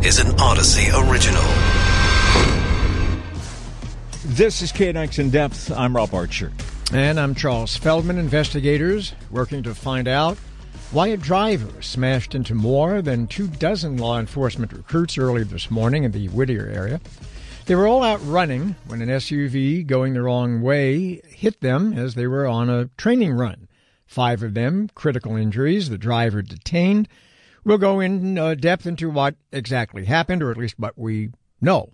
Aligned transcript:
This 0.00 0.20
is 0.20 0.30
an 0.30 0.36
Audacy 0.36 1.10
original. 1.10 1.42
This 4.24 4.62
is 4.62 4.72
KNX 4.72 5.18
In 5.18 5.30
Depth. 5.30 5.72
I'm 5.72 5.94
Rob 5.96 6.14
Archer. 6.14 6.52
And 6.92 7.18
I'm 7.18 7.34
Charles 7.34 7.76
Feldman. 7.76 8.16
Investigators 8.16 9.14
working 9.30 9.64
to 9.64 9.74
find 9.74 10.06
out 10.06 10.38
why 10.92 11.08
a 11.08 11.16
driver 11.16 11.82
smashed 11.82 12.34
into 12.34 12.54
more 12.54 13.02
than 13.02 13.26
two 13.26 13.48
dozen 13.48 13.96
law 13.96 14.20
enforcement 14.20 14.72
recruits 14.72 15.18
early 15.18 15.42
this 15.42 15.70
morning 15.70 16.04
in 16.04 16.12
the 16.12 16.28
Whittier 16.28 16.68
area. 16.68 17.00
They 17.66 17.74
were 17.74 17.88
all 17.88 18.04
out 18.04 18.24
running 18.24 18.76
when 18.86 19.02
an 19.02 19.08
SUV 19.08 19.84
going 19.84 20.14
the 20.14 20.22
wrong 20.22 20.62
way 20.62 21.20
hit 21.26 21.60
them 21.60 21.92
as 21.92 22.14
they 22.14 22.28
were 22.28 22.46
on 22.46 22.70
a 22.70 22.88
training 22.96 23.32
run. 23.32 23.68
Five 24.06 24.42
of 24.42 24.54
them 24.54 24.90
critical 24.94 25.36
injuries, 25.36 25.90
the 25.90 25.98
driver 25.98 26.40
detained. 26.40 27.08
We'll 27.68 27.76
go 27.76 28.00
in 28.00 28.38
uh, 28.38 28.54
depth 28.54 28.86
into 28.86 29.10
what 29.10 29.34
exactly 29.52 30.06
happened, 30.06 30.42
or 30.42 30.50
at 30.50 30.56
least 30.56 30.78
what 30.78 30.96
we 30.96 31.32
know. 31.60 31.90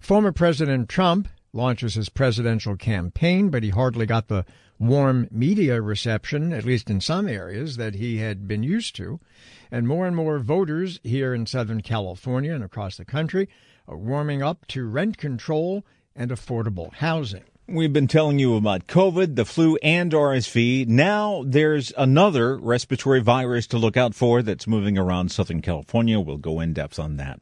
Former 0.00 0.32
President 0.32 0.88
Trump 0.88 1.28
launches 1.52 1.92
his 1.92 2.08
presidential 2.08 2.74
campaign, 2.74 3.50
but 3.50 3.62
he 3.62 3.68
hardly 3.68 4.06
got 4.06 4.28
the 4.28 4.46
warm 4.78 5.28
media 5.30 5.82
reception, 5.82 6.54
at 6.54 6.64
least 6.64 6.88
in 6.88 7.02
some 7.02 7.28
areas, 7.28 7.76
that 7.76 7.96
he 7.96 8.16
had 8.16 8.48
been 8.48 8.62
used 8.62 8.96
to. 8.96 9.20
And 9.70 9.86
more 9.86 10.06
and 10.06 10.16
more 10.16 10.38
voters 10.38 11.00
here 11.02 11.34
in 11.34 11.44
Southern 11.44 11.82
California 11.82 12.54
and 12.54 12.64
across 12.64 12.96
the 12.96 13.04
country 13.04 13.46
are 13.86 13.98
warming 13.98 14.42
up 14.42 14.66
to 14.68 14.86
rent 14.86 15.18
control 15.18 15.84
and 16.16 16.30
affordable 16.30 16.94
housing. 16.94 17.44
We've 17.72 17.92
been 17.92 18.08
telling 18.08 18.40
you 18.40 18.56
about 18.56 18.88
COVID, 18.88 19.36
the 19.36 19.44
flu, 19.44 19.76
and 19.80 20.10
RSV. 20.10 20.88
Now 20.88 21.44
there's 21.46 21.92
another 21.96 22.56
respiratory 22.56 23.20
virus 23.20 23.68
to 23.68 23.78
look 23.78 23.96
out 23.96 24.12
for 24.12 24.42
that's 24.42 24.66
moving 24.66 24.98
around 24.98 25.30
Southern 25.30 25.62
California. 25.62 26.18
We'll 26.18 26.36
go 26.36 26.58
in 26.58 26.72
depth 26.72 26.98
on 26.98 27.16
that. 27.18 27.38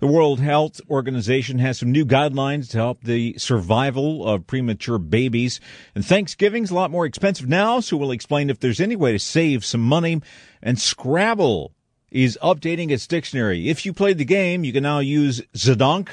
The 0.00 0.08
World 0.08 0.40
Health 0.40 0.80
Organization 0.90 1.60
has 1.60 1.78
some 1.78 1.92
new 1.92 2.04
guidelines 2.04 2.68
to 2.70 2.78
help 2.78 3.02
the 3.02 3.38
survival 3.38 4.26
of 4.26 4.48
premature 4.48 4.98
babies. 4.98 5.60
And 5.94 6.04
Thanksgiving's 6.04 6.72
a 6.72 6.74
lot 6.74 6.90
more 6.90 7.06
expensive 7.06 7.48
now, 7.48 7.78
so 7.78 7.96
we'll 7.96 8.10
explain 8.10 8.50
if 8.50 8.58
there's 8.58 8.80
any 8.80 8.96
way 8.96 9.12
to 9.12 9.18
save 9.20 9.64
some 9.64 9.82
money. 9.82 10.20
And 10.60 10.80
Scrabble 10.80 11.72
is 12.10 12.36
updating 12.42 12.90
its 12.90 13.06
dictionary. 13.06 13.68
If 13.68 13.86
you 13.86 13.92
played 13.92 14.18
the 14.18 14.24
game, 14.24 14.64
you 14.64 14.72
can 14.72 14.82
now 14.82 14.98
use 14.98 15.40
Zedonk, 15.54 16.08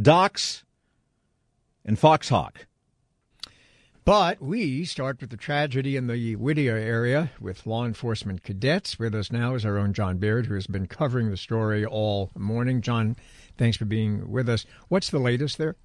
Dox, 0.00 0.62
and 1.84 1.98
Fauxhawk. 1.98 2.66
But 4.04 4.42
we 4.42 4.84
start 4.84 5.20
with 5.20 5.30
the 5.30 5.36
tragedy 5.36 5.96
in 5.96 6.08
the 6.08 6.34
Whittier 6.34 6.76
area 6.76 7.30
with 7.40 7.66
law 7.66 7.84
enforcement 7.84 8.42
cadets. 8.42 8.98
With 8.98 9.14
us 9.14 9.30
now 9.30 9.54
is 9.54 9.64
our 9.64 9.78
own 9.78 9.92
John 9.92 10.18
Baird, 10.18 10.46
who 10.46 10.54
has 10.54 10.66
been 10.66 10.88
covering 10.88 11.30
the 11.30 11.36
story 11.36 11.86
all 11.86 12.30
morning. 12.36 12.80
John, 12.80 13.14
thanks 13.56 13.76
for 13.76 13.84
being 13.84 14.28
with 14.32 14.48
us. 14.48 14.66
What's 14.88 15.10
the 15.10 15.20
latest 15.20 15.56
there? 15.56 15.76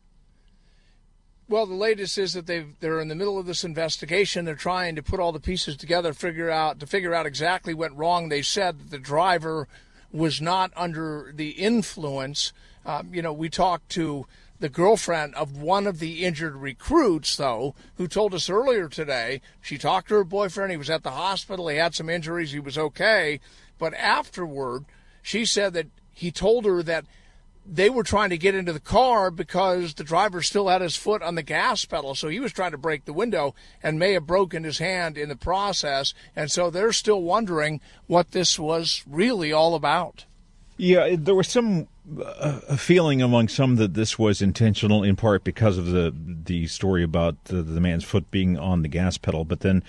Well, 1.48 1.68
the 1.68 1.76
latest 1.76 2.18
is 2.18 2.34
that 2.34 2.48
they 2.48 2.66
they're 2.80 3.00
in 3.00 3.08
the 3.08 3.16
middle 3.16 3.38
of 3.38 3.46
this 3.46 3.64
investigation. 3.64 4.46
They're 4.46 4.56
trying 4.56 4.96
to 4.96 5.04
put 5.04 5.20
all 5.20 5.32
the 5.32 5.40
pieces 5.40 5.78
together, 5.78 6.12
figure 6.12 6.50
out 6.50 6.80
to 6.80 6.88
figure 6.88 7.14
out 7.14 7.28
exactly 7.28 7.76
what 7.76 7.92
went 7.92 8.00
wrong. 8.00 8.30
They 8.30 8.42
said 8.42 8.80
that 8.80 8.90
the 8.90 8.98
driver 8.98 9.68
was 10.12 10.42
not 10.42 10.72
under 10.76 11.32
the 11.34 11.52
influence. 11.52 12.52
Um, 12.84 13.14
you 13.14 13.22
know, 13.22 13.32
we 13.32 13.50
talked 13.50 13.90
to 13.90 14.26
the 14.60 14.70
girlfriend 14.70 15.36
of 15.36 15.58
one 15.58 15.86
of 15.86 16.00
the 16.00 16.26
injured 16.26 16.56
recruits, 16.56 17.36
though, 17.38 17.76
who 17.98 18.08
told 18.08 18.34
us 18.34 18.50
earlier 18.50 18.90
today 18.90 19.42
she 19.62 19.78
talked 19.78 20.10
to 20.10 20.16
her 20.16 20.24
boyfriend. 20.24 20.72
He 20.72 20.78
was 20.78 20.90
at 20.90 21.04
the 21.04 21.12
hospital. 21.12 21.68
He 21.68 21.78
had 21.78 21.96
some 21.96 22.10
injuries. 22.10 22.52
He 22.52 22.60
was 22.60 22.78
okay. 22.78 23.40
But 23.78 23.94
afterward, 23.94 24.86
she 25.22 25.46
said 25.46 25.74
that 25.74 25.88
he 26.12 26.32
told 26.32 26.66
her 26.66 26.82
that 26.84 27.06
they 27.70 27.90
were 27.90 28.04
trying 28.04 28.30
to 28.30 28.38
get 28.38 28.56
into 28.56 28.72
the 28.72 28.80
car 28.80 29.30
because 29.30 29.96
the 29.96 30.04
driver 30.04 30.42
still 30.42 30.70
had 30.70 30.82
his 30.82 30.96
foot 30.96 31.22
on 31.22 31.36
the 31.36 31.44
gas 31.44 31.84
pedal. 31.86 32.16
So 32.16 32.30
he 32.30 32.40
was 32.40 32.54
trying 32.54 32.72
to 32.72 32.78
break 32.78 33.06
the 33.06 33.14
window 33.14 33.54
and 33.84 34.00
may 34.00 34.14
have 34.14 34.26
broken 34.26 34.64
his 34.64 34.78
hand 34.78 35.18
in 35.18 35.30
the 35.30 35.36
process. 35.36 36.14
And 36.36 36.50
so 36.50 36.70
they're 36.70 36.94
still 36.94 37.22
wondering 37.22 37.82
what 38.08 38.32
this 38.32 38.58
was 38.58 39.04
really 39.06 39.52
all 39.52 39.76
about. 39.76 40.26
Yeah, 40.78 41.16
there 41.18 41.36
was 41.36 41.50
some 41.50 41.88
uh, 42.22 42.78
feeling 42.78 43.22
among 43.22 43.50
some 43.50 43.76
that 43.76 43.94
this 43.94 44.18
was 44.18 44.42
intentional, 44.42 45.04
in 45.04 45.16
part 45.16 45.44
because 45.44 45.78
of 45.78 45.88
the 45.88 46.14
the 46.16 46.68
story 46.68 47.04
about 47.04 47.44
the, 47.46 47.62
the, 47.62 47.82
man's 47.82 48.04
foot 48.04 48.30
being 48.32 48.58
on 48.58 48.82
the 48.82 48.88
gas 48.88 49.18
pedal, 49.18 49.44
but 49.44 49.60
then 49.60 49.84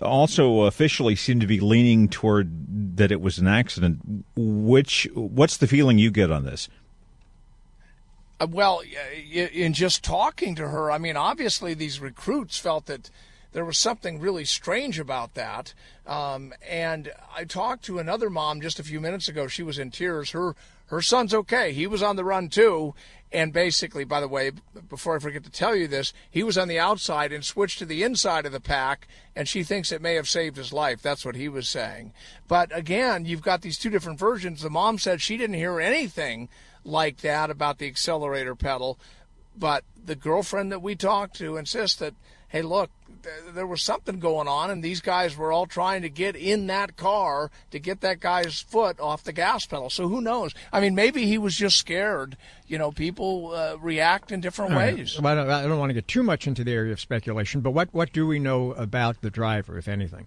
also 0.00 0.62
officially 0.62 1.16
seemed 1.16 1.40
to 1.40 1.46
be 1.46 1.58
leaning 1.58 2.08
toward 2.08 2.96
that 2.96 3.10
it 3.10 3.20
was 3.20 3.38
an 3.38 3.48
accident. 3.48 4.24
Which 4.36 5.08
what's 5.14 5.56
the 5.56 5.66
feeling 5.66 5.98
you 5.98 6.10
get 6.10 6.30
on 6.30 6.44
this? 6.44 6.68
Uh, 8.38 8.46
well, 8.48 8.82
in 9.32 9.72
just 9.72 10.04
talking 10.04 10.54
to 10.54 10.68
her, 10.68 10.90
I 10.90 10.98
mean, 10.98 11.16
obviously 11.16 11.74
these 11.74 12.00
recruits 12.00 12.58
felt 12.58 12.86
that 12.86 13.10
there 13.52 13.64
was 13.64 13.78
something 13.78 14.20
really 14.20 14.44
strange 14.44 14.98
about 14.98 15.34
that. 15.34 15.74
Um, 16.06 16.52
and 16.68 17.12
I 17.34 17.44
talked 17.44 17.84
to 17.84 17.98
another 17.98 18.28
mom 18.28 18.60
just 18.60 18.78
a 18.78 18.84
few 18.84 19.00
minutes 19.00 19.28
ago. 19.28 19.46
She 19.46 19.62
was 19.62 19.78
in 19.78 19.90
tears. 19.90 20.32
Her 20.32 20.54
her 20.86 21.00
son's 21.02 21.34
okay. 21.34 21.72
He 21.72 21.86
was 21.86 22.02
on 22.02 22.16
the 22.16 22.24
run 22.24 22.48
too. 22.48 22.94
And 23.32 23.52
basically, 23.52 24.04
by 24.04 24.20
the 24.20 24.28
way, 24.28 24.52
before 24.88 25.16
I 25.16 25.18
forget 25.18 25.42
to 25.42 25.50
tell 25.50 25.74
you 25.74 25.88
this, 25.88 26.12
he 26.30 26.44
was 26.44 26.56
on 26.56 26.68
the 26.68 26.78
outside 26.78 27.32
and 27.32 27.44
switched 27.44 27.80
to 27.80 27.84
the 27.84 28.04
inside 28.04 28.46
of 28.46 28.52
the 28.52 28.60
pack, 28.60 29.08
and 29.34 29.48
she 29.48 29.64
thinks 29.64 29.90
it 29.90 30.00
may 30.00 30.14
have 30.14 30.28
saved 30.28 30.56
his 30.56 30.72
life. 30.72 31.02
That's 31.02 31.24
what 31.24 31.34
he 31.34 31.48
was 31.48 31.68
saying. 31.68 32.12
But 32.46 32.76
again, 32.76 33.24
you've 33.24 33.42
got 33.42 33.62
these 33.62 33.76
two 33.76 33.90
different 33.90 34.20
versions. 34.20 34.62
The 34.62 34.70
mom 34.70 34.98
said 34.98 35.20
she 35.20 35.36
didn't 35.36 35.56
hear 35.56 35.80
anything 35.80 36.48
like 36.84 37.22
that 37.22 37.50
about 37.50 37.78
the 37.78 37.88
accelerator 37.88 38.54
pedal, 38.54 39.00
but 39.56 39.82
the 40.04 40.14
girlfriend 40.14 40.70
that 40.70 40.82
we 40.82 40.94
talked 40.94 41.34
to 41.38 41.56
insists 41.56 41.98
that, 41.98 42.14
hey, 42.46 42.62
look, 42.62 42.90
there 43.52 43.66
was 43.66 43.82
something 43.82 44.18
going 44.18 44.48
on, 44.48 44.70
and 44.70 44.82
these 44.82 45.00
guys 45.00 45.36
were 45.36 45.52
all 45.52 45.66
trying 45.66 46.02
to 46.02 46.08
get 46.08 46.36
in 46.36 46.66
that 46.68 46.96
car 46.96 47.50
to 47.70 47.78
get 47.78 48.00
that 48.00 48.20
guy's 48.20 48.60
foot 48.60 48.98
off 49.00 49.24
the 49.24 49.32
gas 49.32 49.66
pedal. 49.66 49.90
So 49.90 50.08
who 50.08 50.20
knows? 50.20 50.54
I 50.72 50.80
mean, 50.80 50.94
maybe 50.94 51.26
he 51.26 51.38
was 51.38 51.56
just 51.56 51.76
scared. 51.76 52.36
You 52.66 52.78
know, 52.78 52.90
people 52.90 53.52
uh, 53.54 53.76
react 53.78 54.32
in 54.32 54.40
different 54.40 54.74
ways. 54.74 55.20
Well, 55.20 55.32
I, 55.32 55.34
don't, 55.34 55.50
I 55.50 55.62
don't 55.62 55.78
want 55.78 55.90
to 55.90 55.94
get 55.94 56.08
too 56.08 56.22
much 56.22 56.46
into 56.46 56.64
the 56.64 56.72
area 56.72 56.92
of 56.92 57.00
speculation, 57.00 57.60
but 57.60 57.72
what, 57.72 57.92
what 57.92 58.12
do 58.12 58.26
we 58.26 58.38
know 58.38 58.72
about 58.72 59.20
the 59.20 59.30
driver, 59.30 59.78
if 59.78 59.88
anything? 59.88 60.26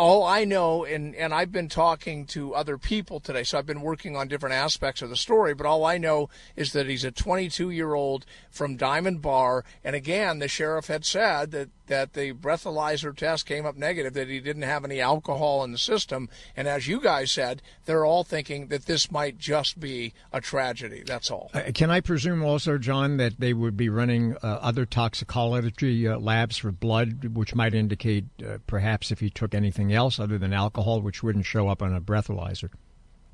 All 0.00 0.24
I 0.24 0.46
know, 0.46 0.86
and, 0.86 1.14
and 1.14 1.34
I've 1.34 1.52
been 1.52 1.68
talking 1.68 2.24
to 2.28 2.54
other 2.54 2.78
people 2.78 3.20
today, 3.20 3.42
so 3.42 3.58
I've 3.58 3.66
been 3.66 3.82
working 3.82 4.16
on 4.16 4.28
different 4.28 4.54
aspects 4.54 5.02
of 5.02 5.10
the 5.10 5.16
story, 5.16 5.52
but 5.52 5.66
all 5.66 5.84
I 5.84 5.98
know 5.98 6.30
is 6.56 6.72
that 6.72 6.88
he's 6.88 7.04
a 7.04 7.10
22 7.10 7.68
year 7.68 7.92
old 7.92 8.24
from 8.50 8.76
Diamond 8.76 9.20
Bar. 9.20 9.62
And 9.84 9.94
again, 9.94 10.38
the 10.38 10.48
sheriff 10.48 10.86
had 10.86 11.04
said 11.04 11.50
that, 11.50 11.68
that 11.88 12.14
the 12.14 12.32
breathalyzer 12.32 13.14
test 13.14 13.44
came 13.44 13.66
up 13.66 13.76
negative, 13.76 14.14
that 14.14 14.28
he 14.28 14.40
didn't 14.40 14.62
have 14.62 14.86
any 14.86 15.02
alcohol 15.02 15.62
in 15.64 15.72
the 15.72 15.78
system. 15.78 16.30
And 16.56 16.66
as 16.66 16.88
you 16.88 16.98
guys 17.02 17.30
said, 17.30 17.60
they're 17.84 18.06
all 18.06 18.24
thinking 18.24 18.68
that 18.68 18.86
this 18.86 19.10
might 19.12 19.36
just 19.36 19.78
be 19.78 20.14
a 20.32 20.40
tragedy. 20.40 21.02
That's 21.04 21.30
all. 21.30 21.50
Uh, 21.52 21.64
can 21.74 21.90
I 21.90 22.00
presume 22.00 22.42
also, 22.42 22.78
John, 22.78 23.18
that 23.18 23.38
they 23.38 23.52
would 23.52 23.76
be 23.76 23.90
running 23.90 24.34
uh, 24.36 24.60
other 24.62 24.86
toxicology 24.86 26.08
uh, 26.08 26.18
labs 26.18 26.56
for 26.56 26.72
blood, 26.72 27.34
which 27.34 27.54
might 27.54 27.74
indicate 27.74 28.24
uh, 28.42 28.58
perhaps 28.66 29.10
if 29.10 29.20
he 29.20 29.28
took 29.28 29.54
anything 29.54 29.89
else 29.94 30.18
other 30.18 30.38
than 30.38 30.52
alcohol, 30.52 31.00
which 31.00 31.22
wouldn't 31.22 31.46
show 31.46 31.68
up 31.68 31.82
on 31.82 31.94
a 31.94 32.00
breathalyzer. 32.00 32.70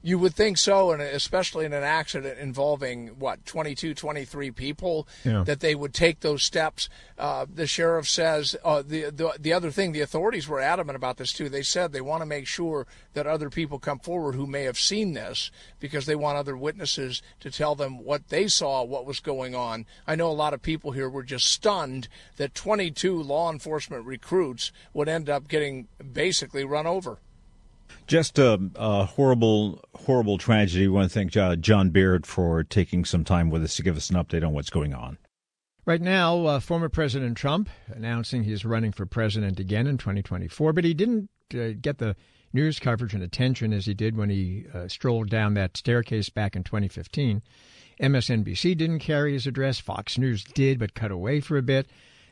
You 0.06 0.20
would 0.20 0.36
think 0.36 0.56
so, 0.56 0.92
and 0.92 1.02
especially 1.02 1.64
in 1.64 1.72
an 1.72 1.82
accident 1.82 2.38
involving 2.38 3.08
what 3.18 3.44
22, 3.44 3.92
23 3.92 4.52
people, 4.52 5.08
yeah. 5.24 5.42
that 5.42 5.58
they 5.58 5.74
would 5.74 5.92
take 5.92 6.20
those 6.20 6.44
steps. 6.44 6.88
Uh, 7.18 7.44
the 7.52 7.66
sheriff 7.66 8.08
says 8.08 8.54
uh, 8.64 8.82
the, 8.86 9.10
the 9.10 9.32
the 9.36 9.52
other 9.52 9.72
thing. 9.72 9.90
The 9.90 10.02
authorities 10.02 10.46
were 10.46 10.60
adamant 10.60 10.94
about 10.94 11.16
this 11.16 11.32
too. 11.32 11.48
They 11.48 11.64
said 11.64 11.90
they 11.90 12.00
want 12.00 12.22
to 12.22 12.26
make 12.26 12.46
sure 12.46 12.86
that 13.14 13.26
other 13.26 13.50
people 13.50 13.80
come 13.80 13.98
forward 13.98 14.36
who 14.36 14.46
may 14.46 14.62
have 14.62 14.78
seen 14.78 15.14
this 15.14 15.50
because 15.80 16.06
they 16.06 16.14
want 16.14 16.38
other 16.38 16.56
witnesses 16.56 17.20
to 17.40 17.50
tell 17.50 17.74
them 17.74 18.04
what 18.04 18.28
they 18.28 18.46
saw, 18.46 18.84
what 18.84 19.06
was 19.06 19.18
going 19.18 19.56
on. 19.56 19.86
I 20.06 20.14
know 20.14 20.30
a 20.30 20.42
lot 20.44 20.54
of 20.54 20.62
people 20.62 20.92
here 20.92 21.10
were 21.10 21.24
just 21.24 21.46
stunned 21.46 22.06
that 22.36 22.54
22 22.54 23.20
law 23.20 23.50
enforcement 23.50 24.06
recruits 24.06 24.70
would 24.94 25.08
end 25.08 25.28
up 25.28 25.48
getting 25.48 25.88
basically 26.12 26.64
run 26.64 26.86
over. 26.86 27.18
Just 28.06 28.38
a, 28.38 28.60
a, 28.76 29.04
horrible, 29.04 29.82
horrible 29.94 30.38
tragedy. 30.38 30.86
We 30.86 30.94
want 30.94 31.10
to 31.10 31.14
thank 31.14 31.36
uh, 31.36 31.56
John 31.56 31.90
Beard 31.90 32.26
for 32.26 32.62
taking 32.62 33.04
some 33.04 33.24
time 33.24 33.50
with 33.50 33.64
us 33.64 33.76
to 33.76 33.82
give 33.82 33.96
us 33.96 34.10
an 34.10 34.16
update 34.16 34.46
on 34.46 34.52
what's 34.52 34.70
going 34.70 34.94
on. 34.94 35.18
Right 35.84 36.00
now, 36.00 36.46
uh, 36.46 36.60
former 36.60 36.88
President 36.88 37.36
Trump 37.36 37.68
announcing 37.88 38.44
he's 38.44 38.64
running 38.64 38.92
for 38.92 39.06
president 39.06 39.60
again 39.60 39.86
in 39.86 39.98
2024, 39.98 40.72
but 40.72 40.84
he 40.84 40.94
didn't 40.94 41.30
uh, 41.54 41.70
get 41.80 41.98
the 41.98 42.16
news 42.52 42.78
coverage 42.78 43.14
and 43.14 43.22
attention 43.22 43.72
as 43.72 43.86
he 43.86 43.94
did 43.94 44.16
when 44.16 44.30
he 44.30 44.66
uh, 44.72 44.88
strolled 44.88 45.30
down 45.30 45.54
that 45.54 45.76
staircase 45.76 46.28
back 46.28 46.56
in 46.56 46.64
2015. 46.64 47.42
MSNBC 48.00 48.76
didn't 48.76 48.98
carry 48.98 49.32
his 49.32 49.46
address. 49.46 49.78
Fox 49.78 50.18
News 50.18 50.44
did, 50.44 50.78
but 50.78 50.94
cut 50.94 51.10
away 51.10 51.40
for 51.40 51.56
a 51.56 51.62
bit. 51.62 51.88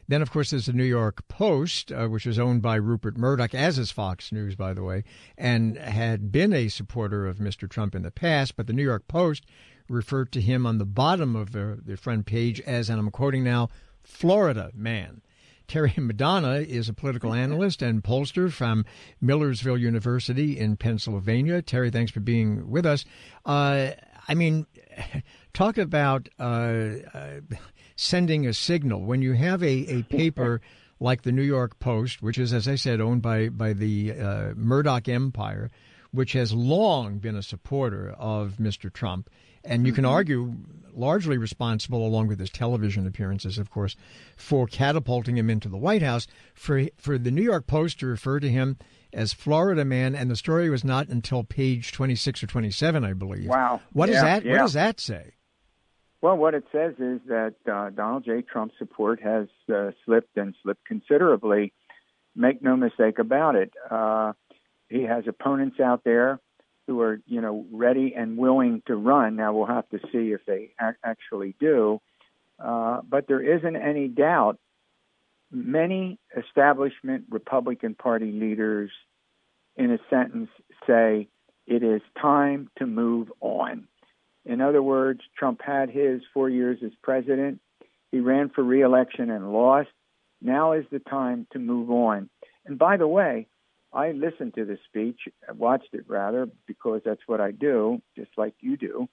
Then, 0.06 0.22
of 0.22 0.30
course, 0.30 0.50
there's 0.50 0.66
the 0.66 0.72
New 0.72 0.84
York 0.84 1.26
Post, 1.28 1.90
uh, 1.90 2.08
which 2.08 2.26
is 2.26 2.38
owned 2.38 2.62
by 2.62 2.76
Rupert 2.76 3.16
Murdoch, 3.16 3.54
as 3.54 3.78
is 3.78 3.90
Fox 3.90 4.32
News, 4.32 4.54
by 4.54 4.74
the 4.74 4.82
way, 4.82 5.04
and 5.38 5.78
had 5.78 6.30
been 6.30 6.52
a 6.52 6.68
supporter 6.68 7.26
of 7.26 7.38
Mr. 7.38 7.68
Trump 7.68 7.94
in 7.94 8.02
the 8.02 8.10
past. 8.10 8.56
But 8.56 8.66
the 8.66 8.72
New 8.72 8.82
York 8.82 9.08
Post 9.08 9.44
referred 9.88 10.32
to 10.32 10.40
him 10.40 10.66
on 10.66 10.78
the 10.78 10.84
bottom 10.84 11.36
of 11.36 11.52
the, 11.52 11.80
the 11.84 11.96
front 11.96 12.26
page 12.26 12.60
as, 12.60 12.88
and 12.90 12.98
I'm 12.98 13.10
quoting 13.10 13.44
now, 13.44 13.68
Florida 14.02 14.70
man. 14.74 15.22
Terry 15.66 15.94
Madonna 15.98 16.56
is 16.56 16.88
a 16.88 16.94
political 16.94 17.32
analyst 17.34 17.82
and 17.82 18.02
pollster 18.02 18.52
from 18.52 18.84
Millersville 19.20 19.78
University 19.78 20.58
in 20.58 20.76
Pennsylvania. 20.76 21.62
Terry, 21.62 21.90
thanks 21.90 22.12
for 22.12 22.20
being 22.20 22.70
with 22.70 22.86
us. 22.86 23.04
Uh, 23.44 23.90
I 24.28 24.34
mean, 24.34 24.66
talk 25.54 25.78
about 25.78 26.28
uh, 26.38 26.42
uh, 27.12 27.40
sending 27.96 28.46
a 28.46 28.54
signal 28.54 29.02
when 29.02 29.22
you 29.22 29.32
have 29.32 29.62
a, 29.62 29.98
a 29.98 30.02
paper 30.04 30.60
like 31.00 31.22
the 31.22 31.32
New 31.32 31.42
York 31.42 31.78
Post, 31.78 32.22
which 32.22 32.38
is, 32.38 32.52
as 32.52 32.68
I 32.68 32.76
said, 32.76 33.00
owned 33.00 33.22
by 33.22 33.48
by 33.48 33.72
the 33.72 34.12
uh, 34.12 34.52
Murdoch 34.56 35.08
Empire, 35.08 35.70
which 36.12 36.32
has 36.32 36.52
long 36.52 37.18
been 37.18 37.36
a 37.36 37.42
supporter 37.42 38.14
of 38.18 38.54
Mr. 38.60 38.92
Trump, 38.92 39.28
and 39.64 39.86
you 39.86 39.92
can 39.92 40.04
mm-hmm. 40.04 40.12
argue 40.12 40.54
largely 40.94 41.36
responsible, 41.36 42.06
along 42.06 42.28
with 42.28 42.38
his 42.38 42.50
television 42.50 43.06
appearances, 43.06 43.58
of 43.58 43.70
course, 43.70 43.96
for 44.36 44.66
catapulting 44.66 45.36
him 45.36 45.50
into 45.50 45.68
the 45.68 45.76
White 45.76 46.02
House. 46.02 46.26
For 46.54 46.84
for 46.96 47.18
the 47.18 47.30
New 47.30 47.42
York 47.42 47.66
Post 47.66 48.00
to 48.00 48.06
refer 48.06 48.40
to 48.40 48.48
him 48.48 48.78
as 49.12 49.32
Florida 49.32 49.84
man, 49.84 50.14
and 50.14 50.30
the 50.30 50.36
story 50.36 50.70
was 50.70 50.84
not 50.84 51.08
until 51.08 51.44
page 51.44 51.92
twenty 51.92 52.14
six 52.14 52.42
or 52.42 52.46
twenty 52.46 52.70
seven, 52.70 53.04
I 53.04 53.12
believe. 53.12 53.48
Wow, 53.48 53.80
what 53.92 54.08
yeah, 54.08 54.14
does 54.14 54.22
that 54.22 54.44
yeah. 54.44 54.52
What 54.52 54.58
does 54.58 54.72
that 54.74 55.00
say? 55.00 55.34
Well, 56.24 56.38
what 56.38 56.54
it 56.54 56.64
says 56.72 56.94
is 56.98 57.20
that 57.26 57.52
uh, 57.70 57.90
Donald 57.90 58.24
J. 58.24 58.40
Trump's 58.40 58.78
support 58.78 59.20
has 59.20 59.46
uh, 59.68 59.90
slipped 60.06 60.38
and 60.38 60.54
slipped 60.62 60.82
considerably. 60.86 61.74
Make 62.34 62.62
no 62.62 62.76
mistake 62.76 63.18
about 63.18 63.56
it. 63.56 63.74
Uh, 63.90 64.32
he 64.88 65.02
has 65.02 65.24
opponents 65.28 65.80
out 65.80 66.02
there 66.02 66.40
who 66.86 67.02
are, 67.02 67.20
you 67.26 67.42
know, 67.42 67.66
ready 67.70 68.14
and 68.16 68.38
willing 68.38 68.82
to 68.86 68.96
run. 68.96 69.36
Now 69.36 69.52
we'll 69.52 69.66
have 69.66 69.86
to 69.90 69.98
see 70.10 70.32
if 70.32 70.40
they 70.46 70.70
actually 71.04 71.56
do. 71.60 72.00
Uh, 72.58 73.02
but 73.06 73.28
there 73.28 73.42
isn't 73.42 73.76
any 73.76 74.08
doubt. 74.08 74.58
Many 75.52 76.18
establishment 76.34 77.26
Republican 77.28 77.94
Party 77.94 78.32
leaders, 78.32 78.90
in 79.76 79.90
a 79.90 79.98
sentence, 80.08 80.48
say 80.86 81.28
it 81.66 81.82
is 81.82 82.00
time 82.18 82.70
to 82.78 82.86
move 82.86 83.30
on. 83.42 83.88
In 84.44 84.60
other 84.60 84.82
words, 84.82 85.20
Trump 85.38 85.60
had 85.62 85.90
his 85.90 86.22
four 86.32 86.48
years 86.48 86.78
as 86.84 86.92
president. 87.02 87.60
He 88.10 88.20
ran 88.20 88.50
for 88.50 88.62
reelection 88.62 89.30
and 89.30 89.52
lost. 89.52 89.88
Now 90.42 90.72
is 90.72 90.84
the 90.90 90.98
time 90.98 91.46
to 91.52 91.58
move 91.58 91.90
on. 91.90 92.28
And 92.66 92.78
by 92.78 92.96
the 92.96 93.08
way, 93.08 93.46
I 93.92 94.10
listened 94.12 94.54
to 94.54 94.64
the 94.64 94.78
speech, 94.88 95.20
watched 95.56 95.94
it 95.94 96.04
rather, 96.08 96.48
because 96.66 97.00
that's 97.04 97.22
what 97.26 97.40
I 97.40 97.52
do, 97.52 98.02
just 98.16 98.30
like 98.36 98.54
you 98.60 98.76
do. 98.76 99.08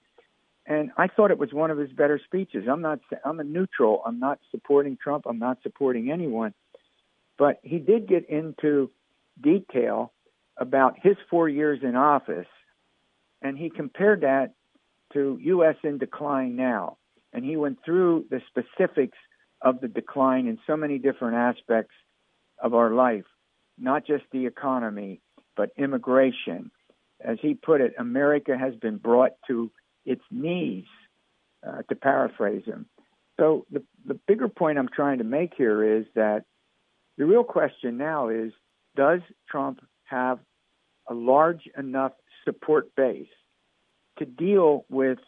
And 0.66 0.90
I 0.96 1.08
thought 1.08 1.30
it 1.30 1.38
was 1.38 1.52
one 1.52 1.70
of 1.70 1.78
his 1.78 1.90
better 1.90 2.20
speeches. 2.24 2.66
I'm 2.70 2.82
not, 2.82 3.00
I'm 3.24 3.40
a 3.40 3.44
neutral. 3.44 4.02
I'm 4.04 4.18
not 4.18 4.38
supporting 4.50 4.96
Trump. 5.02 5.24
I'm 5.26 5.38
not 5.38 5.58
supporting 5.62 6.10
anyone. 6.10 6.52
But 7.38 7.58
he 7.62 7.78
did 7.78 8.08
get 8.08 8.28
into 8.28 8.90
detail 9.40 10.12
about 10.56 10.96
his 11.02 11.16
four 11.30 11.48
years 11.48 11.80
in 11.82 11.96
office, 11.96 12.46
and 13.40 13.56
he 13.56 13.70
compared 13.70 14.20
that 14.20 14.54
to 15.12 15.38
U.S. 15.40 15.76
in 15.84 15.98
decline 15.98 16.56
now. 16.56 16.98
And 17.32 17.44
he 17.44 17.56
went 17.56 17.78
through 17.84 18.26
the 18.30 18.40
specifics 18.48 19.18
of 19.60 19.80
the 19.80 19.88
decline 19.88 20.46
in 20.46 20.58
so 20.66 20.76
many 20.76 20.98
different 20.98 21.36
aspects 21.36 21.94
of 22.62 22.74
our 22.74 22.90
life, 22.92 23.24
not 23.78 24.06
just 24.06 24.24
the 24.32 24.46
economy, 24.46 25.20
but 25.56 25.70
immigration. 25.76 26.70
As 27.20 27.38
he 27.40 27.54
put 27.54 27.80
it, 27.80 27.94
America 27.98 28.56
has 28.58 28.74
been 28.76 28.98
brought 28.98 29.32
to 29.46 29.70
its 30.04 30.22
knees, 30.30 30.84
uh, 31.66 31.82
to 31.88 31.94
paraphrase 31.94 32.64
him. 32.64 32.86
So 33.38 33.66
the, 33.70 33.82
the 34.04 34.18
bigger 34.26 34.48
point 34.48 34.78
I'm 34.78 34.88
trying 34.88 35.18
to 35.18 35.24
make 35.24 35.52
here 35.56 35.98
is 35.98 36.04
that 36.14 36.44
the 37.16 37.24
real 37.24 37.44
question 37.44 37.96
now 37.96 38.28
is 38.28 38.52
does 38.96 39.20
Trump 39.48 39.80
have 40.04 40.38
a 41.08 41.14
large 41.14 41.68
enough 41.78 42.12
support 42.44 42.94
base 42.96 43.28
to 44.18 44.24
deal 44.24 44.84
with 44.88 45.18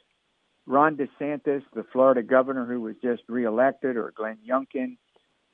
Ron 0.67 0.97
DeSantis, 0.97 1.63
the 1.75 1.85
Florida 1.93 2.23
governor 2.23 2.65
who 2.65 2.81
was 2.81 2.97
just 3.03 3.23
reelected, 3.29 3.97
or 3.97 4.13
Glenn 4.17 4.39
Youngkin, 4.49 4.97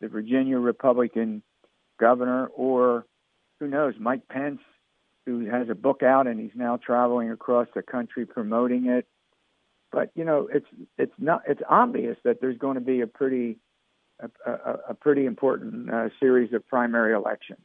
the 0.01 0.09
Virginia 0.09 0.59
Republican 0.59 1.43
governor, 1.99 2.47
or 2.49 3.07
who 3.59 3.67
knows, 3.67 3.95
Mike 3.99 4.29
Pence, 4.29 4.61
who 5.27 5.47
has 5.47 5.69
a 5.69 5.75
book 5.75 6.03
out 6.03 6.27
and 6.27 6.41
he's 6.41 6.55
now 6.55 6.77
traveling 6.77 7.31
across 7.31 7.69
the 7.75 7.83
country 7.83 8.25
promoting 8.25 8.87
it. 8.87 9.07
But 9.93 10.11
you 10.15 10.25
know, 10.25 10.49
it's 10.53 10.67
it's 10.97 11.13
not 11.19 11.43
it's 11.49 11.63
obvious 11.69 12.17
that 12.25 12.41
there's 12.41 12.59
going 12.59 12.77
to 12.77 12.81
be 12.81 13.01
a 13.01 13.07
pretty 13.07 13.59
a, 14.21 14.51
a, 14.51 14.79
a 14.91 14.95
pretty 14.95 15.27
important 15.27 15.91
uh, 15.91 16.09
series 16.21 16.53
of 16.53 16.67
primary 16.69 17.13
elections. 17.15 17.65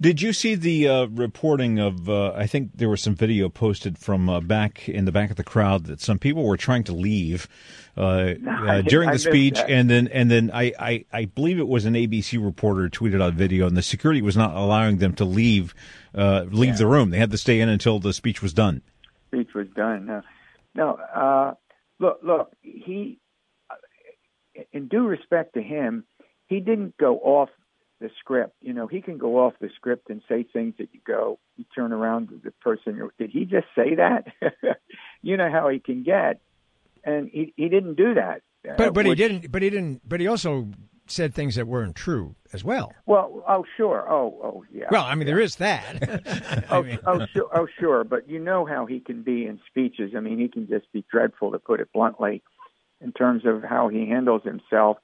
Did 0.00 0.22
you 0.22 0.32
see 0.32 0.54
the 0.54 0.88
uh, 0.88 1.06
reporting 1.08 1.78
of? 1.78 2.08
Uh, 2.08 2.32
I 2.32 2.46
think 2.46 2.70
there 2.74 2.88
was 2.88 3.02
some 3.02 3.14
video 3.14 3.50
posted 3.50 3.98
from 3.98 4.30
uh, 4.30 4.40
back 4.40 4.88
in 4.88 5.04
the 5.04 5.12
back 5.12 5.30
of 5.30 5.36
the 5.36 5.44
crowd 5.44 5.84
that 5.84 6.00
some 6.00 6.18
people 6.18 6.44
were 6.44 6.56
trying 6.56 6.84
to 6.84 6.94
leave 6.94 7.46
uh, 7.98 8.32
no, 8.40 8.66
uh, 8.66 8.80
during 8.80 9.10
the 9.10 9.18
speech, 9.18 9.56
that. 9.56 9.68
and 9.68 9.90
then 9.90 10.08
and 10.08 10.30
then 10.30 10.50
I, 10.54 10.72
I, 10.78 11.04
I 11.12 11.24
believe 11.26 11.58
it 11.58 11.68
was 11.68 11.84
an 11.84 11.92
ABC 11.92 12.42
reporter 12.42 12.88
tweeted 12.88 13.22
out 13.22 13.34
video, 13.34 13.66
and 13.66 13.76
the 13.76 13.82
security 13.82 14.22
was 14.22 14.38
not 14.38 14.56
allowing 14.56 14.98
them 14.98 15.14
to 15.16 15.26
leave 15.26 15.74
uh, 16.14 16.46
leave 16.50 16.70
yeah. 16.70 16.76
the 16.76 16.86
room. 16.86 17.10
They 17.10 17.18
had 17.18 17.30
to 17.32 17.38
stay 17.38 17.60
in 17.60 17.68
until 17.68 17.98
the 17.98 18.14
speech 18.14 18.40
was 18.40 18.54
done. 18.54 18.80
Speech 19.26 19.50
was 19.54 19.68
done. 19.76 20.06
No, 20.06 20.22
no. 20.74 21.56
look, 21.98 22.20
look. 22.22 22.52
He, 22.62 23.18
in 24.72 24.88
due 24.88 25.06
respect 25.06 25.52
to 25.54 25.62
him, 25.62 26.04
he 26.46 26.60
didn't 26.60 26.96
go 26.96 27.18
off 27.18 27.50
the 28.00 28.10
script. 28.18 28.54
You 28.60 28.72
know, 28.72 28.86
he 28.86 29.00
can 29.00 29.18
go 29.18 29.38
off 29.44 29.54
the 29.60 29.70
script 29.76 30.10
and 30.10 30.22
say 30.28 30.42
things 30.42 30.74
that 30.78 30.88
you 30.92 31.00
go, 31.06 31.38
you 31.56 31.64
turn 31.74 31.92
around 31.92 32.28
to 32.28 32.40
the 32.42 32.50
person, 32.50 33.10
did 33.18 33.30
he 33.30 33.44
just 33.44 33.66
say 33.74 33.94
that? 33.96 34.26
you 35.22 35.36
know 35.36 35.50
how 35.50 35.68
he 35.68 35.78
can 35.78 36.02
get. 36.02 36.40
And 37.04 37.28
he, 37.30 37.52
he 37.56 37.68
didn't 37.68 37.94
do 37.94 38.14
that. 38.14 38.42
But, 38.62 38.92
but 38.92 38.94
which, 38.94 39.06
he 39.06 39.14
didn't, 39.14 39.50
but 39.50 39.62
he 39.62 39.70
didn't, 39.70 40.06
but 40.06 40.20
he 40.20 40.26
also 40.26 40.68
said 41.06 41.34
things 41.34 41.56
that 41.56 41.66
weren't 41.66 41.96
true 41.96 42.34
as 42.52 42.62
well. 42.62 42.92
Well, 43.06 43.42
oh, 43.48 43.64
sure. 43.76 44.06
Oh, 44.08 44.38
oh, 44.42 44.64
yeah. 44.72 44.86
Well, 44.90 45.04
I 45.04 45.14
mean, 45.14 45.26
yeah. 45.26 45.34
there 45.34 45.40
is 45.40 45.56
that. 45.56 46.64
oh, 46.70 46.82
mean. 46.82 46.98
oh, 47.06 47.26
sure. 47.32 47.48
Oh, 47.54 47.66
sure. 47.78 48.04
But 48.04 48.28
you 48.28 48.38
know 48.38 48.66
how 48.66 48.86
he 48.86 49.00
can 49.00 49.22
be 49.22 49.46
in 49.46 49.60
speeches. 49.66 50.12
I 50.16 50.20
mean, 50.20 50.38
he 50.38 50.48
can 50.48 50.68
just 50.68 50.90
be 50.92 51.04
dreadful, 51.10 51.52
to 51.52 51.58
put 51.58 51.80
it 51.80 51.88
bluntly, 51.92 52.42
in 53.00 53.12
terms 53.12 53.44
of 53.46 53.62
how 53.62 53.88
he 53.88 54.08
handles 54.08 54.42
himself. 54.44 54.98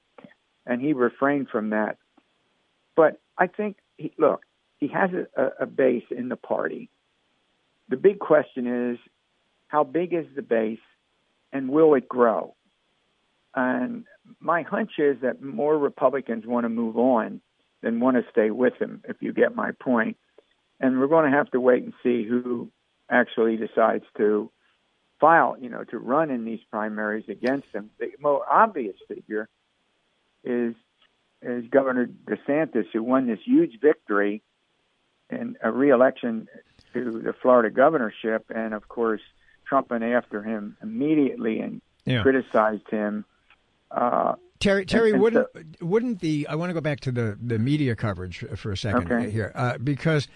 And 0.65 0.81
he 0.81 0.93
refrained 0.93 1.49
from 1.49 1.71
that 1.71 1.97
I 3.37 3.47
think, 3.47 3.77
he, 3.97 4.11
look, 4.17 4.45
he 4.77 4.87
has 4.89 5.09
a, 5.35 5.49
a 5.61 5.65
base 5.65 6.05
in 6.11 6.29
the 6.29 6.35
party. 6.35 6.89
The 7.89 7.97
big 7.97 8.19
question 8.19 8.91
is, 8.91 8.99
how 9.67 9.83
big 9.83 10.13
is 10.13 10.25
the 10.35 10.41
base, 10.41 10.79
and 11.51 11.69
will 11.69 11.93
it 11.95 12.07
grow? 12.07 12.55
And 13.55 14.05
my 14.39 14.61
hunch 14.61 14.91
is 14.97 15.17
that 15.21 15.41
more 15.41 15.77
Republicans 15.77 16.45
want 16.45 16.65
to 16.65 16.69
move 16.69 16.97
on 16.97 17.41
than 17.81 17.99
want 17.99 18.17
to 18.17 18.23
stay 18.31 18.51
with 18.51 18.73
him, 18.79 19.03
if 19.07 19.17
you 19.21 19.33
get 19.33 19.55
my 19.55 19.71
point. 19.71 20.17
And 20.79 20.99
we're 20.99 21.07
going 21.07 21.29
to 21.29 21.37
have 21.37 21.49
to 21.51 21.59
wait 21.59 21.83
and 21.83 21.93
see 22.03 22.23
who 22.23 22.69
actually 23.09 23.57
decides 23.57 24.05
to 24.17 24.51
file, 25.19 25.57
you 25.59 25.69
know, 25.69 25.83
to 25.85 25.97
run 25.97 26.29
in 26.29 26.45
these 26.45 26.59
primaries 26.69 27.25
against 27.29 27.67
him. 27.73 27.89
The 27.99 28.11
more 28.19 28.45
obvious 28.51 28.95
figure 29.07 29.49
is 30.43 30.75
is 31.41 31.65
Governor 31.69 32.07
DeSantis, 32.07 32.85
who 32.93 33.03
won 33.03 33.27
this 33.27 33.39
huge 33.45 33.79
victory 33.81 34.41
in 35.29 35.57
a 35.61 35.71
reelection 35.71 36.47
to 36.93 37.21
the 37.23 37.33
Florida 37.41 37.69
governorship, 37.69 38.45
and 38.53 38.73
of 38.73 38.87
course 38.87 39.21
Trump 39.67 39.89
went 39.91 40.03
after 40.03 40.41
him 40.41 40.77
immediately 40.81 41.59
and 41.59 41.81
yeah. 42.05 42.21
criticized 42.21 42.89
him. 42.89 43.25
Uh, 43.91 44.35
Terry, 44.59 44.85
Terry, 44.85 45.11
and, 45.11 45.15
and 45.15 45.23
wouldn't 45.23 45.47
so, 45.53 45.85
wouldn't 45.85 46.19
the 46.19 46.47
I 46.47 46.55
want 46.55 46.69
to 46.69 46.73
go 46.73 46.81
back 46.81 47.01
to 47.01 47.11
the 47.11 47.37
the 47.39 47.59
media 47.59 47.95
coverage 47.95 48.43
for 48.55 48.71
a 48.71 48.77
second 48.77 49.11
okay. 49.11 49.29
here 49.29 49.51
uh, 49.53 49.77
because 49.77 50.27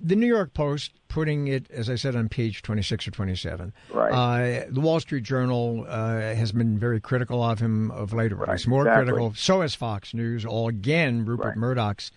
the 0.00 0.16
New 0.16 0.26
York 0.26 0.54
Post 0.54 0.92
putting 1.08 1.48
it, 1.48 1.70
as 1.70 1.90
I 1.90 1.96
said, 1.96 2.16
on 2.16 2.28
page 2.28 2.62
26 2.62 3.08
or 3.08 3.10
27. 3.10 3.72
Right. 3.90 4.12
Uh, 4.12 4.64
the 4.70 4.80
Wall 4.80 5.00
Street 5.00 5.24
Journal 5.24 5.84
uh, 5.88 6.20
has 6.20 6.52
been 6.52 6.78
very 6.78 7.00
critical 7.00 7.42
of 7.42 7.58
him 7.58 7.90
of 7.90 8.12
late, 8.12 8.32
or 8.32 8.36
right, 8.36 8.48
at 8.48 8.52
least 8.52 8.68
more 8.68 8.82
exactly. 8.82 9.04
critical. 9.04 9.34
So 9.34 9.60
has 9.60 9.74
Fox 9.74 10.14
News, 10.14 10.44
all 10.44 10.68
again, 10.68 11.24
Rupert 11.24 11.46
right. 11.46 11.56
Murdoch's 11.56 12.10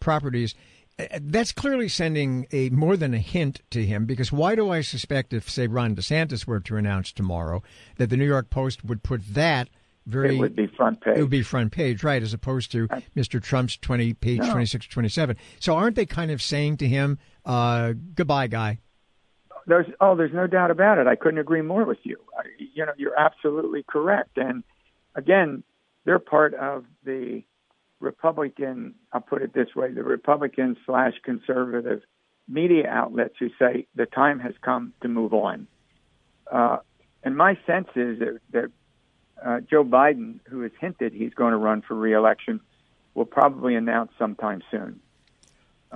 properties. 0.00 0.54
Uh, 0.98 1.06
that's 1.22 1.52
clearly 1.52 1.88
sending 1.88 2.46
a 2.52 2.68
more 2.70 2.96
than 2.96 3.14
a 3.14 3.18
hint 3.18 3.62
to 3.70 3.84
him 3.84 4.04
because 4.04 4.30
why 4.30 4.54
do 4.54 4.70
I 4.70 4.82
suspect 4.82 5.32
if, 5.32 5.48
say, 5.48 5.66
Ron 5.66 5.96
DeSantis 5.96 6.46
were 6.46 6.60
to 6.60 6.76
announce 6.76 7.12
tomorrow 7.12 7.62
that 7.96 8.10
the 8.10 8.16
New 8.16 8.26
York 8.26 8.50
Post 8.50 8.84
would 8.84 9.02
put 9.02 9.34
that 9.34 9.68
very 10.06 10.36
it 10.36 10.38
would 10.38 10.56
be 10.56 10.66
front 10.66 11.00
page. 11.00 11.16
It 11.16 11.20
would 11.20 11.30
be 11.30 11.42
front 11.42 11.72
page, 11.72 12.04
right, 12.04 12.22
as 12.22 12.34
opposed 12.34 12.70
to 12.72 12.88
Mr. 13.16 13.42
Trump's 13.42 13.76
twenty 13.76 14.12
page 14.12 14.40
No. 14.40 14.50
twenty 14.50 14.66
six 14.66 14.86
twenty 14.86 15.08
seven. 15.08 15.36
So 15.60 15.74
aren't 15.74 15.96
they 15.96 16.06
kind 16.06 16.30
of 16.30 16.42
saying 16.42 16.78
to 16.78 16.88
him, 16.88 17.18
uh, 17.44 17.94
"Goodbye, 18.14 18.48
guy"? 18.48 18.80
There's 19.66 19.86
oh, 20.00 20.14
there's 20.14 20.32
no 20.32 20.46
doubt 20.46 20.70
about 20.70 20.98
it. 20.98 21.06
I 21.06 21.16
couldn't 21.16 21.38
agree 21.38 21.62
more 21.62 21.84
with 21.84 21.98
you. 22.02 22.18
I, 22.36 22.42
you 22.58 22.84
know, 22.84 22.92
you're 22.96 23.18
absolutely 23.18 23.82
correct. 23.82 24.36
And 24.36 24.62
again, 25.14 25.62
they're 26.04 26.18
part 26.18 26.54
of 26.54 26.84
the 27.04 27.42
Republican. 28.00 28.94
I'll 29.12 29.22
put 29.22 29.42
it 29.42 29.54
this 29.54 29.74
way: 29.74 29.90
the 29.92 30.04
Republican 30.04 30.76
slash 30.84 31.14
conservative 31.22 32.02
media 32.46 32.86
outlets 32.88 33.34
who 33.40 33.48
say 33.58 33.86
the 33.94 34.04
time 34.04 34.38
has 34.38 34.52
come 34.60 34.92
to 35.00 35.08
move 35.08 35.32
on. 35.32 35.66
Uh, 36.50 36.78
and 37.22 37.36
my 37.36 37.58
sense 37.66 37.88
is 37.96 38.18
that, 38.18 38.38
that 38.52 38.70
uh, 39.42 39.60
Joe 39.60 39.84
Biden, 39.84 40.40
who 40.44 40.60
has 40.62 40.72
hinted 40.80 41.12
he's 41.12 41.34
going 41.34 41.52
to 41.52 41.56
run 41.56 41.82
for 41.82 41.94
reelection, 41.94 42.60
will 43.14 43.24
probably 43.24 43.74
announce 43.74 44.10
sometime 44.18 44.62
soon. 44.70 45.00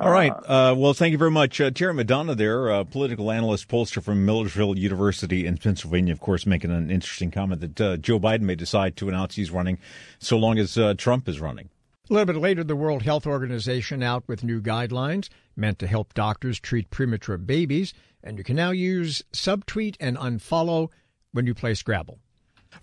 All 0.00 0.12
right. 0.12 0.30
Uh, 0.30 0.76
well, 0.78 0.94
thank 0.94 1.10
you 1.10 1.18
very 1.18 1.32
much. 1.32 1.60
Uh, 1.60 1.72
Terry 1.72 1.92
Madonna 1.92 2.36
there, 2.36 2.70
uh, 2.70 2.84
political 2.84 3.32
analyst, 3.32 3.66
pollster 3.66 4.00
from 4.00 4.24
Millersville 4.24 4.78
University 4.78 5.44
in 5.44 5.58
Pennsylvania, 5.58 6.12
of 6.12 6.20
course, 6.20 6.46
making 6.46 6.70
an 6.70 6.88
interesting 6.88 7.32
comment 7.32 7.60
that 7.60 7.80
uh, 7.80 7.96
Joe 7.96 8.20
Biden 8.20 8.42
may 8.42 8.54
decide 8.54 8.96
to 8.96 9.08
announce 9.08 9.34
he's 9.34 9.50
running 9.50 9.78
so 10.20 10.36
long 10.38 10.56
as 10.56 10.78
uh, 10.78 10.94
Trump 10.94 11.28
is 11.28 11.40
running. 11.40 11.68
A 12.08 12.12
little 12.14 12.32
bit 12.32 12.40
later, 12.40 12.62
the 12.62 12.76
World 12.76 13.02
Health 13.02 13.26
Organization 13.26 14.02
out 14.02 14.22
with 14.28 14.44
new 14.44 14.62
guidelines 14.62 15.28
meant 15.56 15.80
to 15.80 15.88
help 15.88 16.14
doctors 16.14 16.60
treat 16.60 16.90
premature 16.90 17.36
babies, 17.36 17.92
and 18.22 18.38
you 18.38 18.44
can 18.44 18.56
now 18.56 18.70
use 18.70 19.22
subtweet 19.32 19.96
and 19.98 20.16
unfollow 20.16 20.90
when 21.32 21.44
you 21.44 21.54
play 21.54 21.74
Scrabble. 21.74 22.20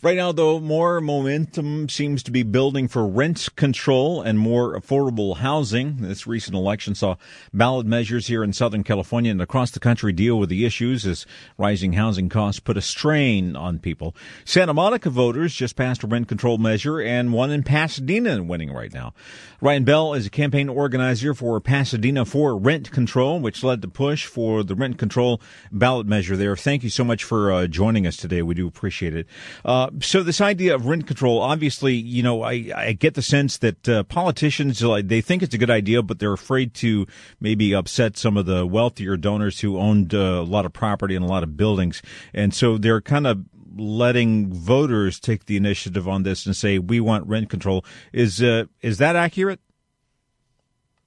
Right 0.02 0.18
now, 0.18 0.32
though, 0.32 0.60
more 0.60 1.02
momentum 1.02 1.90
seems 1.90 2.22
to 2.24 2.32
be 2.32 2.44
building 2.44 2.88
for 2.88 3.08
rent 3.08 3.50
control 3.56 4.22
and 4.22 4.38
more 4.38 4.80
affordable 4.80 5.38
housing. 5.38 5.98
This 5.98 6.28
recent 6.28 6.56
election 6.56 6.94
saw 6.96 7.16
ballot 7.54 7.88
measures 7.88 8.28
here 8.28 8.44
in 8.44 8.54
Southern 8.54 8.84
California 8.84 9.32
and 9.32 9.42
across 9.42 9.72
the 9.72 9.80
country 9.80 10.14
deal 10.14 10.38
with 10.38 10.50
the 10.50 10.66
issues 10.66 11.08
as 11.08 11.26
rising 11.58 11.94
housing 11.94 12.30
costs 12.30 12.60
put 12.60 12.78
a 12.78 12.82
strain 12.82 13.56
on 13.56 13.80
people. 13.80 14.16
Santa 14.44 14.74
Monica 14.74 15.10
voters 15.10 15.56
just 15.56 15.76
passed 15.76 16.04
a 16.04 16.08
rent 16.08 16.28
control 16.28 16.58
measure 16.58 17.00
and 17.00 17.34
one 17.34 17.50
in 17.50 17.64
Pasadena 17.64 18.44
winning 18.44 18.72
right 18.72 18.94
now. 18.94 19.14
Ryan 19.62 19.86
Bell 19.86 20.14
is 20.14 20.28
a 20.28 20.30
campaign 20.30 20.70
organizer 20.70 21.34
for 21.34 21.60
Pasadena 21.62 22.26
for 22.26 22.58
rent 22.58 22.92
control, 22.92 23.40
which 23.40 23.64
led 23.64 23.82
the 23.82 23.88
push 23.88 24.26
for 24.26 24.64
the 24.64 24.76
rent 24.76 24.98
control 24.98 25.42
ballot 25.72 26.06
measure 26.06 26.36
there. 26.36 26.56
Thank 26.56 26.84
you 26.84 26.90
so 26.90 27.04
much 27.04 27.24
for 27.24 27.52
uh, 27.52 27.68
joining 27.68 28.06
us 28.06 28.18
today. 28.18 28.42
We 28.42 28.54
do 28.54 28.68
appreciate 28.68 29.16
it. 29.16 29.26
Uh, 29.64 29.75
so 30.00 30.24
this 30.24 30.42
idea 30.42 30.76
of 30.76 30.86
rent 30.86 31.08
control, 31.08 31.42
obviously, 31.42 31.94
you 31.94 32.22
know, 32.22 32.44
I, 32.44 32.72
I 32.76 32.94
get 32.94 33.14
the 33.14 33.22
sense 33.22 33.58
that 33.58 33.90
uh, 33.90 34.04
politicians 34.04 34.82
like 34.82 35.08
they 35.08 35.22
think 35.22 35.42
it's 35.42 35.56
a 35.56 35.58
good 35.58 35.70
idea, 35.70 36.04
but 36.04 36.20
they're 36.20 36.34
afraid 36.34 36.74
to 36.76 37.08
maybe 37.40 37.74
upset 37.74 38.18
some 38.18 38.38
of 38.38 38.46
the 38.46 38.66
wealthier 38.66 39.18
donors 39.18 39.62
who 39.62 39.78
owned 39.78 40.14
uh, 40.14 40.18
a 40.18 40.44
lot 40.44 40.66
of 40.66 40.74
property 40.74 41.16
and 41.16 41.26
a 41.26 41.28
lot 41.28 41.44
of 41.44 41.58
buildings, 41.58 42.02
and 42.34 42.54
so 42.54 42.78
they're 42.78 43.02
kind 43.02 43.28
of 43.28 43.46
letting 43.78 44.54
voters 44.54 45.20
take 45.20 45.46
the 45.46 45.58
initiative 45.58 46.08
on 46.08 46.24
this 46.24 46.46
and 46.46 46.56
say 46.56 46.80
we 46.80 47.00
want 47.00 47.28
rent 47.28 47.50
control. 47.50 47.84
Is 48.14 48.42
uh, 48.42 48.66
is 48.82 48.98
that 49.00 49.16
accurate? 49.16 49.60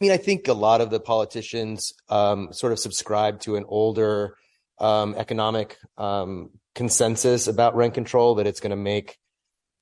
I 0.01 0.05
mean, 0.05 0.13
I 0.13 0.17
think 0.17 0.47
a 0.47 0.53
lot 0.53 0.81
of 0.81 0.91
the 0.91 1.01
politicians 1.01 1.93
um, 2.09 2.53
sort 2.53 2.73
of 2.73 2.79
subscribe 2.79 3.41
to 3.41 3.57
an 3.57 3.65
older 3.67 4.37
um, 4.79 5.15
economic 5.17 5.77
um, 5.97 6.51
consensus 6.79 7.49
about 7.49 7.75
rent 7.75 7.93
control 7.93 8.37
that 8.37 8.47
it's 8.47 8.61
going 8.61 8.71
to 8.71 8.77
make 8.77 9.19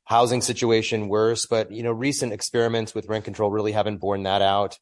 housing 0.05 0.41
situation 0.41 1.09
worse. 1.09 1.45
But 1.45 1.71
you 1.71 1.83
know, 1.83 1.93
recent 1.93 2.33
experiments 2.33 2.95
with 2.95 3.07
rent 3.07 3.27
control 3.27 3.51
really 3.51 3.73
haven't 3.73 3.99
borne 3.99 4.23
that 4.23 4.41
out. 4.41 4.79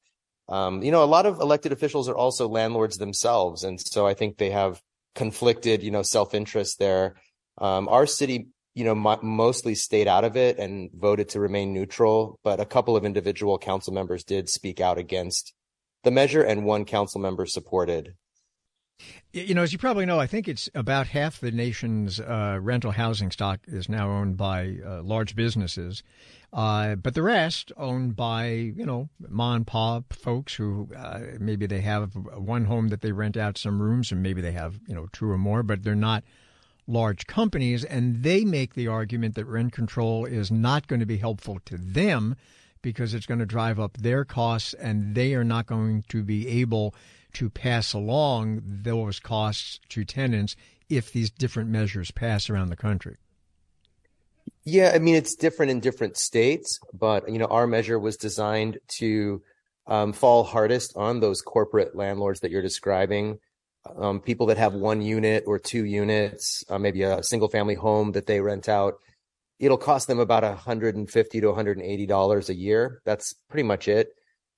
Um, 0.48 0.82
you 0.84 0.92
know, 0.92 1.02
a 1.02 1.06
lot 1.16 1.26
of 1.26 1.40
elected 1.40 1.72
officials 1.72 2.08
are 2.08 2.16
also 2.16 2.46
landlords 2.46 2.98
themselves, 2.98 3.64
and 3.64 3.80
so 3.80 4.06
I 4.06 4.14
think 4.14 4.38
they 4.38 4.50
have 4.50 4.80
conflicted, 5.16 5.82
you 5.82 5.90
know, 5.90 6.02
self 6.02 6.34
interest 6.34 6.78
there. 6.78 7.16
Um, 7.58 7.88
our 7.88 8.06
city, 8.06 8.46
you 8.74 8.84
know, 8.84 8.94
mo- 8.94 9.20
mostly 9.22 9.74
stayed 9.74 10.06
out 10.06 10.22
of 10.22 10.36
it 10.36 10.58
and 10.58 10.90
voted 10.94 11.30
to 11.30 11.40
remain 11.40 11.72
neutral, 11.72 12.38
but 12.44 12.60
a 12.60 12.64
couple 12.64 12.96
of 12.96 13.04
individual 13.04 13.58
council 13.58 13.92
members 13.92 14.22
did 14.22 14.48
speak 14.48 14.80
out 14.80 14.98
against 14.98 15.52
the 16.04 16.12
measure, 16.12 16.42
and 16.42 16.64
one 16.64 16.84
council 16.84 17.20
member 17.20 17.44
supported. 17.44 18.14
You 19.32 19.52
know, 19.52 19.62
as 19.64 19.72
you 19.72 19.78
probably 19.78 20.06
know, 20.06 20.20
I 20.20 20.28
think 20.28 20.46
it's 20.46 20.70
about 20.76 21.08
half 21.08 21.40
the 21.40 21.50
nation's 21.50 22.20
uh, 22.20 22.58
rental 22.62 22.92
housing 22.92 23.32
stock 23.32 23.58
is 23.66 23.88
now 23.88 24.08
owned 24.08 24.36
by 24.36 24.76
uh, 24.86 25.02
large 25.02 25.34
businesses, 25.34 26.04
uh, 26.52 26.94
but 26.94 27.14
the 27.14 27.22
rest 27.22 27.72
owned 27.76 28.14
by 28.14 28.46
you 28.46 28.86
know 28.86 29.08
mom 29.28 29.56
and 29.56 29.66
pop 29.66 30.12
folks 30.12 30.54
who 30.54 30.88
uh, 30.96 31.18
maybe 31.40 31.66
they 31.66 31.80
have 31.80 32.14
one 32.14 32.66
home 32.66 32.88
that 32.88 33.00
they 33.00 33.10
rent 33.10 33.36
out 33.36 33.58
some 33.58 33.82
rooms, 33.82 34.12
and 34.12 34.22
maybe 34.22 34.40
they 34.40 34.52
have 34.52 34.78
you 34.86 34.94
know 34.94 35.08
two 35.12 35.28
or 35.28 35.38
more, 35.38 35.64
but 35.64 35.82
they're 35.82 35.96
not 35.96 36.22
large 36.86 37.26
companies, 37.26 37.82
and 37.82 38.22
they 38.22 38.44
make 38.44 38.74
the 38.74 38.86
argument 38.86 39.34
that 39.34 39.46
rent 39.46 39.72
control 39.72 40.24
is 40.26 40.52
not 40.52 40.86
going 40.86 41.00
to 41.00 41.06
be 41.06 41.16
helpful 41.16 41.58
to 41.64 41.76
them 41.76 42.36
because 42.82 43.14
it's 43.14 43.26
going 43.26 43.40
to 43.40 43.46
drive 43.46 43.80
up 43.80 43.96
their 43.96 44.24
costs, 44.24 44.74
and 44.74 45.16
they 45.16 45.34
are 45.34 45.42
not 45.42 45.66
going 45.66 46.04
to 46.06 46.22
be 46.22 46.46
able 46.46 46.94
to 47.34 47.50
pass 47.50 47.92
along 47.92 48.62
those 48.64 49.20
costs 49.20 49.80
to 49.90 50.04
tenants 50.04 50.56
if 50.88 51.12
these 51.12 51.30
different 51.30 51.70
measures 51.70 52.10
pass 52.10 52.50
around 52.50 52.68
the 52.68 52.76
country. 52.76 53.16
Yeah, 54.64 54.92
I 54.94 54.98
mean 54.98 55.14
it's 55.14 55.34
different 55.34 55.70
in 55.72 55.80
different 55.80 56.16
states, 56.16 56.78
but 56.92 57.28
you 57.30 57.38
know 57.38 57.46
our 57.46 57.66
measure 57.66 57.98
was 57.98 58.16
designed 58.16 58.78
to 58.98 59.42
um, 59.86 60.12
fall 60.12 60.44
hardest 60.44 60.96
on 60.96 61.20
those 61.20 61.42
corporate 61.42 61.94
landlords 61.94 62.40
that 62.40 62.50
you're 62.50 62.62
describing, 62.62 63.38
um, 63.96 64.20
people 64.20 64.46
that 64.46 64.56
have 64.56 64.72
one 64.72 65.02
unit 65.02 65.44
or 65.46 65.58
two 65.58 65.84
units, 65.84 66.64
uh, 66.70 66.78
maybe 66.78 67.02
a 67.02 67.22
single 67.22 67.48
family 67.48 67.74
home 67.74 68.12
that 68.12 68.26
they 68.26 68.40
rent 68.40 68.68
out. 68.68 68.94
It'll 69.58 69.76
cost 69.76 70.08
them 70.08 70.18
about 70.18 70.42
150 70.42 71.40
to 71.40 71.46
180 71.46 72.06
dollars 72.06 72.48
a 72.48 72.54
year. 72.54 73.02
That's 73.04 73.34
pretty 73.48 73.64
much 73.64 73.88
it. 73.88 74.14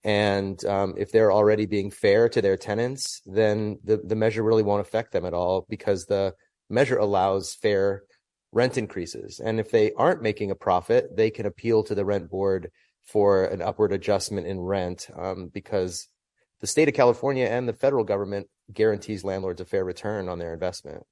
And 0.07 0.65
um, 0.67 0.95
if 0.97 1.11
they're 1.11 1.33
already 1.33 1.67
being 1.67 1.91
fair 1.91 2.29
to 2.29 2.41
their 2.41 2.57
tenants, 2.57 3.21
then 3.27 3.81
the, 3.83 3.97
the 3.97 4.15
measure 4.15 4.45
really 4.45 4.63
won't 4.63 4.81
affect 4.81 5.11
them 5.11 5.27
at 5.27 5.35
all 5.35 5.67
because 5.69 6.07
the 6.07 6.33
measure 6.71 6.97
allows 6.97 7.55
fair 7.55 8.05
rent 8.53 8.79
increases. 8.79 9.41
And 9.41 9.59
if 9.59 9.73
they 9.73 9.93
aren't 9.95 10.23
making 10.23 10.53
a 10.53 10.55
profit, 10.55 11.17
they 11.17 11.31
can 11.31 11.45
appeal 11.45 11.83
to 11.83 11.95
the 11.97 12.05
rent 12.05 12.31
board 12.31 12.71
for 13.05 13.47
an 13.47 13.61
upward 13.61 13.93
adjustment 13.93 14.47
in 14.47 14.61
rent 14.61 15.09
um, 15.19 15.51
because 15.53 16.07
the 16.61 16.69
state 16.69 16.87
of 16.87 16.95
California 16.95 17.47
and 17.47 17.69
the 17.69 17.73
federal 17.73 18.05
government 18.05 18.47
guarantees 18.73 19.25
landlords 19.25 19.61
a 19.61 19.65
fair 19.65 19.85
return 19.85 20.29
on 20.29 20.39
their 20.39 20.55
investment. 20.55 21.03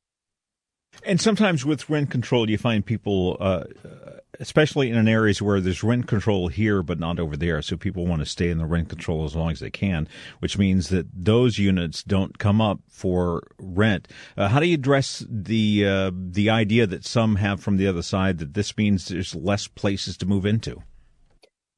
And 1.02 1.20
sometimes 1.20 1.64
with 1.64 1.90
rent 1.90 2.10
control, 2.10 2.48
you 2.48 2.56
find 2.56 2.84
people, 2.84 3.36
uh, 3.40 3.64
especially 4.40 4.90
in 4.90 5.08
areas 5.08 5.42
where 5.42 5.60
there's 5.60 5.82
rent 5.82 6.06
control 6.06 6.48
here 6.48 6.82
but 6.82 6.98
not 6.98 7.18
over 7.18 7.36
there, 7.36 7.60
so 7.62 7.76
people 7.76 8.06
want 8.06 8.20
to 8.20 8.26
stay 8.26 8.48
in 8.48 8.58
the 8.58 8.66
rent 8.66 8.88
control 8.88 9.24
as 9.24 9.34
long 9.34 9.50
as 9.50 9.60
they 9.60 9.70
can, 9.70 10.08
which 10.38 10.56
means 10.56 10.88
that 10.88 11.06
those 11.12 11.58
units 11.58 12.02
don't 12.02 12.38
come 12.38 12.60
up 12.60 12.80
for 12.88 13.42
rent. 13.58 14.08
Uh, 14.36 14.48
how 14.48 14.60
do 14.60 14.66
you 14.66 14.74
address 14.74 15.24
the 15.28 15.86
uh, 15.86 16.10
the 16.14 16.48
idea 16.48 16.86
that 16.86 17.04
some 17.04 17.36
have 17.36 17.60
from 17.60 17.76
the 17.76 17.86
other 17.86 18.02
side 18.02 18.38
that 18.38 18.54
this 18.54 18.76
means 18.76 19.08
there's 19.08 19.34
less 19.34 19.66
places 19.66 20.16
to 20.16 20.26
move 20.26 20.46
into? 20.46 20.82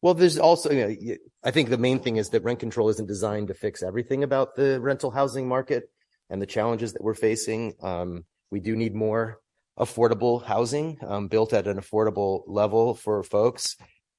Well, 0.03 0.15
there's 0.15 0.39
also, 0.39 0.71
you 0.71 0.87
know, 0.87 1.17
I 1.43 1.51
think 1.51 1.69
the 1.69 1.79
main 1.79 1.99
thing 1.99 2.17
is 2.17 2.29
that 2.31 2.45
rent 2.45 2.61
control 2.61 2.89
isn't 2.91 3.09
designed 3.09 3.49
to 3.49 3.55
fix 3.55 3.83
everything 3.83 4.23
about 4.23 4.55
the 4.55 4.81
rental 4.81 5.11
housing 5.11 5.49
market 5.49 5.91
and 6.31 6.41
the 6.41 6.47
challenges 6.47 6.93
that 6.93 7.03
we're 7.03 7.15
facing. 7.15 7.75
Um, 7.83 8.25
we 8.51 8.61
do 8.61 8.77
need 8.77 8.95
more 8.95 9.41
affordable 9.79 10.43
housing 10.43 10.99
um, 11.07 11.29
built 11.29 11.53
at 11.53 11.67
an 11.67 11.79
affordable 11.79 12.45
level 12.47 12.95
for 12.95 13.23
folks. 13.23 13.77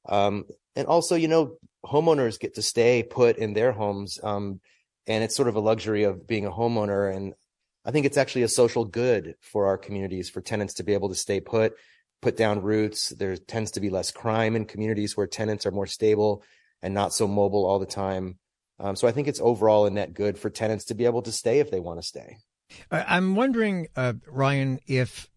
Um, 0.08 0.46
and 0.76 0.88
also, 0.88 1.16
you 1.16 1.28
know, 1.28 1.58
homeowners 1.86 2.40
get 2.40 2.56
to 2.56 2.62
stay 2.62 3.04
put 3.04 3.38
in 3.38 3.54
their 3.54 3.72
homes. 3.72 4.20
Um, 4.22 4.60
and 5.08 5.24
it's 5.24 5.36
sort 5.36 5.48
of 5.48 5.56
a 5.56 5.62
luxury 5.62 6.04
of 6.04 6.28
being 6.28 6.46
a 6.46 6.52
homeowner. 6.52 7.14
And 7.16 7.34
I 7.86 7.92
think 7.92 8.06
it's 8.06 8.18
actually 8.18 8.44
a 8.44 8.50
social 8.50 8.86
good 8.86 9.36
for 9.42 9.68
our 9.68 9.78
communities 9.78 10.30
for 10.30 10.42
tenants 10.42 10.76
to 10.76 10.84
be 10.84 10.94
able 10.94 11.10
to 11.10 11.16
stay 11.16 11.40
put, 11.40 11.74
put 12.22 12.38
down 12.38 12.62
roots. 12.62 13.10
There 13.10 13.36
tends 13.36 13.72
to 13.72 13.80
be 13.80 13.90
less 13.90 14.12
crime 14.12 14.56
in 14.56 14.66
communities 14.66 15.16
where 15.16 15.28
tenants 15.28 15.66
are 15.66 15.72
more 15.72 15.88
stable 15.88 16.44
and 16.82 16.94
not 16.94 17.14
so 17.14 17.28
mobile 17.28 17.66
all 17.66 17.80
the 17.80 17.86
time. 17.86 18.38
Um, 18.80 18.96
so 18.96 19.08
I 19.08 19.12
think 19.12 19.28
it's 19.28 19.42
overall 19.42 19.88
a 19.88 19.90
net 19.90 20.14
good 20.14 20.38
for 20.38 20.50
tenants 20.50 20.86
to 20.86 20.94
be 20.94 21.06
able 21.06 21.24
to 21.24 21.32
stay 21.32 21.60
if 21.60 21.72
they 21.72 21.80
want 21.80 22.00
to 22.00 22.08
stay. 22.08 22.38
I'm 22.92 23.36
wondering, 23.36 23.88
uh, 23.96 24.14
Ryan, 24.28 24.80
if 24.88 25.30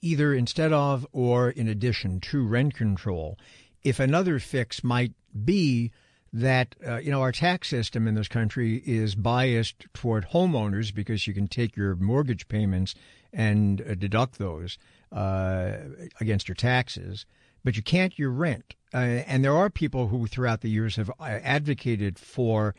either 0.00 0.34
instead 0.34 0.72
of 0.72 1.06
or 1.12 1.50
in 1.50 1.68
addition 1.68 2.20
to 2.20 2.46
rent 2.46 2.74
control, 2.74 3.38
if 3.82 4.00
another 4.00 4.38
fix 4.38 4.82
might 4.82 5.12
be 5.44 5.90
that 6.32 6.76
uh, 6.86 6.98
you 6.98 7.10
know 7.10 7.22
our 7.22 7.32
tax 7.32 7.68
system 7.68 8.06
in 8.06 8.14
this 8.14 8.28
country 8.28 8.82
is 8.86 9.14
biased 9.14 9.86
toward 9.94 10.28
homeowners 10.28 10.94
because 10.94 11.26
you 11.26 11.34
can 11.34 11.48
take 11.48 11.76
your 11.76 11.96
mortgage 11.96 12.46
payments 12.48 12.94
and 13.32 13.80
uh, 13.82 13.94
deduct 13.94 14.38
those 14.38 14.78
uh, 15.12 15.72
against 16.20 16.48
your 16.48 16.54
taxes. 16.54 17.26
but 17.64 17.76
you 17.76 17.82
can't 17.82 18.18
your 18.18 18.30
rent. 18.30 18.74
Uh, 18.92 19.22
and 19.26 19.44
there 19.44 19.56
are 19.56 19.70
people 19.70 20.08
who, 20.08 20.26
throughout 20.26 20.62
the 20.62 20.70
years, 20.70 20.96
have 20.96 21.10
uh, 21.20 21.24
advocated 21.24 22.18
for 22.18 22.74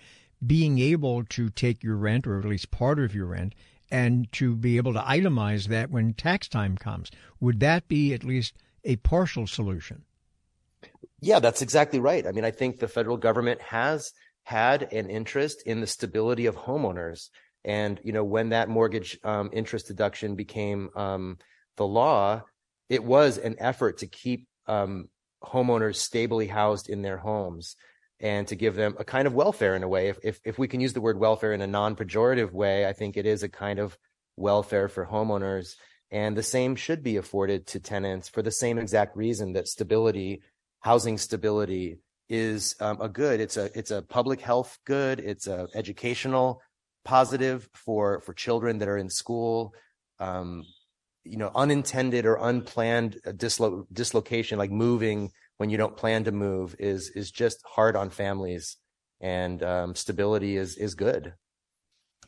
being 0.46 0.80
able 0.80 1.24
to 1.26 1.50
take 1.50 1.84
your 1.84 1.96
rent, 1.96 2.26
or 2.26 2.40
at 2.40 2.46
least 2.46 2.72
part 2.72 3.00
of 3.00 3.14
your 3.14 3.28
rent, 3.28 3.54
and 3.92 4.32
to 4.32 4.56
be 4.56 4.78
able 4.78 4.94
to 4.94 5.02
itemize 5.02 5.68
that 5.68 5.92
when 5.92 6.14
tax 6.14 6.48
time 6.48 6.78
comes. 6.78 7.12
Would 7.40 7.60
that 7.60 7.88
be 7.88 8.14
at 8.14 8.24
least 8.24 8.56
a 8.84 8.96
partial 8.98 9.46
solution? 9.46 10.04
Yeah, 11.20 11.40
that's 11.40 11.62
exactly 11.62 12.00
right. 12.00 12.26
I 12.26 12.32
mean, 12.32 12.46
I 12.46 12.52
think 12.52 12.80
the 12.80 12.88
federal 12.88 13.18
government 13.18 13.62
has 13.62 14.12
had 14.44 14.92
an 14.92 15.10
interest 15.10 15.62
in 15.66 15.82
the 15.82 15.88
stability 15.88 16.48
of 16.48 16.56
homeowners. 16.56 17.30
And, 17.64 18.00
you 18.04 18.12
know, 18.12 18.24
when 18.24 18.50
that 18.50 18.70
mortgage 18.70 19.20
um, 19.24 19.52
interest 19.54 19.88
deduction 19.88 20.36
became 20.36 20.90
um, 20.96 21.38
the 21.78 21.86
law, 21.86 22.42
it 22.90 23.04
was 23.04 23.38
an 23.38 23.56
effort 23.60 24.00
to 24.00 24.08
keep 24.08 24.48
um, 24.68 25.10
homeowners 25.44 25.96
stably 25.96 26.48
housed 26.48 26.90
in 26.90 27.02
their 27.02 27.18
homes 27.18 27.76
and 28.22 28.48
to 28.48 28.56
give 28.56 28.76
them 28.76 28.96
a 29.00 29.04
kind 29.04 29.28
of 29.28 29.34
welfare 29.34 29.76
in 29.76 29.84
a 29.84 29.88
way. 29.88 30.10
If, 30.10 30.20
if, 30.24 30.40
if 30.46 30.60
we 30.60 30.68
can 30.68 30.80
use 30.80 30.94
the 30.94 31.02
word 31.02 31.20
welfare 31.20 31.54
in 31.54 31.62
a 31.62 31.68
non 31.68 31.96
pejorative 31.96 32.52
way, 32.52 32.86
I 32.88 32.94
think 32.94 33.18
it 33.18 33.26
is 33.26 33.44
a 33.44 33.50
kind 33.50 33.80
of 33.80 33.98
welfare 34.38 34.88
for 34.88 35.06
homeowners. 35.06 35.76
And 36.12 36.38
the 36.38 36.44
same 36.44 36.76
should 36.76 37.04
be 37.04 37.18
afforded 37.18 37.68
to 37.68 37.80
tenants 37.80 38.30
for 38.30 38.42
the 38.42 38.52
same 38.52 38.78
exact 38.78 39.18
reason 39.18 39.54
that 39.54 39.68
stability, 39.68 40.42
housing 40.82 41.18
stability, 41.18 41.98
is 42.30 42.76
um, 42.80 43.02
a 43.02 43.10
good. 43.10 43.42
It's 43.42 43.58
a 43.58 43.78
it's 43.78 43.92
a 43.92 44.02
public 44.02 44.40
health 44.40 44.78
good. 44.86 45.20
It's 45.20 45.48
a 45.48 45.68
educational 45.74 46.62
positive 47.04 47.68
for 47.74 48.22
for 48.22 48.34
children 48.34 48.78
that 48.80 48.88
are 48.88 48.98
in 48.98 49.10
school. 49.10 49.74
Um, 50.20 50.64
you 51.24 51.38
know, 51.38 51.52
unintended 51.54 52.26
or 52.26 52.36
unplanned 52.36 53.20
dislo- 53.26 53.86
dislocation, 53.94 54.58
like 54.58 54.72
moving 54.72 55.32
when 55.62 55.70
you 55.70 55.78
don't 55.78 55.96
plan 55.96 56.24
to 56.24 56.32
move 56.32 56.76
is 56.80 57.12
is 57.12 57.30
just 57.30 57.62
hard 57.64 57.96
on 57.96 58.10
families 58.10 58.78
and 59.22 59.62
um, 59.62 59.94
stability 59.94 60.58
is 60.58 60.76
is 60.76 60.96
good 60.96 61.36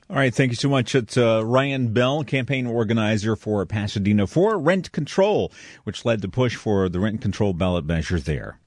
all 0.09 0.17
right, 0.17 0.35
thank 0.35 0.51
you 0.51 0.57
so 0.57 0.67
much. 0.67 0.95
It's 0.95 1.15
uh, 1.15 1.43
Ryan 1.45 1.93
Bell, 1.93 2.25
campaign 2.25 2.67
organizer 2.67 3.37
for 3.37 3.65
Pasadena 3.65 4.27
for 4.27 4.59
rent 4.59 4.91
control, 4.91 5.51
which 5.85 6.03
led 6.03 6.19
the 6.19 6.27
push 6.27 6.57
for 6.57 6.89
the 6.89 6.99
rent 6.99 7.21
control 7.21 7.53
ballot 7.53 7.85
measure 7.85 8.19
there. 8.19 8.59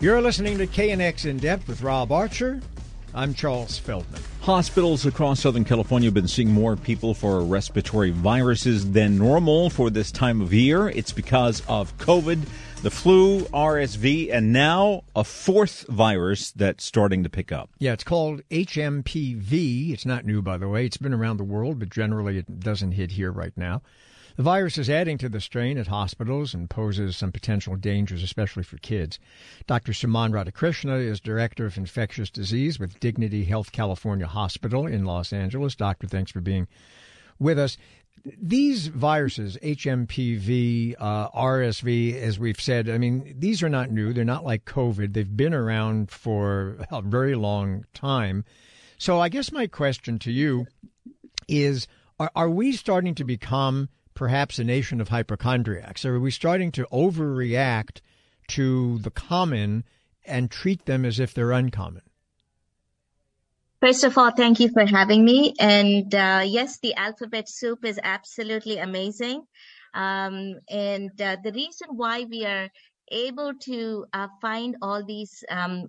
You're 0.00 0.20
listening 0.20 0.58
to 0.58 0.66
KNX 0.66 1.24
In 1.24 1.38
Depth 1.38 1.68
with 1.68 1.82
Rob 1.82 2.10
Archer. 2.10 2.60
I'm 3.14 3.32
Charles 3.32 3.78
Feldman. 3.78 4.20
Hospitals 4.42 5.04
across 5.04 5.40
Southern 5.40 5.66
California 5.66 6.06
have 6.06 6.14
been 6.14 6.26
seeing 6.26 6.50
more 6.50 6.74
people 6.74 7.12
for 7.12 7.42
respiratory 7.42 8.10
viruses 8.10 8.92
than 8.92 9.18
normal 9.18 9.68
for 9.68 9.90
this 9.90 10.10
time 10.10 10.40
of 10.40 10.54
year. 10.54 10.88
It's 10.88 11.12
because 11.12 11.62
of 11.68 11.96
COVID, 11.98 12.40
the 12.80 12.90
flu, 12.90 13.40
RSV, 13.52 14.32
and 14.32 14.50
now 14.50 15.04
a 15.14 15.24
fourth 15.24 15.84
virus 15.88 16.52
that's 16.52 16.84
starting 16.84 17.22
to 17.22 17.28
pick 17.28 17.52
up. 17.52 17.68
Yeah, 17.78 17.92
it's 17.92 18.02
called 18.02 18.40
HMPV. 18.50 19.92
It's 19.92 20.06
not 20.06 20.24
new, 20.24 20.40
by 20.40 20.56
the 20.56 20.68
way. 20.68 20.86
It's 20.86 20.96
been 20.96 21.12
around 21.12 21.36
the 21.36 21.44
world, 21.44 21.78
but 21.78 21.90
generally 21.90 22.38
it 22.38 22.60
doesn't 22.60 22.92
hit 22.92 23.10
here 23.12 23.30
right 23.30 23.52
now. 23.58 23.82
The 24.36 24.42
virus 24.42 24.78
is 24.78 24.88
adding 24.88 25.18
to 25.18 25.28
the 25.28 25.40
strain 25.40 25.78
at 25.78 25.88
hospitals 25.88 26.54
and 26.54 26.70
poses 26.70 27.16
some 27.16 27.32
potential 27.32 27.76
dangers, 27.76 28.22
especially 28.22 28.62
for 28.62 28.78
kids. 28.78 29.18
Dr. 29.66 29.92
Suman 29.92 30.32
Radhakrishna 30.32 31.04
is 31.04 31.20
Director 31.20 31.66
of 31.66 31.76
Infectious 31.76 32.30
Disease 32.30 32.78
with 32.78 33.00
Dignity 33.00 33.44
Health 33.44 33.72
California 33.72 34.26
Hospital 34.26 34.86
in 34.86 35.04
Los 35.04 35.32
Angeles. 35.32 35.74
Doctor, 35.74 36.06
thanks 36.06 36.30
for 36.30 36.40
being 36.40 36.68
with 37.38 37.58
us. 37.58 37.76
These 38.40 38.88
viruses, 38.88 39.56
HMPV, 39.62 40.94
uh, 40.98 41.30
RSV, 41.30 42.20
as 42.20 42.38
we've 42.38 42.60
said, 42.60 42.90
I 42.90 42.98
mean, 42.98 43.34
these 43.38 43.62
are 43.62 43.68
not 43.68 43.90
new. 43.90 44.12
They're 44.12 44.24
not 44.24 44.44
like 44.44 44.66
COVID. 44.66 45.14
They've 45.14 45.36
been 45.36 45.54
around 45.54 46.10
for 46.10 46.76
a 46.90 47.00
very 47.00 47.34
long 47.34 47.86
time. 47.94 48.44
So 48.98 49.20
I 49.20 49.30
guess 49.30 49.50
my 49.50 49.66
question 49.66 50.18
to 50.20 50.32
you 50.32 50.66
is 51.48 51.88
are, 52.18 52.30
are 52.36 52.50
we 52.50 52.72
starting 52.72 53.14
to 53.14 53.24
become 53.24 53.88
perhaps 54.20 54.58
a 54.58 54.64
nation 54.64 55.00
of 55.00 55.08
hypochondriacs? 55.08 56.04
Are 56.04 56.20
we 56.20 56.30
starting 56.30 56.70
to 56.72 56.86
overreact 56.92 58.02
to 58.48 58.98
the 58.98 59.10
common 59.10 59.82
and 60.26 60.50
treat 60.50 60.84
them 60.84 61.06
as 61.06 61.18
if 61.18 61.32
they're 61.32 61.52
uncommon? 61.52 62.02
First 63.80 64.04
of 64.04 64.18
all, 64.18 64.30
thank 64.30 64.60
you 64.60 64.68
for 64.68 64.84
having 64.84 65.24
me. 65.24 65.54
And 65.58 66.14
uh, 66.14 66.42
yes, 66.44 66.80
the 66.80 66.94
alphabet 66.96 67.48
soup 67.48 67.82
is 67.82 67.98
absolutely 68.02 68.76
amazing. 68.76 69.40
Um, 69.94 70.56
and 70.68 71.18
uh, 71.18 71.38
the 71.42 71.52
reason 71.52 71.88
why 71.92 72.26
we 72.28 72.44
are 72.44 72.68
able 73.10 73.54
to 73.70 74.04
uh, 74.12 74.28
find 74.42 74.76
all 74.82 75.02
these 75.02 75.42
um, 75.50 75.86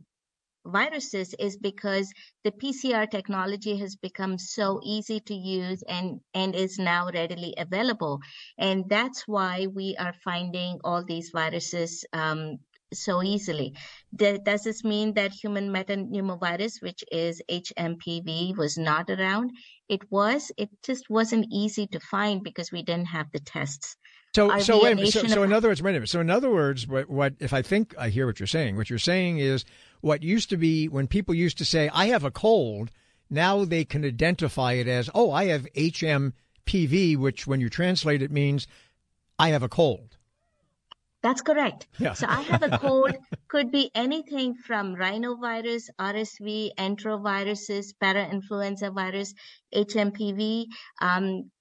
viruses 0.65 1.33
is 1.39 1.57
because 1.57 2.11
the 2.43 2.51
PCR 2.51 3.09
technology 3.09 3.77
has 3.77 3.95
become 3.95 4.37
so 4.37 4.79
easy 4.83 5.19
to 5.21 5.33
use 5.33 5.83
and, 5.87 6.19
and 6.33 6.55
is 6.55 6.77
now 6.77 7.09
readily 7.13 7.53
available. 7.57 8.19
And 8.57 8.85
that's 8.87 9.27
why 9.27 9.67
we 9.67 9.95
are 9.99 10.13
finding 10.23 10.79
all 10.83 11.03
these 11.03 11.31
viruses 11.33 12.05
um, 12.13 12.59
so 12.93 13.23
easily. 13.23 13.73
Does 14.15 14.63
this 14.63 14.83
mean 14.83 15.13
that 15.13 15.31
human 15.31 15.69
metapneumovirus, 15.69 16.81
which 16.81 17.03
is 17.11 17.41
HMPV, 17.49 18.57
was 18.57 18.77
not 18.77 19.09
around? 19.09 19.51
It 19.87 20.01
was. 20.11 20.51
It 20.57 20.69
just 20.83 21.09
wasn't 21.09 21.47
easy 21.51 21.87
to 21.87 21.99
find 21.99 22.43
because 22.43 22.71
we 22.71 22.83
didn't 22.83 23.07
have 23.07 23.31
the 23.31 23.39
tests. 23.39 23.95
So, 24.33 24.57
so, 24.59 24.81
wait, 24.81 25.07
so, 25.09 25.23
so 25.23 25.43
in 25.43 25.51
other 25.51 25.67
words, 25.67 25.81
wait 25.81 25.91
a 25.91 25.93
minute. 25.95 26.09
So, 26.09 26.21
in 26.21 26.29
other 26.29 26.49
words, 26.49 26.87
what, 26.87 27.09
what 27.09 27.33
if 27.39 27.51
I 27.51 27.61
think 27.61 27.93
I 27.97 28.07
hear 28.09 28.25
what 28.25 28.39
you're 28.39 28.47
saying? 28.47 28.77
What 28.77 28.89
you're 28.89 28.99
saying 28.99 29.39
is 29.39 29.65
what 29.99 30.23
used 30.23 30.49
to 30.51 30.57
be 30.57 30.87
when 30.87 31.07
people 31.07 31.35
used 31.35 31.57
to 31.57 31.65
say, 31.65 31.89
"I 31.93 32.07
have 32.07 32.23
a 32.23 32.31
cold," 32.31 32.91
now 33.29 33.65
they 33.65 33.83
can 33.83 34.05
identify 34.05 34.73
it 34.73 34.87
as, 34.87 35.09
"Oh, 35.13 35.31
I 35.31 35.45
have 35.45 35.67
HMPV," 35.75 37.17
which, 37.17 37.45
when 37.45 37.59
you 37.59 37.69
translate 37.69 38.21
it, 38.21 38.31
means 38.31 38.67
I 39.37 39.49
have 39.49 39.63
a 39.63 39.69
cold. 39.69 40.15
That's 41.21 41.41
correct. 41.41 41.87
Yeah. 41.99 42.13
So 42.13 42.25
I 42.27 42.41
have 42.41 42.63
a 42.63 42.77
cold, 42.79 43.13
could 43.47 43.69
be 43.69 43.91
anything 43.93 44.55
from 44.55 44.95
rhinovirus, 44.95 45.89
RSV, 45.99 46.71
enteroviruses, 46.77 47.93
parainfluenza 48.01 48.93
virus, 48.93 49.33
HMPV. 49.75 50.65
Um, 51.01 51.51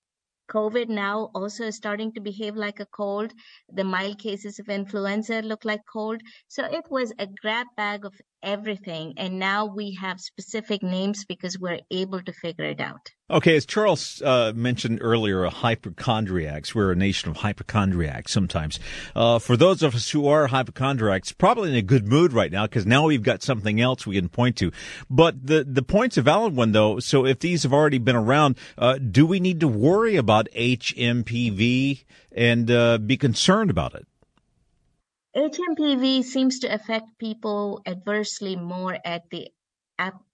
COVID 0.51 0.89
now 0.89 1.31
also 1.35 1.65
is 1.65 1.77
starting 1.77 2.13
to 2.13 2.21
behave 2.21 2.57
like 2.57 2.81
a 2.81 2.87
cold. 2.87 3.33
The 3.73 3.85
mild 3.85 4.19
cases 4.19 4.59
of 4.59 4.69
influenza 4.69 5.41
look 5.43 5.65
like 5.65 5.81
cold. 5.91 6.21
So 6.49 6.65
it 6.65 6.85
was 6.91 7.13
a 7.19 7.27
grab 7.27 7.67
bag 7.77 8.05
of 8.05 8.15
everything. 8.43 9.15
And 9.17 9.39
now 9.39 9.67
we 9.67 9.95
have 10.01 10.21
specific 10.21 10.83
names 10.83 11.25
because 11.25 11.59
we're 11.59 11.81
able 11.91 12.23
to 12.23 12.33
figure 12.33 12.65
it 12.65 12.81
out. 12.81 13.11
Okay, 13.31 13.55
as 13.55 13.65
Charles 13.65 14.21
uh, 14.23 14.53
mentioned 14.57 14.99
earlier, 15.01 15.45
hypochondriacs. 15.45 16.75
We're 16.75 16.91
a 16.91 16.97
nation 16.97 17.31
of 17.31 17.37
hypochondriacs 17.37 18.33
sometimes. 18.33 18.81
Uh, 19.15 19.39
for 19.39 19.57
those 19.57 19.85
of 19.85 19.95
us 19.95 20.11
who 20.11 20.27
are 20.27 20.49
hypochondriacs, 20.49 21.31
probably 21.31 21.71
in 21.71 21.77
a 21.77 21.83
good 21.83 22.09
mood 22.09 22.33
right 22.33 22.51
now 22.51 22.67
because 22.67 22.87
now 22.87 23.07
we've 23.07 23.23
got 23.23 23.43
something 23.43 23.81
else 23.81 24.05
we 24.05 24.17
can 24.17 24.29
point 24.29 24.57
to. 24.57 24.73
But 25.09 25.47
the, 25.47 25.65
the 25.65 25.83
point's 25.83 26.17
a 26.17 26.23
valid 26.23 26.57
one, 26.57 26.73
though. 26.73 26.99
So 26.99 27.25
if 27.25 27.39
these 27.39 27.63
have 27.63 27.73
already 27.73 27.99
been 27.99 28.17
around, 28.17 28.59
uh, 28.77 28.99
do 28.99 29.27
we 29.27 29.39
need 29.39 29.61
to 29.61 29.69
worry 29.69 30.17
about 30.17 30.49
HMPV 30.57 32.05
and 32.33 32.71
uh, 32.71 32.99
be 32.99 33.17
concerned 33.17 33.71
about 33.71 33.95
it? 33.95 34.07
HMPV 35.37 36.25
seems 36.25 36.59
to 36.59 36.75
affect 36.75 37.19
people 37.19 37.81
adversely 37.87 38.57
more 38.57 38.99
at 39.05 39.31
the 39.31 39.49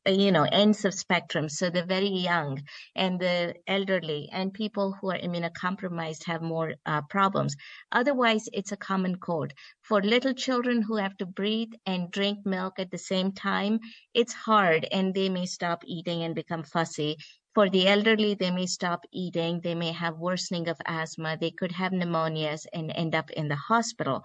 you 0.06 0.30
know 0.30 0.44
ends 0.44 0.84
of 0.84 0.94
spectrum 0.94 1.48
so 1.48 1.68
the 1.68 1.84
very 1.84 2.08
young 2.08 2.62
and 2.94 3.18
the 3.20 3.52
elderly 3.66 4.28
and 4.32 4.54
people 4.54 4.92
who 4.92 5.10
are 5.10 5.18
immunocompromised 5.18 6.24
have 6.24 6.40
more 6.40 6.74
uh, 6.86 7.02
problems. 7.10 7.56
Otherwise 7.92 8.48
it's 8.52 8.72
a 8.72 8.76
common 8.76 9.16
cold. 9.16 9.52
For 9.82 10.00
little 10.00 10.32
children 10.32 10.80
who 10.82 10.96
have 10.96 11.16
to 11.18 11.26
breathe 11.26 11.72
and 11.84 12.10
drink 12.10 12.46
milk 12.46 12.78
at 12.78 12.90
the 12.90 12.98
same 12.98 13.32
time 13.32 13.80
it's 14.14 14.32
hard 14.32 14.86
and 14.92 15.12
they 15.12 15.28
may 15.28 15.46
stop 15.46 15.82
eating 15.84 16.22
and 16.22 16.34
become 16.34 16.62
fussy. 16.62 17.16
For 17.54 17.70
the 17.70 17.88
elderly, 17.88 18.34
they 18.34 18.50
may 18.50 18.66
stop 18.66 19.06
eating, 19.12 19.62
they 19.62 19.74
may 19.74 19.90
have 19.92 20.18
worsening 20.18 20.68
of 20.68 20.78
asthma, 20.84 21.38
they 21.40 21.50
could 21.50 21.72
have 21.72 21.90
pneumonias 21.90 22.66
and 22.74 22.92
end 22.94 23.14
up 23.14 23.30
in 23.30 23.48
the 23.48 23.56
hospital 23.56 24.22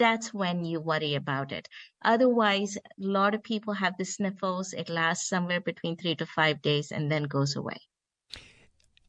that's 0.00 0.32
when 0.34 0.64
you 0.64 0.80
worry 0.80 1.14
about 1.14 1.52
it. 1.52 1.68
Otherwise, 2.02 2.76
a 2.76 2.80
lot 2.96 3.34
of 3.34 3.42
people 3.42 3.74
have 3.74 3.96
the 3.98 4.04
sniffles. 4.04 4.72
It 4.72 4.88
lasts 4.88 5.28
somewhere 5.28 5.60
between 5.60 5.96
three 5.96 6.16
to 6.16 6.26
five 6.26 6.62
days 6.62 6.90
and 6.90 7.12
then 7.12 7.24
goes 7.24 7.54
away. 7.54 7.76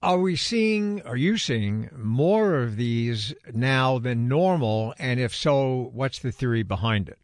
Are 0.04 0.19
we 0.19 0.36
seeing, 0.36 1.01
are 1.04 1.15
you 1.15 1.38
seeing 1.38 1.89
more 1.95 2.56
of 2.62 2.75
these 2.75 3.34
now 3.54 3.99
than 3.99 4.27
normal? 4.27 4.93
And 4.99 5.19
if 5.19 5.34
so, 5.34 5.89
what's 5.93 6.19
the 6.19 6.32
theory 6.32 6.63
behind 6.63 7.08
it? 7.08 7.19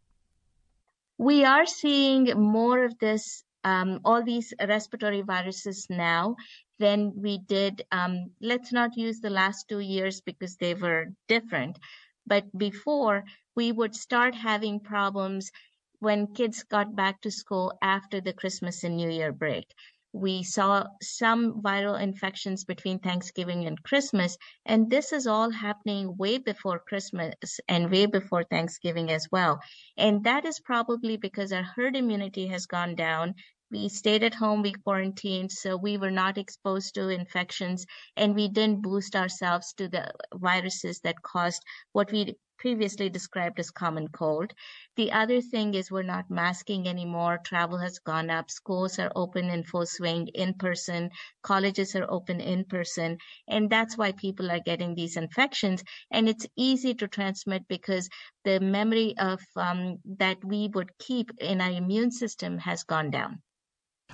We 1.17 1.43
are 1.43 1.65
seeing 1.65 2.25
more 2.39 2.85
of 2.85 2.97
this 2.99 3.43
um, 3.63 3.99
all 4.05 4.23
these 4.23 4.53
respiratory 4.65 5.23
viruses 5.23 5.87
now 5.89 6.37
than 6.79 7.11
we 7.17 7.39
did. 7.39 7.81
Um, 7.91 8.31
let's 8.39 8.71
not 8.71 8.95
use 8.95 9.19
the 9.19 9.29
last 9.29 9.67
two 9.67 9.79
years 9.79 10.21
because 10.21 10.55
they 10.55 10.73
were 10.73 11.07
different. 11.27 11.77
But 12.25 12.45
before, 12.57 13.25
we 13.57 13.73
would 13.73 13.93
start 13.93 14.33
having 14.35 14.79
problems 14.79 15.51
when 15.99 16.33
kids 16.33 16.63
got 16.63 16.95
back 16.95 17.19
to 17.21 17.31
school 17.31 17.77
after 17.81 18.21
the 18.21 18.31
Christmas 18.31 18.85
and 18.85 18.95
New 18.95 19.09
Year 19.09 19.33
break 19.33 19.67
we 20.13 20.41
saw 20.41 20.85
some 21.01 21.61
viral 21.61 22.01
infections 22.01 22.63
between 22.63 22.99
Thanksgiving 22.99 23.65
and 23.67 23.81
Christmas. 23.83 24.37
And 24.65 24.89
this 24.89 25.11
is 25.11 25.27
all 25.27 25.51
happening 25.51 26.15
way 26.17 26.37
before 26.37 26.79
Christmas 26.79 27.59
and 27.67 27.91
way 27.91 28.05
before 28.05 28.43
Thanksgiving 28.43 29.11
as 29.11 29.27
well. 29.31 29.59
And 29.97 30.23
that 30.23 30.45
is 30.45 30.59
probably 30.59 31.17
because 31.17 31.51
our 31.51 31.63
herd 31.63 31.95
immunity 31.95 32.47
has 32.47 32.65
gone 32.65 32.95
down. 32.95 33.35
We 33.69 33.89
stayed 33.89 34.23
at 34.23 34.33
home, 34.33 34.61
we 34.61 34.71
quarantined, 34.71 35.51
so 35.51 35.75
we 35.75 35.97
were 35.97 36.11
not 36.11 36.37
exposed 36.37 36.95
to 36.95 37.09
infections 37.09 37.85
and 38.15 38.33
we 38.33 38.47
didn't 38.47 38.81
boost 38.81 39.15
ourselves 39.15 39.73
to 39.73 39.89
the 39.89 40.09
viruses 40.33 41.01
that 41.01 41.21
caused 41.21 41.61
what 41.91 42.11
we 42.13 42.37
previously 42.57 43.09
described 43.09 43.59
as 43.59 43.71
common 43.71 44.07
cold. 44.07 44.53
The 44.95 45.11
other 45.11 45.41
thing 45.41 45.73
is 45.73 45.91
we're 45.91 46.03
not 46.03 46.29
masking 46.29 46.87
anymore. 46.87 47.39
Travel 47.43 47.77
has 47.77 47.99
gone 47.99 48.29
up. 48.29 48.49
Schools 48.49 48.99
are 48.99 49.11
open 49.15 49.45
in 49.45 49.63
full 49.63 49.85
swing 49.85 50.27
in 50.27 50.53
person. 50.53 51.11
Colleges 51.41 51.95
are 51.95 52.09
open 52.09 52.41
in 52.41 52.65
person. 52.65 53.17
And 53.47 53.69
that's 53.69 53.97
why 53.97 54.11
people 54.11 54.51
are 54.51 54.59
getting 54.59 54.95
these 54.95 55.17
infections. 55.17 55.83
And 56.11 56.27
it's 56.27 56.47
easy 56.55 56.93
to 56.95 57.07
transmit 57.07 57.67
because 57.67 58.09
the 58.43 58.59
memory 58.59 59.15
of 59.17 59.39
um, 59.55 59.97
that 60.17 60.43
we 60.43 60.69
would 60.73 60.97
keep 60.97 61.31
in 61.39 61.61
our 61.61 61.71
immune 61.71 62.11
system 62.11 62.57
has 62.59 62.83
gone 62.83 63.11
down. 63.11 63.41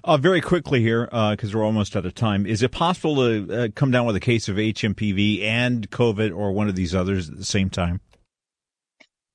Uh, 0.06 0.17
very 0.17 0.41
quickly 0.41 0.82
here, 0.82 1.06
because 1.06 1.56
uh, 1.56 1.58
we're 1.58 1.63
almost 1.63 1.95
out 1.95 2.06
of 2.06 2.13
time. 2.13 2.45
Is 2.45 2.62
it 2.62 2.71
possible 2.71 3.15
to 3.15 3.63
uh, 3.63 3.67
come 3.73 3.89
down 3.89 4.06
with 4.06 4.17
a 4.17 4.19
case 4.19 4.49
of 4.49 4.58
HMPV 4.58 5.43
and 5.43 5.89
COVID 5.89 6.36
or 6.36 6.51
one 6.51 6.67
of 6.67 6.75
these 6.75 6.93
others 6.93 7.29
at 7.29 7.38
the 7.38 7.45
same 7.45 7.69
time? 7.69 8.01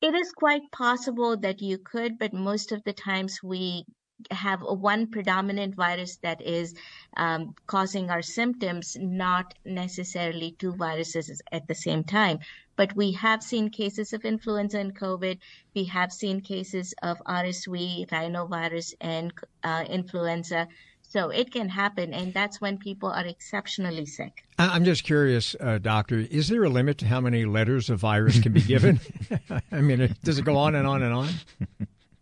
It 0.00 0.14
is 0.14 0.30
quite 0.30 0.70
possible 0.70 1.36
that 1.38 1.60
you 1.60 1.76
could, 1.76 2.18
but 2.18 2.32
most 2.32 2.70
of 2.70 2.84
the 2.84 2.92
times 2.92 3.42
we 3.42 3.84
have 4.30 4.60
one 4.62 5.08
predominant 5.08 5.74
virus 5.74 6.16
that 6.18 6.40
is 6.40 6.74
um, 7.16 7.54
causing 7.66 8.10
our 8.10 8.22
symptoms, 8.22 8.96
not 9.00 9.54
necessarily 9.64 10.52
two 10.52 10.74
viruses 10.74 11.40
at 11.52 11.66
the 11.66 11.74
same 11.74 12.04
time. 12.04 12.38
But 12.76 12.94
we 12.94 13.12
have 13.12 13.42
seen 13.42 13.70
cases 13.70 14.12
of 14.12 14.24
influenza 14.24 14.78
and 14.78 14.96
COVID. 14.96 15.38
We 15.74 15.84
have 15.84 16.12
seen 16.12 16.40
cases 16.42 16.94
of 17.02 17.18
RSV, 17.26 18.08
rhinovirus, 18.08 18.94
and 19.00 19.32
uh, 19.64 19.84
influenza. 19.88 20.68
So 21.08 21.30
it 21.30 21.50
can 21.50 21.70
happen, 21.70 22.12
and 22.12 22.34
that's 22.34 22.60
when 22.60 22.76
people 22.76 23.08
are 23.08 23.24
exceptionally 23.24 24.04
sick. 24.04 24.44
I'm 24.58 24.84
just 24.84 25.04
curious, 25.04 25.56
uh, 25.58 25.78
doctor, 25.78 26.18
is 26.18 26.48
there 26.48 26.62
a 26.64 26.68
limit 26.68 26.98
to 26.98 27.06
how 27.06 27.20
many 27.20 27.46
letters 27.46 27.88
a 27.88 27.96
virus 27.96 28.40
can 28.40 28.52
be 28.52 28.60
given? 28.60 29.00
I 29.72 29.80
mean, 29.80 30.14
does 30.22 30.38
it 30.38 30.44
go 30.44 30.56
on 30.56 30.74
and 30.74 30.86
on 30.86 31.02
and 31.02 31.14
on? 31.14 31.28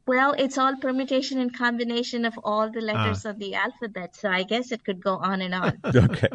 Well, 0.06 0.36
it's 0.38 0.56
all 0.56 0.76
permutation 0.76 1.40
and 1.40 1.52
combination 1.52 2.24
of 2.24 2.38
all 2.44 2.70
the 2.70 2.80
letters 2.80 3.26
uh. 3.26 3.30
of 3.30 3.40
the 3.40 3.56
alphabet. 3.56 4.14
So 4.14 4.30
I 4.30 4.44
guess 4.44 4.70
it 4.70 4.84
could 4.84 5.02
go 5.02 5.16
on 5.16 5.42
and 5.42 5.52
on. 5.52 5.80
okay. 5.84 6.28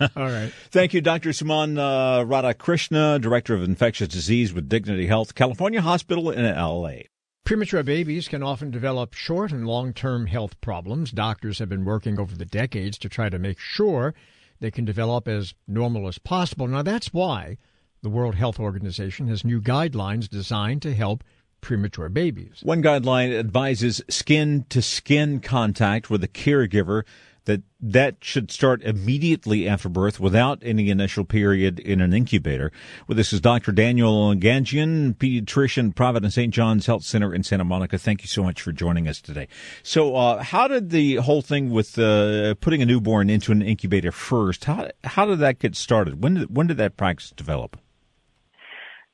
all 0.16 0.26
right. 0.26 0.52
Thank 0.72 0.92
you, 0.92 1.00
Dr. 1.00 1.30
Suman 1.30 1.78
uh, 1.78 2.24
Radhakrishna, 2.24 3.20
Director 3.20 3.54
of 3.54 3.62
Infectious 3.62 4.08
Disease 4.08 4.52
with 4.52 4.68
Dignity 4.68 5.06
Health, 5.06 5.36
California 5.36 5.80
Hospital 5.80 6.30
in 6.30 6.44
LA. 6.44 7.02
Premature 7.44 7.82
babies 7.82 8.28
can 8.28 8.42
often 8.42 8.70
develop 8.70 9.14
short 9.14 9.50
and 9.50 9.66
long 9.66 9.92
term 9.92 10.26
health 10.26 10.60
problems. 10.60 11.10
Doctors 11.10 11.58
have 11.58 11.68
been 11.68 11.84
working 11.84 12.20
over 12.20 12.36
the 12.36 12.44
decades 12.44 12.96
to 12.98 13.08
try 13.08 13.28
to 13.28 13.38
make 13.38 13.58
sure 13.58 14.14
they 14.60 14.70
can 14.70 14.84
develop 14.84 15.26
as 15.26 15.52
normal 15.66 16.06
as 16.06 16.18
possible. 16.18 16.68
Now, 16.68 16.82
that's 16.82 17.12
why 17.12 17.58
the 18.00 18.10
World 18.10 18.36
Health 18.36 18.60
Organization 18.60 19.26
has 19.26 19.44
new 19.44 19.60
guidelines 19.60 20.28
designed 20.28 20.82
to 20.82 20.94
help 20.94 21.24
premature 21.60 22.08
babies. 22.08 22.60
One 22.62 22.82
guideline 22.82 23.36
advises 23.36 24.00
skin 24.08 24.64
to 24.68 24.80
skin 24.80 25.40
contact 25.40 26.10
with 26.10 26.22
a 26.22 26.28
caregiver 26.28 27.02
that 27.44 27.62
that 27.80 28.16
should 28.20 28.50
start 28.50 28.82
immediately 28.82 29.68
after 29.68 29.88
birth 29.88 30.20
without 30.20 30.60
any 30.62 30.90
initial 30.90 31.24
period 31.24 31.80
in 31.80 32.00
an 32.00 32.12
incubator. 32.12 32.70
Well, 33.06 33.16
this 33.16 33.32
is 33.32 33.40
Dr. 33.40 33.72
Daniel 33.72 34.34
Ganjian, 34.34 35.14
pediatrician, 35.14 35.94
Providence 35.94 36.34
St. 36.34 36.52
John's 36.54 36.86
Health 36.86 37.02
Center 37.02 37.34
in 37.34 37.42
Santa 37.42 37.64
Monica. 37.64 37.98
Thank 37.98 38.22
you 38.22 38.28
so 38.28 38.42
much 38.42 38.62
for 38.62 38.72
joining 38.72 39.08
us 39.08 39.20
today. 39.20 39.48
So, 39.82 40.14
uh, 40.14 40.42
how 40.42 40.68
did 40.68 40.90
the 40.90 41.16
whole 41.16 41.42
thing 41.42 41.70
with 41.70 41.98
uh, 41.98 42.54
putting 42.60 42.82
a 42.82 42.86
newborn 42.86 43.30
into 43.30 43.52
an 43.52 43.62
incubator 43.62 44.12
first? 44.12 44.64
How 44.64 44.90
how 45.04 45.26
did 45.26 45.40
that 45.40 45.58
get 45.58 45.74
started? 45.74 46.22
When 46.22 46.34
did 46.34 46.56
when 46.56 46.66
did 46.66 46.76
that 46.76 46.96
practice 46.96 47.30
develop? 47.30 47.78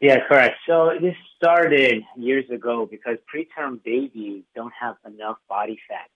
Yeah, 0.01 0.19
correct. 0.29 0.57
So 0.67 0.91
this 1.01 1.17
started 1.37 2.03
years 2.17 2.45
ago 2.51 2.87
because 2.88 3.17
preterm 3.35 3.83
babies 3.83 4.45
don't 4.55 4.73
have 4.81 4.97
enough 5.05 5.38
body 5.49 5.79
fat 5.88 6.09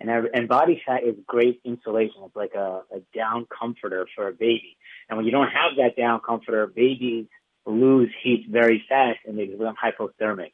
and, 0.00 0.08
uh, 0.08 0.22
and 0.32 0.48
body 0.48 0.82
fat 0.84 1.04
is 1.04 1.14
great 1.26 1.60
insulation. 1.64 2.22
It's 2.24 2.36
like 2.36 2.54
a, 2.54 2.82
a 2.94 3.00
down 3.14 3.46
comforter 3.46 4.06
for 4.16 4.28
a 4.28 4.32
baby. 4.32 4.76
And 5.08 5.16
when 5.16 5.26
you 5.26 5.32
don't 5.32 5.48
have 5.48 5.76
that 5.76 5.96
down 5.96 6.20
comforter, 6.26 6.66
babies 6.66 7.26
lose 7.66 8.08
heat 8.22 8.46
very 8.50 8.82
fast 8.88 9.18
and 9.26 9.38
they 9.38 9.46
become 9.46 9.74
hypothermic. 9.76 10.52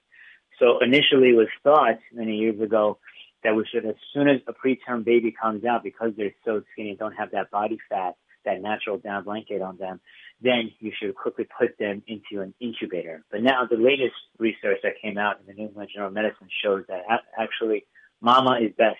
So 0.59 0.79
initially 0.83 1.31
it 1.31 1.37
was 1.37 1.49
thought 1.63 1.99
many 2.13 2.37
years 2.37 2.61
ago 2.61 2.99
that 3.45 3.55
we 3.55 3.65
should, 3.73 3.87
as 3.87 3.95
soon 4.13 4.29
as 4.29 4.41
a 4.49 4.53
preterm 4.53 5.05
baby 5.05 5.33
comes 5.41 5.65
out, 5.65 5.85
because 5.85 6.13
they're 6.17 6.35
so 6.45 6.63
skinny 6.73 6.91
and 6.91 6.99
don't 6.99 7.13
have 7.13 7.31
that 7.31 7.51
body 7.51 7.79
fat, 7.89 8.17
that 8.45 8.61
natural 8.61 8.99
down 8.99 9.25
blanket 9.25 9.61
on 9.61 9.77
them, 9.77 10.01
then 10.41 10.73
you 10.81 10.93
should 10.99 11.15
quickly 11.15 11.47
put 11.59 11.79
them 11.79 12.03
into 12.07 12.43
an 12.43 12.55
incubator. 12.61 13.25
But 13.31 13.43
now 13.43 13.67
the 13.71 13.77
latest 13.77 14.15
research 14.39 14.79
that 14.83 14.93
came 15.01 15.19
out 15.19 15.41
in 15.41 15.47
the 15.47 15.53
New 15.53 15.69
England 15.69 15.91
Journal 15.95 16.09
of 16.09 16.15
Medicine 16.15 16.49
shows 16.65 16.85
that 16.89 17.03
actually 17.39 17.85
mama 18.21 18.59
is 18.61 18.73
best 18.77 18.99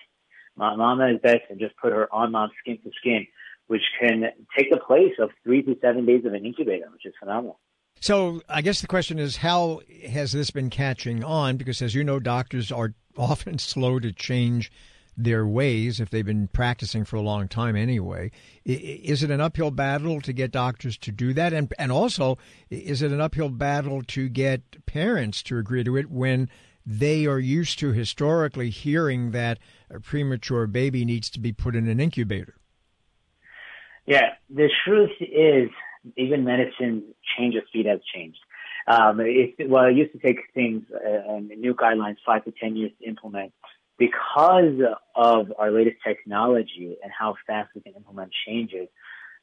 mama 0.57 1.07
is 1.13 1.19
best 1.21 1.43
and 1.49 1.59
just 1.59 1.75
put 1.77 1.93
her 1.93 2.13
on 2.13 2.31
mom 2.31 2.49
skin 2.59 2.79
to 2.83 2.91
skin, 2.99 3.27
which 3.67 3.83
can 3.99 4.23
take 4.57 4.71
the 4.71 4.79
place 4.79 5.13
of 5.19 5.29
three 5.43 5.61
to 5.63 5.77
seven 5.81 6.05
days 6.05 6.25
of 6.25 6.33
an 6.33 6.45
incubator, 6.45 6.87
which 6.91 7.05
is 7.05 7.13
phenomenal. 7.19 7.59
So 7.99 8.41
I 8.47 8.61
guess 8.61 8.81
the 8.81 8.87
question 8.87 9.19
is, 9.19 9.37
how 9.37 9.81
has 10.07 10.31
this 10.31 10.51
been 10.51 10.69
catching 10.69 11.23
on? 11.23 11.57
Because 11.57 11.81
as 11.81 11.95
you 11.95 12.03
know, 12.03 12.19
doctors 12.19 12.71
are 12.71 12.93
often 13.17 13.57
slow 13.57 13.99
to 13.99 14.11
change 14.11 14.71
their 15.19 15.47
ways 15.47 15.99
if 15.99 16.11
they've 16.11 16.25
been 16.25 16.47
practicing 16.47 17.03
for 17.03 17.15
a 17.15 17.21
long 17.21 17.47
time 17.47 17.75
anyway. 17.75 18.29
Is 18.65 19.23
it 19.23 19.31
an 19.31 19.41
uphill 19.41 19.71
battle 19.71 20.21
to 20.21 20.31
get 20.31 20.51
doctors 20.51 20.95
to 20.99 21.11
do 21.11 21.33
that? 21.33 21.53
And 21.53 21.73
and 21.79 21.91
also, 21.91 22.37
is 22.69 23.01
it 23.01 23.11
an 23.11 23.19
uphill 23.19 23.49
battle 23.49 24.03
to 24.03 24.29
get 24.29 24.85
parents 24.85 25.41
to 25.43 25.57
agree 25.57 25.83
to 25.83 25.97
it 25.97 26.11
when 26.11 26.49
they 26.85 27.25
are 27.25 27.39
used 27.39 27.79
to 27.79 27.91
historically 27.91 28.69
hearing 28.69 29.31
that 29.31 29.57
a 29.89 29.99
premature 29.99 30.67
baby 30.67 31.05
needs 31.05 31.29
to 31.31 31.39
be 31.39 31.51
put 31.51 31.75
in 31.75 31.87
an 31.87 31.99
incubator. 31.99 32.55
Yeah, 34.05 34.33
the 34.49 34.69
truth 34.85 35.11
is, 35.19 35.69
even 36.15 36.45
medicine 36.45 37.03
change 37.37 37.55
of 37.55 37.63
speed 37.67 37.85
has 37.87 37.99
changed. 38.13 38.39
Um, 38.87 39.19
it, 39.19 39.69
well, 39.69 39.85
it 39.85 39.95
used 39.95 40.13
to 40.13 40.19
take 40.19 40.39
things 40.53 40.83
uh, 40.93 41.33
and 41.33 41.49
new 41.49 41.73
guidelines 41.73 42.15
five 42.25 42.45
to 42.45 42.51
ten 42.51 42.75
years 42.77 42.91
to 42.99 43.07
implement. 43.07 43.51
Because 43.97 44.79
of 45.15 45.51
our 45.57 45.71
latest 45.71 45.97
technology 46.05 46.95
and 47.03 47.11
how 47.17 47.35
fast 47.45 47.69
we 47.75 47.81
can 47.81 47.93
implement 47.95 48.31
changes, 48.47 48.87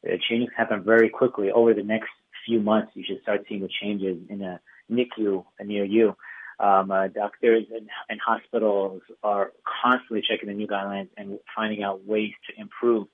uh, 0.07 0.17
changes 0.29 0.49
happen 0.57 0.83
very 0.83 1.11
quickly. 1.11 1.51
Over 1.51 1.75
the 1.75 1.83
next 1.83 2.11
few 2.47 2.61
months, 2.61 2.93
you 2.95 3.05
should 3.07 3.21
start 3.23 3.45
seeing 3.49 3.61
the 3.61 3.69
changes 3.83 4.17
in 4.31 4.43
a 4.43 4.61
NICU 4.91 5.45
near 5.65 5.85
you. 5.85 6.17
Um, 6.61 6.91
uh, 6.91 7.09
doctors 7.09 7.65
and, 7.75 7.89
and, 8.09 8.21
hospitals 8.25 9.03
are 9.25 9.53
constantly 9.83 10.23
checking 10.29 10.49
the 10.49 10.55
new 10.55 10.69
guidelines 10.69 11.09
and 11.17 11.39
finding 11.55 11.83
out 11.83 12.05
ways 12.07 12.33
to 12.49 12.61
improve. 12.61 13.09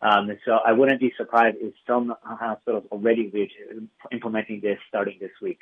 Um, 0.00 0.30
so 0.44 0.52
I 0.64 0.72
wouldn't 0.72 1.00
be 1.00 1.12
surprised 1.16 1.56
if 1.60 1.74
some 1.86 2.14
hospitals 2.22 2.84
already 2.90 3.30
are 3.34 4.08
implementing 4.12 4.60
this 4.62 4.78
starting 4.88 5.18
this 5.20 5.30
week. 5.42 5.58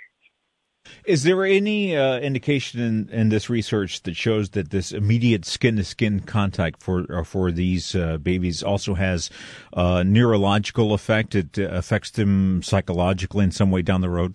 Is 1.05 1.23
there 1.23 1.45
any 1.45 1.97
uh, 1.97 2.19
indication 2.19 2.81
in, 2.81 3.09
in 3.09 3.29
this 3.29 3.49
research 3.49 4.03
that 4.03 4.17
shows 4.17 4.51
that 4.51 4.71
this 4.71 4.93
immediate 4.93 5.45
skin 5.45 5.77
to 5.77 5.85
skin 5.85 6.21
contact 6.21 6.83
for 6.83 7.07
uh, 7.11 7.25
for 7.25 7.51
these 7.51 7.95
uh, 7.95 8.19
babies 8.19 8.63
also 8.63 8.95
has 8.95 9.31
a 9.73 10.05
neurological 10.05 10.93
effect? 10.93 11.35
It 11.35 11.59
affects 11.59 12.11
them 12.11 12.63
psychologically 12.63 13.45
in 13.45 13.51
some 13.51 13.71
way 13.71 13.83
down 13.83 14.01
the 14.01 14.11
road. 14.11 14.35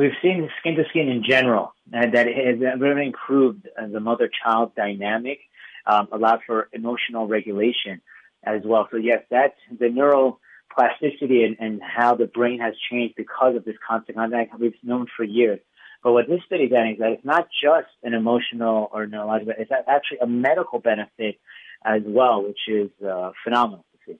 We've 0.00 0.16
seen 0.22 0.48
skin 0.60 0.76
to 0.76 0.84
skin 0.88 1.08
in 1.10 1.22
general 1.22 1.74
uh, 1.92 2.06
that 2.14 2.26
has 2.26 2.80
really 2.80 3.04
improved 3.04 3.68
uh, 3.78 3.86
the 3.86 4.00
mother-child 4.00 4.74
dynamic, 4.74 5.40
um, 5.84 6.08
allowed 6.10 6.40
for 6.46 6.70
emotional 6.72 7.28
regulation 7.28 8.00
as 8.42 8.62
well. 8.64 8.88
So 8.90 8.96
yes, 8.96 9.22
that's 9.30 9.60
the 9.78 9.90
neural 9.90 10.40
plasticity 10.74 11.44
and, 11.44 11.56
and 11.60 11.82
how 11.82 12.14
the 12.14 12.24
brain 12.24 12.60
has 12.60 12.72
changed 12.90 13.14
because 13.14 13.56
of 13.56 13.66
this 13.66 13.76
constant 13.86 14.16
contact 14.16 14.58
we've 14.58 14.72
known 14.82 15.06
for 15.14 15.22
years. 15.22 15.60
But 16.02 16.12
what 16.12 16.28
this 16.28 16.40
study 16.46 16.64
is 16.64 16.70
getting 16.70 16.92
is 16.92 16.98
that 17.00 17.12
it's 17.12 17.24
not 17.26 17.48
just 17.62 17.92
an 18.02 18.14
emotional 18.14 18.88
or 18.94 19.06
neurological, 19.06 19.52
it's 19.58 19.70
actually 19.86 20.20
a 20.22 20.26
medical 20.26 20.78
benefit 20.78 21.38
as 21.84 22.00
well, 22.06 22.42
which 22.42 22.60
is 22.68 22.88
uh, 23.06 23.32
phenomenal 23.44 23.84
to 23.92 24.14
see. 24.14 24.18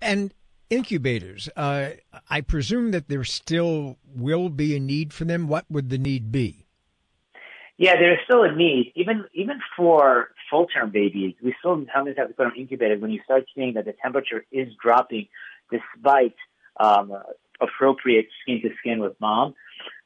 And 0.00 0.32
incubators, 0.70 1.48
uh, 1.56 1.90
I 2.28 2.40
presume 2.40 2.92
that 2.92 3.08
there 3.08 3.24
still 3.24 3.98
will 4.14 4.48
be 4.48 4.76
a 4.76 4.80
need 4.80 5.12
for 5.12 5.24
them. 5.24 5.48
What 5.48 5.66
would 5.68 5.90
the 5.90 5.98
need 5.98 6.32
be? 6.32 6.64
Yeah, 7.76 7.94
there's 7.98 8.18
still 8.24 8.42
a 8.42 8.54
need, 8.54 8.92
even 8.94 9.24
even 9.32 9.60
for 9.76 10.30
full 10.50 10.66
term 10.66 10.90
babies. 10.90 11.34
We 11.42 11.54
still 11.58 11.76
sometimes 11.76 12.16
have 12.18 12.28
to 12.28 12.34
put 12.34 12.44
them 12.44 12.52
incubated 12.56 13.00
when 13.00 13.10
you 13.10 13.20
start 13.24 13.46
seeing 13.54 13.74
that 13.74 13.86
the 13.86 13.94
temperature 14.02 14.44
is 14.52 14.68
dropping, 14.82 15.28
despite 15.70 16.34
um, 16.78 17.12
appropriate 17.60 18.28
skin 18.42 18.60
to 18.62 18.70
skin 18.80 19.00
with 19.00 19.18
mom. 19.20 19.54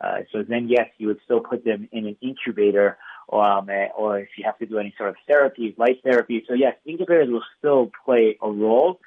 Uh, 0.01 0.19
so 0.31 0.43
then, 0.43 0.69
yes, 0.69 0.89
you 0.99 1.09
would 1.09 1.19
still 1.25 1.41
put 1.41 1.65
them 1.65 1.89
in 1.91 2.07
an 2.07 2.17
incubator, 2.21 2.97
um, 3.33 3.69
or 3.97 4.21
if 4.21 4.29
you 4.37 4.45
have 4.45 4.59
to 4.59 4.67
do 4.67 4.79
any 4.79 4.95
sort 4.97 5.09
of 5.09 5.17
therapy, 5.27 5.75
light 5.77 6.01
therapy. 6.05 6.45
So 6.47 6.55
yes, 6.55 6.77
incubators 6.85 7.29
will 7.29 7.45
still 7.59 7.91
play 8.05 8.39
a 8.41 8.51
role, 8.51 9.01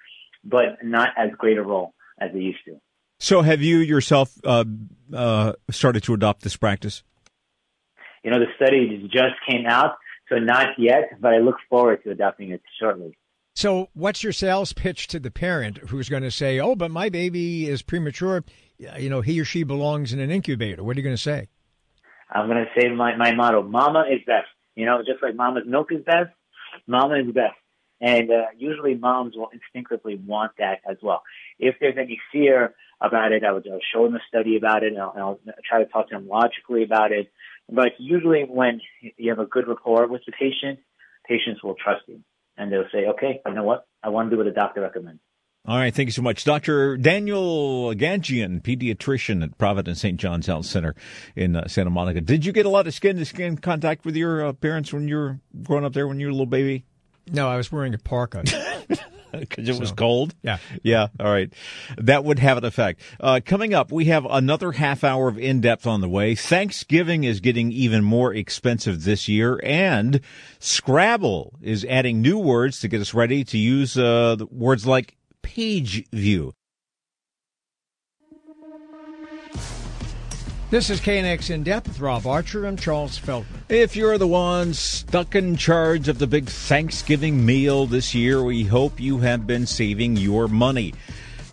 but 0.48 0.84
not 0.84 1.10
as 1.18 1.32
great 1.38 1.58
a 1.58 1.64
role 1.64 1.94
as 2.20 2.32
they 2.34 2.40
used 2.40 2.64
to. 2.66 2.80
So, 3.20 3.42
have 3.42 3.62
you 3.62 3.78
yourself 3.80 4.34
uh, 4.44 4.64
uh, 5.14 5.54
started 5.72 6.04
to 6.04 6.14
adopt 6.14 6.44
this 6.44 6.56
practice? 6.56 7.04
You 8.24 8.32
know, 8.32 8.40
the 8.40 8.46
study 8.56 9.10
just 9.12 9.36
came 9.50 9.66
out, 9.66 9.96
so 10.30 10.36
not 10.36 10.70
yet, 10.78 11.20
but 11.20 11.34
I 11.34 11.38
look 11.38 11.56
forward 11.70 12.04
to 12.04 12.12
adopting 12.12 12.52
it 12.52 12.62
shortly. 12.80 13.18
So, 13.56 13.90
what's 13.94 14.24
your 14.24 14.34
sales 14.34 14.72
pitch 14.74 15.08
to 15.08 15.20
the 15.20 15.32
parent 15.32 15.80
who's 15.90 16.10
going 16.10 16.24
to 16.24 16.32
say, 16.32 16.60
"Oh, 16.60 16.76
but 16.76 16.92
my 16.92 17.10
baby 17.10 17.68
is 17.68 17.82
premature. 17.82 18.44
You 18.78 19.10
know, 19.10 19.22
he 19.22 19.40
or 19.42 19.46
she 19.46 19.64
belongs 19.64 20.14
in 20.14 20.20
an 20.20 20.30
incubator." 20.30 20.84
What 20.84 20.96
are 20.96 21.00
you 21.00 21.04
going 21.04 21.16
to 21.16 21.22
say? 21.22 21.48
I'm 22.30 22.48
going 22.48 22.64
to 22.64 22.80
say 22.80 22.90
my 22.90 23.16
my 23.16 23.34
motto: 23.34 23.64
"Mama 23.64 24.06
is 24.12 24.20
best." 24.28 24.48
You 24.76 24.86
know, 24.86 25.00
just 25.00 25.24
like 25.24 25.34
mama's 25.34 25.64
milk 25.66 25.92
is 25.92 26.04
best, 26.06 26.30
mama 26.86 27.16
is 27.16 27.34
best. 27.34 27.56
And 28.00 28.30
uh, 28.30 28.46
usually, 28.58 28.94
moms 28.96 29.36
will 29.36 29.50
instinctively 29.52 30.16
want 30.16 30.52
that 30.60 30.82
as 30.90 30.98
well. 31.02 31.24
If 31.58 31.76
there's 31.80 31.98
any 31.98 32.20
fear 32.32 32.76
about 33.02 33.32
it, 33.32 33.44
I 33.44 33.52
would 33.52 33.66
uh, 33.68 33.80
show 33.94 34.04
them 34.04 34.16
a 34.16 34.20
study 34.28 34.56
about 34.56 34.84
it, 34.84 34.94
and 34.94 35.02
I'll, 35.02 35.14
and 35.16 35.24
I'll 35.24 35.40
try 35.68 35.84
to 35.84 35.90
talk 35.90 36.10
to 36.10 36.16
them 36.16 36.28
logically 36.28 36.84
about 36.84 37.12
it. 37.12 37.32
But 37.70 37.94
usually, 37.98 38.44
when 38.44 38.82
you 39.18 39.32
have 39.32 39.40
a 39.40 39.46
good 39.46 39.68
rapport 39.68 40.08
with 40.08 40.22
the 40.26 40.32
patient, 40.32 40.80
patients 41.28 41.64
will 41.64 41.76
trust 41.76 42.04
you, 42.08 42.22
and 42.56 42.72
they'll 42.72 42.90
say, 42.92 43.08
"Okay, 43.08 43.42
you 43.46 43.54
know 43.54 43.64
what? 43.64 43.88
I 44.04 44.10
want 44.10 44.30
to 44.30 44.36
do 44.36 44.38
what 44.38 44.46
the 44.46 44.52
doctor 44.52 44.82
recommends." 44.82 45.20
All 45.68 45.76
right, 45.76 45.94
thank 45.94 46.08
you 46.08 46.14
so 46.14 46.22
much. 46.22 46.46
Dr. 46.46 46.96
Daniel 46.96 47.94
Ganjian, 47.94 48.62
pediatrician 48.62 49.44
at 49.44 49.58
Providence 49.58 50.00
St. 50.00 50.18
John's 50.18 50.46
Health 50.46 50.66
Center 50.66 50.96
in 51.36 51.58
uh, 51.58 51.68
Santa 51.68 51.90
Monica. 51.90 52.22
Did 52.22 52.46
you 52.46 52.54
get 52.54 52.66
a 52.66 52.70
lot 52.70 52.88
of 52.88 52.94
skin 52.94 53.18
to 53.18 53.26
skin 53.26 53.58
contact 53.58 54.06
with 54.06 54.16
your 54.16 54.46
uh, 54.46 54.54
parents 54.54 54.94
when 54.94 55.10
you 55.10 55.18
were 55.18 55.40
growing 55.64 55.84
up 55.84 55.92
there 55.92 56.08
when 56.08 56.22
you 56.22 56.28
were 56.28 56.32
a 56.32 56.34
little 56.34 56.46
baby? 56.46 56.86
No, 57.32 57.50
I 57.50 57.58
was 57.58 57.72
wearing 57.72 57.94
a 57.94 57.98
parka. 57.98 58.44
Because 59.32 59.68
it 59.68 59.74
so, 59.74 59.80
was 59.80 59.92
cold? 59.92 60.34
Yeah. 60.42 60.58
Yeah. 60.84 61.08
All 61.20 61.32
right. 61.32 61.52
That 61.98 62.24
would 62.24 62.40
have 62.40 62.58
an 62.58 62.66
effect. 62.66 63.02
Uh, 63.20 63.40
coming 63.44 63.74
up, 63.74 63.92
we 63.92 64.06
have 64.06 64.26
another 64.26 64.72
half 64.72 65.04
hour 65.04 65.28
of 65.28 65.38
in 65.38 65.62
depth 65.62 65.86
on 65.86 66.02
the 66.02 66.10
way. 66.10 66.36
Thanksgiving 66.36 67.24
is 67.24 67.40
getting 67.40 67.72
even 67.72 68.04
more 68.04 68.34
expensive 68.34 69.04
this 69.04 69.28
year, 69.28 69.60
and 69.64 70.22
Scrabble 70.60 71.60
is 71.62 71.86
adding 71.86 72.22
new 72.22 72.40
words 72.40 72.80
to 72.80 72.88
get 72.88 73.02
us 73.02 73.14
ready 73.14 73.44
to 73.44 73.58
use 73.58 73.98
uh, 73.98 74.38
words 74.50 74.86
like 74.86 75.18
page 75.42 76.08
view. 76.12 76.54
This 80.70 80.90
is 80.90 81.00
KNX 81.00 81.50
In 81.50 81.64
Depth 81.64 81.88
with 81.88 82.02
Rob 82.02 82.28
Archer 82.28 82.66
and 82.66 82.78
Charles 82.78 83.18
Feldman. 83.18 83.62
If 83.70 83.96
you're 83.96 84.18
the 84.18 84.28
one 84.28 84.74
stuck 84.74 85.34
in 85.34 85.56
charge 85.56 86.10
of 86.10 86.20
the 86.20 86.28
big 86.28 86.50
Thanksgiving 86.50 87.46
meal 87.46 87.86
this 87.86 88.14
year, 88.14 88.44
we 88.44 88.66
hope 88.66 89.00
you 89.00 89.20
have 89.20 89.48
been 89.48 89.66
saving 89.66 90.18
your 90.18 90.50
money. 90.50 90.94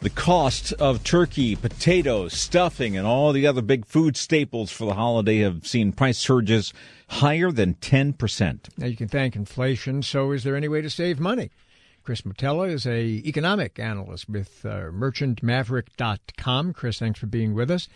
The 0.03 0.11
cost 0.11 0.72
of 0.72 1.05
turkey, 1.05 1.55
potatoes, 1.55 2.33
stuffing, 2.33 2.96
and 2.96 3.07
all 3.07 3.33
the 3.33 3.46
other 3.46 3.62
big 3.62 3.87
food 3.87 4.16
staples 4.16 4.72
for 4.72 4.85
the 4.85 4.94
holiday 4.94 5.38
have 5.38 5.64
seen 5.64 5.92
price 5.92 6.18
surges 6.18 6.72
higher 7.07 7.53
than 7.53 7.74
10%. 7.74 8.68
Now 8.79 8.87
you 8.87 8.96
can 8.96 9.07
thank 9.07 9.37
inflation, 9.37 10.03
so 10.03 10.33
is 10.33 10.42
there 10.42 10.57
any 10.57 10.66
way 10.66 10.83
to 10.83 10.90
save 10.90 11.20
money? 11.20 11.53
Chris 12.03 12.22
Motola 12.22 12.68
is 12.68 12.85
a 12.85 13.00
economic 13.05 13.79
analyst 13.79 14.29
with 14.29 14.66
uh, 14.66 14.90
merchantmaverick.com. 14.90 16.72
Chris, 16.72 16.98
thanks 16.98 17.20
for 17.20 17.27
being 17.27 17.55
with 17.55 17.70
us. 17.70 17.88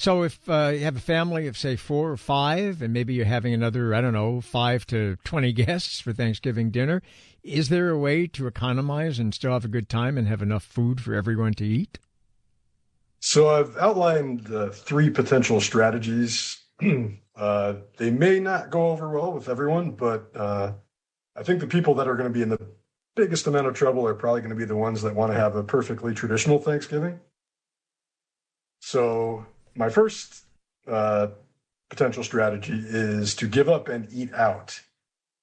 So 0.00 0.22
if 0.22 0.48
uh, 0.48 0.70
you 0.72 0.84
have 0.84 0.96
a 0.96 1.00
family 1.00 1.46
of 1.46 1.58
say 1.58 1.76
four 1.76 2.10
or 2.10 2.16
five, 2.16 2.80
and 2.80 2.90
maybe 2.90 3.12
you're 3.12 3.26
having 3.26 3.52
another, 3.52 3.94
I 3.94 4.00
don't 4.00 4.14
know, 4.14 4.40
five 4.40 4.86
to 4.86 5.18
twenty 5.24 5.52
guests 5.66 6.00
for 6.00 6.14
Thanksgiving 6.14 6.70
dinner, 6.70 7.02
is 7.44 7.68
there 7.68 7.90
a 7.90 7.98
way 7.98 8.26
to 8.28 8.46
economize 8.46 9.18
and 9.18 9.34
still 9.34 9.52
have 9.52 9.66
a 9.66 9.68
good 9.68 9.90
time 9.90 10.16
and 10.16 10.26
have 10.26 10.40
enough 10.40 10.62
food 10.62 11.02
for 11.02 11.12
everyone 11.12 11.52
to 11.52 11.66
eat? 11.66 11.98
So 13.18 13.50
I've 13.50 13.76
outlined 13.76 14.50
uh, 14.50 14.70
three 14.70 15.10
potential 15.10 15.60
strategies. 15.60 16.62
uh, 17.36 17.74
they 17.98 18.10
may 18.10 18.40
not 18.40 18.70
go 18.70 18.92
over 18.92 19.10
well 19.10 19.34
with 19.34 19.50
everyone, 19.50 19.90
but 19.90 20.34
uh, 20.34 20.72
I 21.36 21.42
think 21.42 21.60
the 21.60 21.66
people 21.66 21.92
that 21.96 22.08
are 22.08 22.16
going 22.16 22.32
to 22.32 22.32
be 22.32 22.40
in 22.40 22.48
the 22.48 22.70
biggest 23.16 23.46
amount 23.46 23.66
of 23.66 23.74
trouble 23.74 24.06
are 24.06 24.14
probably 24.14 24.40
going 24.40 24.48
to 24.48 24.56
be 24.56 24.64
the 24.64 24.76
ones 24.76 25.02
that 25.02 25.14
want 25.14 25.30
to 25.30 25.38
have 25.38 25.56
a 25.56 25.62
perfectly 25.62 26.14
traditional 26.14 26.58
Thanksgiving. 26.58 27.20
So 28.80 29.44
my 29.74 29.88
first 29.88 30.44
uh, 30.86 31.28
potential 31.88 32.22
strategy 32.22 32.82
is 32.86 33.34
to 33.36 33.46
give 33.46 33.68
up 33.68 33.88
and 33.88 34.08
eat 34.12 34.32
out. 34.34 34.80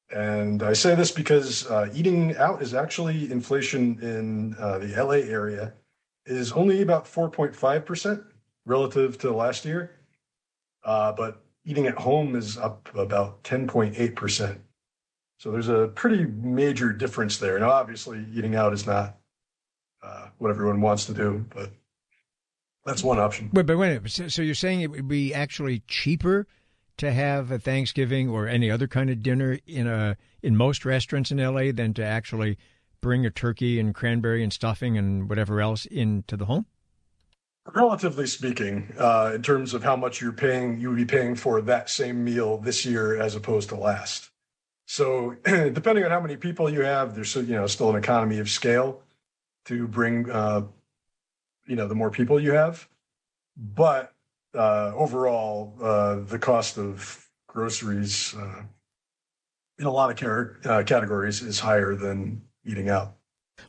And 0.09 0.63
I 0.63 0.73
say 0.73 0.95
this 0.95 1.11
because 1.11 1.69
uh, 1.69 1.89
eating 1.93 2.35
out 2.37 2.61
is 2.61 2.73
actually 2.73 3.31
inflation 3.31 3.99
in 4.01 4.55
uh, 4.57 4.79
the 4.79 4.87
LA 5.03 5.29
area 5.29 5.73
is 6.25 6.51
only 6.53 6.81
about 6.81 7.05
4.5% 7.05 8.23
relative 8.65 9.17
to 9.19 9.31
last 9.31 9.65
year. 9.65 9.91
Uh, 10.83 11.11
but 11.11 11.43
eating 11.65 11.87
at 11.87 11.95
home 11.95 12.35
is 12.35 12.57
up 12.57 12.89
about 12.95 13.43
10.8%. 13.43 14.57
So 15.39 15.51
there's 15.51 15.67
a 15.67 15.89
pretty 15.93 16.25
major 16.25 16.91
difference 16.93 17.37
there. 17.37 17.59
Now, 17.59 17.69
obviously, 17.69 18.25
eating 18.33 18.55
out 18.55 18.73
is 18.73 18.87
not 18.87 19.17
uh, 20.01 20.27
what 20.37 20.49
everyone 20.49 20.81
wants 20.81 21.05
to 21.05 21.13
do, 21.13 21.45
but 21.53 21.71
that's 22.87 23.03
one 23.03 23.19
option. 23.19 23.49
Wait, 23.51 23.65
but 23.65 23.77
wait. 23.77 24.09
So 24.09 24.41
you're 24.41 24.55
saying 24.55 24.79
it 24.79 24.89
would 24.89 25.09
be 25.09 25.33
actually 25.33 25.83
cheaper 25.87 26.47
to 26.95 27.11
have 27.11 27.51
a 27.51 27.59
Thanksgiving 27.59 28.29
or 28.29 28.47
any 28.47 28.71
other 28.71 28.87
kind 28.87 29.09
of 29.09 29.21
dinner 29.21 29.59
in 29.67 29.87
a 29.87 30.15
in 30.41 30.55
most 30.55 30.85
restaurants 30.85 31.29
in 31.29 31.37
LA 31.37 31.73
than 31.73 31.93
to 31.95 32.05
actually 32.05 32.57
bring 33.01 33.25
a 33.25 33.29
turkey 33.29 33.77
and 33.77 33.93
cranberry 33.93 34.41
and 34.41 34.53
stuffing 34.53 34.97
and 34.97 35.29
whatever 35.29 35.59
else 35.59 35.85
into 35.85 36.37
the 36.37 36.45
home? 36.45 36.65
Relatively 37.75 38.25
speaking, 38.25 38.93
uh, 38.97 39.33
in 39.35 39.43
terms 39.43 39.73
of 39.73 39.83
how 39.83 39.97
much 39.97 40.21
you're 40.21 40.31
paying, 40.31 40.79
you 40.79 40.87
would 40.87 40.95
be 40.95 41.03
paying 41.03 41.35
for 41.35 41.61
that 41.63 41.89
same 41.89 42.23
meal 42.23 42.57
this 42.57 42.85
year 42.85 43.19
as 43.19 43.35
opposed 43.35 43.67
to 43.69 43.75
last. 43.75 44.29
So, 44.85 45.35
depending 45.43 46.05
on 46.05 46.11
how 46.11 46.21
many 46.21 46.37
people 46.37 46.69
you 46.69 46.83
have, 46.83 47.15
there's 47.15 47.35
you 47.35 47.43
know 47.43 47.67
still 47.67 47.89
an 47.89 47.97
economy 47.97 48.39
of 48.39 48.49
scale 48.49 49.01
to 49.65 49.89
bring 49.89 50.31
uh, 50.31 50.61
you 51.67 51.75
know 51.75 51.87
the 51.87 51.95
more 51.95 52.09
people 52.09 52.39
you 52.39 52.51
have 52.51 52.87
but 53.55 54.13
uh, 54.55 54.91
overall 54.95 55.75
uh, 55.81 56.15
the 56.15 56.39
cost 56.39 56.77
of 56.77 57.27
groceries 57.47 58.33
uh, 58.35 58.63
in 59.79 59.85
a 59.85 59.91
lot 59.91 60.09
of 60.09 60.17
car- 60.17 60.57
uh, 60.65 60.83
categories 60.83 61.41
is 61.41 61.59
higher 61.59 61.95
than 61.95 62.41
eating 62.65 62.89
out 62.89 63.17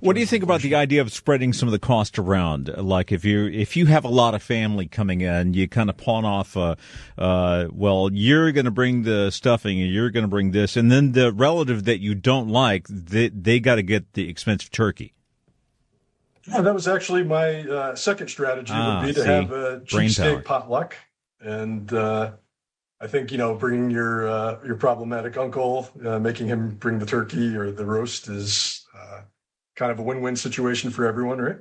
what 0.01 0.15
do 0.15 0.21
you 0.21 0.27
think 0.27 0.45
about 0.45 0.61
the 0.61 0.75
idea 0.75 1.01
of 1.01 1.11
spreading 1.13 1.53
some 1.53 1.67
of 1.67 1.73
the 1.73 1.79
cost 1.79 2.19
around? 2.19 2.69
Like 2.77 3.11
if 3.11 3.25
you 3.25 3.47
if 3.47 3.77
you 3.77 3.87
have 3.87 4.05
a 4.05 4.09
lot 4.09 4.35
of 4.35 4.43
family 4.43 4.87
coming 4.87 5.23
in, 5.23 5.55
you 5.55 5.67
kind 5.67 5.91
of 5.91 5.97
pawn 5.97 6.25
off. 6.25 6.57
Uh, 6.57 6.77
uh, 7.17 7.67
well, 7.73 8.11
you're 8.13 8.53
going 8.53 8.67
to 8.67 8.71
bring 8.71 9.03
the 9.03 9.31
stuffing, 9.31 9.81
and 9.81 9.91
you're 9.91 10.11
going 10.11 10.23
to 10.25 10.29
bring 10.29 10.53
this, 10.53 10.77
and 10.77 10.91
then 10.93 11.13
the 11.13 11.33
relative 11.33 11.85
that 11.85 12.01
you 12.01 12.15
don't 12.15 12.49
like, 12.49 12.87
they 12.89 13.29
they 13.31 13.59
got 13.59 13.77
to 13.77 13.83
get 13.83 14.13
the 14.13 14.29
expensive 14.29 14.71
turkey. 14.71 15.15
Yeah, 16.51 16.63
that 16.63 16.75
was 16.75 16.89
actually 16.89 17.25
my 17.25 17.61
uh, 17.63 17.95
second 17.95 18.29
strategy 18.29 18.73
ah, 18.75 19.01
would 19.01 19.09
be 19.09 19.15
to 19.15 19.21
see? 19.21 19.27
have 19.27 19.53
a 19.53 19.81
cheesesteak 19.81 20.45
potluck, 20.45 20.97
and 21.41 21.93
uh, 21.93 22.33
I 23.01 23.07
think 23.07 23.31
you 23.31 23.39
know 23.39 23.55
bringing 23.55 23.91
your 23.91 24.29
uh, 24.29 24.59
your 24.65 24.77
problematic 24.77 25.37
uncle, 25.37 25.89
uh, 26.05 26.19
making 26.19 26.47
him 26.47 26.71
bring 26.71 26.99
the 26.99 27.07
turkey 27.07 27.55
or 27.55 27.71
the 27.71 27.85
roast 27.85 28.29
is 28.29 28.87
uh, 28.99 29.21
kind 29.77 29.93
of 29.93 29.99
a 29.99 30.03
win-win 30.03 30.37
situation 30.37 30.91
for 30.91 31.07
everyone, 31.07 31.39
right? 31.39 31.59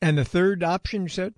And 0.00 0.16
the 0.16 0.24
third 0.24 0.62
option 0.64 1.02
you 1.02 1.08
said. 1.08 1.34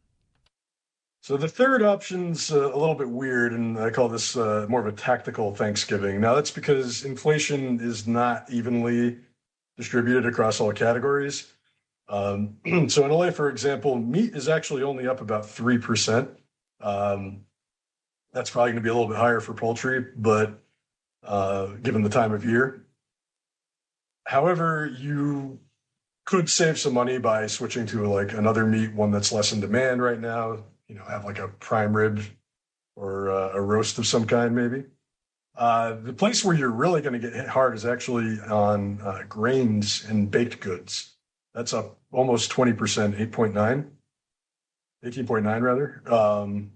So 1.22 1.37
the 1.37 1.48
third 1.48 1.83
option's 1.83 2.52
uh, 2.52 2.72
a 2.72 2.78
little 2.78 2.94
bit 2.94 3.09
weird, 3.09 3.54
and 3.54 3.78
I 3.78 3.90
call 3.90 4.09
this 4.09 4.37
more 4.37 4.80
of 4.80 4.87
a 4.87 4.92
tactical 4.92 5.54
Thanksgiving. 5.54 6.20
Now 6.20 6.35
that's 6.35 6.50
because 6.50 7.04
inflation 7.04 7.80
is 7.80 8.07
not 8.07 8.48
evenly 8.50 9.18
distributed 9.76 10.26
across 10.26 10.61
all 10.61 10.72
categories. 10.72 11.53
Um, 12.08 12.56
so 12.88 13.04
in 13.04 13.10
LA, 13.10 13.30
for 13.30 13.48
example, 13.48 13.96
meat 13.96 14.34
is 14.34 14.48
actually 14.48 14.82
only 14.82 15.06
up 15.06 15.20
about 15.20 15.44
3%. 15.44 16.28
Um, 16.80 17.44
that's 18.32 18.50
probably 18.50 18.72
going 18.72 18.82
to 18.82 18.86
be 18.86 18.90
a 18.90 18.94
little 18.94 19.08
bit 19.08 19.16
higher 19.16 19.40
for 19.40 19.54
poultry, 19.54 20.04
but 20.16 20.60
uh, 21.22 21.66
given 21.82 22.02
the 22.02 22.10
time 22.10 22.32
of 22.32 22.44
year. 22.44 22.84
However, 24.26 24.90
you 24.98 25.60
could 26.24 26.48
save 26.48 26.78
some 26.78 26.94
money 26.94 27.18
by 27.18 27.46
switching 27.46 27.86
to 27.86 28.06
like 28.06 28.32
another 28.32 28.66
meat, 28.66 28.94
one 28.94 29.10
that's 29.10 29.32
less 29.32 29.52
in 29.52 29.60
demand 29.60 30.02
right 30.02 30.20
now. 30.20 30.58
You 30.88 30.96
know, 30.96 31.04
have 31.04 31.24
like 31.24 31.38
a 31.38 31.48
prime 31.48 31.96
rib 31.96 32.22
or 32.96 33.30
uh, 33.30 33.52
a 33.52 33.60
roast 33.60 33.98
of 33.98 34.06
some 34.06 34.26
kind, 34.26 34.54
maybe. 34.54 34.84
Uh, 35.56 35.94
the 36.02 36.12
place 36.12 36.44
where 36.44 36.56
you're 36.56 36.70
really 36.70 37.00
going 37.00 37.12
to 37.12 37.18
get 37.18 37.34
hit 37.34 37.48
hard 37.48 37.74
is 37.74 37.86
actually 37.86 38.40
on 38.40 39.00
uh, 39.02 39.22
grains 39.28 40.04
and 40.04 40.30
baked 40.30 40.60
goods. 40.60 41.13
That's 41.54 41.72
up 41.72 41.98
almost 42.10 42.50
20%, 42.50 42.76
8.9, 43.30 43.86
18.9 45.04 45.62
rather, 45.62 46.02
um, 46.12 46.72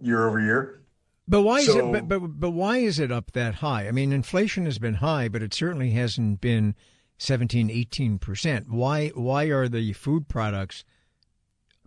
year 0.00 0.26
over 0.26 0.40
year. 0.40 0.82
But 1.28 1.42
why 1.42 1.62
so, 1.62 1.70
is 1.70 1.76
it? 1.76 1.92
But, 1.92 2.08
but 2.08 2.40
but 2.40 2.50
why 2.50 2.78
is 2.78 2.98
it 2.98 3.12
up 3.12 3.32
that 3.32 3.56
high? 3.56 3.86
I 3.86 3.92
mean, 3.92 4.12
inflation 4.12 4.64
has 4.64 4.78
been 4.78 4.94
high, 4.94 5.28
but 5.28 5.42
it 5.42 5.54
certainly 5.54 5.90
hasn't 5.90 6.40
been 6.40 6.74
17, 7.18 7.70
18 7.70 8.18
percent. 8.18 8.70
Why 8.70 9.08
why 9.14 9.44
are 9.44 9.68
the 9.68 9.92
food 9.92 10.28
products 10.28 10.84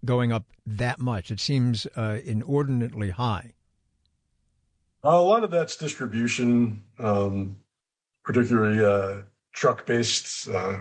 going 0.06 0.32
up 0.32 0.46
that 0.66 1.00
much? 1.00 1.32
It 1.32 1.42
seems 1.42 1.86
uh, 1.98 2.20
inordinately 2.24 3.10
high. 3.10 3.54
A 5.04 5.20
lot 5.20 5.44
of 5.44 5.52
that's 5.52 5.76
distribution, 5.76 6.84
um, 6.98 7.58
particularly 8.24 8.84
uh, 8.84 9.24
truck 9.52 9.86
based. 9.86 10.48
Uh, 10.48 10.78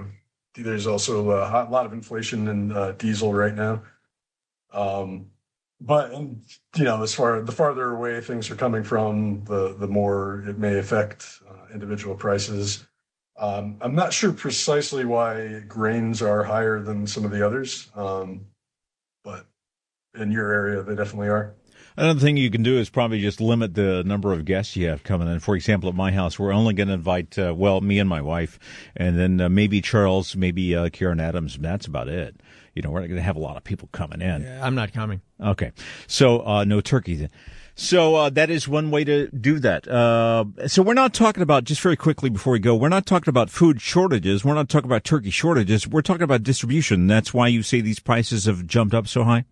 there's 0.54 0.86
also 0.86 1.30
a 1.30 1.68
lot 1.70 1.86
of 1.86 1.92
inflation 1.92 2.48
in 2.48 2.72
uh, 2.72 2.92
diesel 2.92 3.34
right 3.34 3.54
now. 3.54 3.82
Um, 4.72 5.26
but 5.80 6.12
and, 6.12 6.42
you 6.76 6.84
know, 6.84 7.02
as 7.02 7.14
far 7.14 7.40
the 7.42 7.52
farther 7.52 7.90
away 7.90 8.20
things 8.20 8.50
are 8.50 8.56
coming 8.56 8.82
from, 8.82 9.44
the 9.44 9.74
the 9.78 9.88
more 9.88 10.44
it 10.48 10.58
may 10.58 10.78
affect 10.78 11.40
uh, 11.48 11.72
individual 11.72 12.14
prices. 12.14 12.86
Um, 13.36 13.76
I'm 13.80 13.94
not 13.94 14.12
sure 14.12 14.32
precisely 14.32 15.04
why 15.04 15.60
grains 15.66 16.22
are 16.22 16.44
higher 16.44 16.80
than 16.80 17.06
some 17.06 17.24
of 17.24 17.32
the 17.32 17.44
others, 17.44 17.90
um, 17.96 18.46
but 19.24 19.46
in 20.14 20.30
your 20.30 20.52
area, 20.52 20.82
they 20.82 20.94
definitely 20.94 21.28
are. 21.28 21.54
Another 21.96 22.18
thing 22.18 22.36
you 22.36 22.50
can 22.50 22.64
do 22.64 22.76
is 22.76 22.90
probably 22.90 23.20
just 23.20 23.40
limit 23.40 23.74
the 23.74 24.02
number 24.04 24.32
of 24.32 24.44
guests 24.44 24.74
you 24.74 24.88
have 24.88 25.04
coming 25.04 25.28
in. 25.28 25.38
For 25.38 25.54
example, 25.54 25.88
at 25.88 25.94
my 25.94 26.10
house, 26.10 26.38
we're 26.38 26.52
only 26.52 26.74
going 26.74 26.88
to 26.88 26.94
invite, 26.94 27.38
uh, 27.38 27.54
well, 27.56 27.80
me 27.80 28.00
and 28.00 28.08
my 28.08 28.20
wife, 28.20 28.58
and 28.96 29.16
then 29.16 29.40
uh, 29.40 29.48
maybe 29.48 29.80
Charles, 29.80 30.34
maybe 30.34 30.74
uh, 30.74 30.88
Karen 30.88 31.20
Adams. 31.20 31.56
That's 31.56 31.86
about 31.86 32.08
it. 32.08 32.34
You 32.74 32.82
know, 32.82 32.90
we're 32.90 33.00
not 33.00 33.06
going 33.06 33.18
to 33.18 33.22
have 33.22 33.36
a 33.36 33.40
lot 33.40 33.56
of 33.56 33.62
people 33.62 33.88
coming 33.92 34.20
in. 34.20 34.42
Yeah, 34.42 34.66
I'm 34.66 34.74
not 34.74 34.92
coming. 34.92 35.20
Okay. 35.40 35.70
So, 36.08 36.44
uh, 36.44 36.64
no 36.64 36.80
turkey 36.80 37.14
then. 37.14 37.30
So 37.76 38.14
uh, 38.14 38.30
that 38.30 38.50
is 38.50 38.68
one 38.68 38.90
way 38.90 39.04
to 39.04 39.28
do 39.28 39.58
that. 39.60 39.88
Uh, 39.88 40.44
so 40.66 40.82
we're 40.82 40.94
not 40.94 41.12
talking 41.12 41.42
about 41.42 41.64
just 41.64 41.80
very 41.80 41.96
quickly 41.96 42.30
before 42.30 42.52
we 42.52 42.60
go. 42.60 42.74
We're 42.74 42.88
not 42.88 43.04
talking 43.04 43.30
about 43.30 43.50
food 43.50 43.80
shortages. 43.80 44.44
We're 44.44 44.54
not 44.54 44.68
talking 44.68 44.88
about 44.88 45.02
turkey 45.02 45.30
shortages. 45.30 45.86
We're 45.86 46.02
talking 46.02 46.22
about 46.22 46.44
distribution. 46.44 47.08
That's 47.08 47.34
why 47.34 47.48
you 47.48 47.62
say 47.64 47.80
these 47.80 47.98
prices 47.98 48.44
have 48.44 48.66
jumped 48.66 48.94
up 48.94 49.08
so 49.08 49.24
high. 49.24 49.44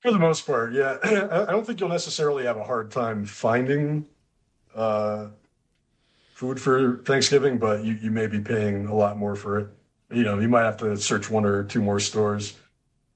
For 0.00 0.12
the 0.12 0.18
most 0.18 0.46
part, 0.46 0.72
yeah. 0.72 0.96
I 1.02 1.50
don't 1.50 1.66
think 1.66 1.80
you'll 1.80 1.88
necessarily 1.88 2.44
have 2.44 2.56
a 2.56 2.64
hard 2.64 2.90
time 2.90 3.24
finding 3.24 4.06
uh, 4.74 5.28
food 6.34 6.60
for 6.60 6.98
Thanksgiving, 6.98 7.58
but 7.58 7.84
you, 7.84 7.94
you 7.94 8.10
may 8.10 8.28
be 8.28 8.38
paying 8.38 8.86
a 8.86 8.94
lot 8.94 9.16
more 9.16 9.34
for 9.34 9.58
it. 9.58 9.68
You 10.10 10.22
know, 10.22 10.38
you 10.38 10.48
might 10.48 10.62
have 10.62 10.76
to 10.78 10.96
search 10.96 11.28
one 11.28 11.44
or 11.44 11.64
two 11.64 11.82
more 11.82 11.98
stores. 11.98 12.56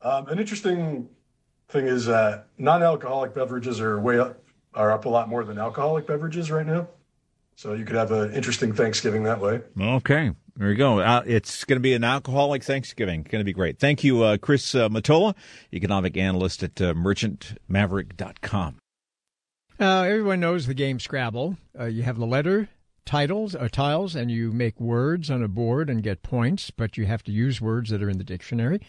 Um, 0.03 0.27
an 0.29 0.41
interesting 0.41 1.09
thing 1.69 1.87
is 1.87 2.07
that 2.07 2.49
non-alcoholic 2.59 3.33
beverages 3.33 3.81
are 3.81 4.01
way 4.01 4.19
up, 4.19 4.43
are 4.75 4.91
up 4.91 5.05
a 5.05 5.09
lot 5.09 5.29
more 5.29 5.45
than 5.45 5.59
alcoholic 5.59 6.07
beverages 6.07 6.51
right 6.51 6.67
now. 6.67 6.89
So 7.55 7.75
you 7.75 7.85
could 7.85 7.97
have 7.97 8.11
an 8.11 8.33
interesting 8.35 8.73
Thanksgiving 8.73 9.23
that 9.23 9.41
way. 9.41 9.61
Okay. 9.81 10.33
There 10.57 10.71
you 10.71 10.77
go. 10.77 10.99
Uh, 10.99 11.23
it's 11.25 11.65
going 11.65 11.79
to 11.79 11.83
be 11.83 11.95
an 11.95 12.05
alcoholic 12.05 12.63
Thanksgiving. 12.63 13.23
Going 13.23 13.41
to 13.41 13.45
be 13.45 13.55
great. 13.55 13.79
Thank 13.79 14.05
you, 14.05 14.23
uh, 14.23 14.37
Chris 14.37 14.75
uh, 14.75 14.89
Motola, 14.89 15.35
economic 15.73 16.17
analyst 16.17 16.63
at 16.63 16.81
uh, 16.81 16.93
merchantmaverick.com. 16.93 18.79
Uh, 19.81 20.03
everyone 20.03 20.41
knows 20.41 20.67
the 20.67 20.75
game 20.75 21.01
Scrabble. 21.01 21.57
Uh, 21.79 21.87
you 21.87 22.03
have 22.03 22.19
the 22.19 22.27
letter, 22.27 22.69
titles, 23.07 23.55
or 23.55 23.65
uh, 23.65 23.69
tiles, 23.69 24.15
and 24.15 24.31
you 24.31 24.53
make 24.53 24.79
words 24.79 25.31
on 25.31 25.43
a 25.43 25.49
board 25.49 25.89
and 25.89 26.03
get 26.03 26.23
points, 26.23 26.71
but 26.71 26.99
you 26.99 27.07
have 27.07 27.23
to 27.25 27.33
use 27.33 27.61
words 27.61 27.91
that 27.91 28.03
are 28.03 28.11
in 28.11 28.19
the 28.19 28.25
dictionary. 28.25 28.81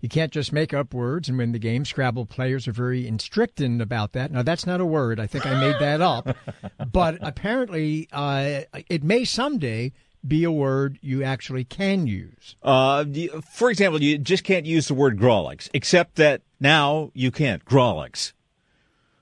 You 0.00 0.08
can't 0.08 0.32
just 0.32 0.52
make 0.52 0.72
up 0.72 0.94
words 0.94 1.28
and 1.28 1.36
win 1.36 1.52
the 1.52 1.58
game. 1.58 1.84
Scrabble 1.84 2.24
players 2.24 2.66
are 2.66 2.72
very 2.72 3.04
stricten 3.18 3.82
about 3.82 4.12
that. 4.14 4.32
Now, 4.32 4.42
that's 4.42 4.66
not 4.66 4.80
a 4.80 4.86
word. 4.86 5.20
I 5.20 5.26
think 5.26 5.46
I 5.46 5.60
made 5.60 5.76
that 5.78 6.00
up. 6.00 6.34
but 6.92 7.18
apparently, 7.20 8.08
uh, 8.10 8.62
it 8.88 9.04
may 9.04 9.24
someday 9.24 9.92
be 10.26 10.44
a 10.44 10.52
word 10.52 10.98
you 11.00 11.22
actually 11.22 11.64
can 11.64 12.06
use. 12.06 12.56
Uh, 12.62 13.04
for 13.52 13.70
example, 13.70 14.02
you 14.02 14.18
just 14.18 14.44
can't 14.44 14.66
use 14.66 14.88
the 14.88 14.94
word 14.94 15.18
Grawlix, 15.18 15.68
except 15.72 16.16
that 16.16 16.42
now 16.58 17.10
you 17.14 17.30
can't. 17.30 17.64
Grawlix. 17.64 18.32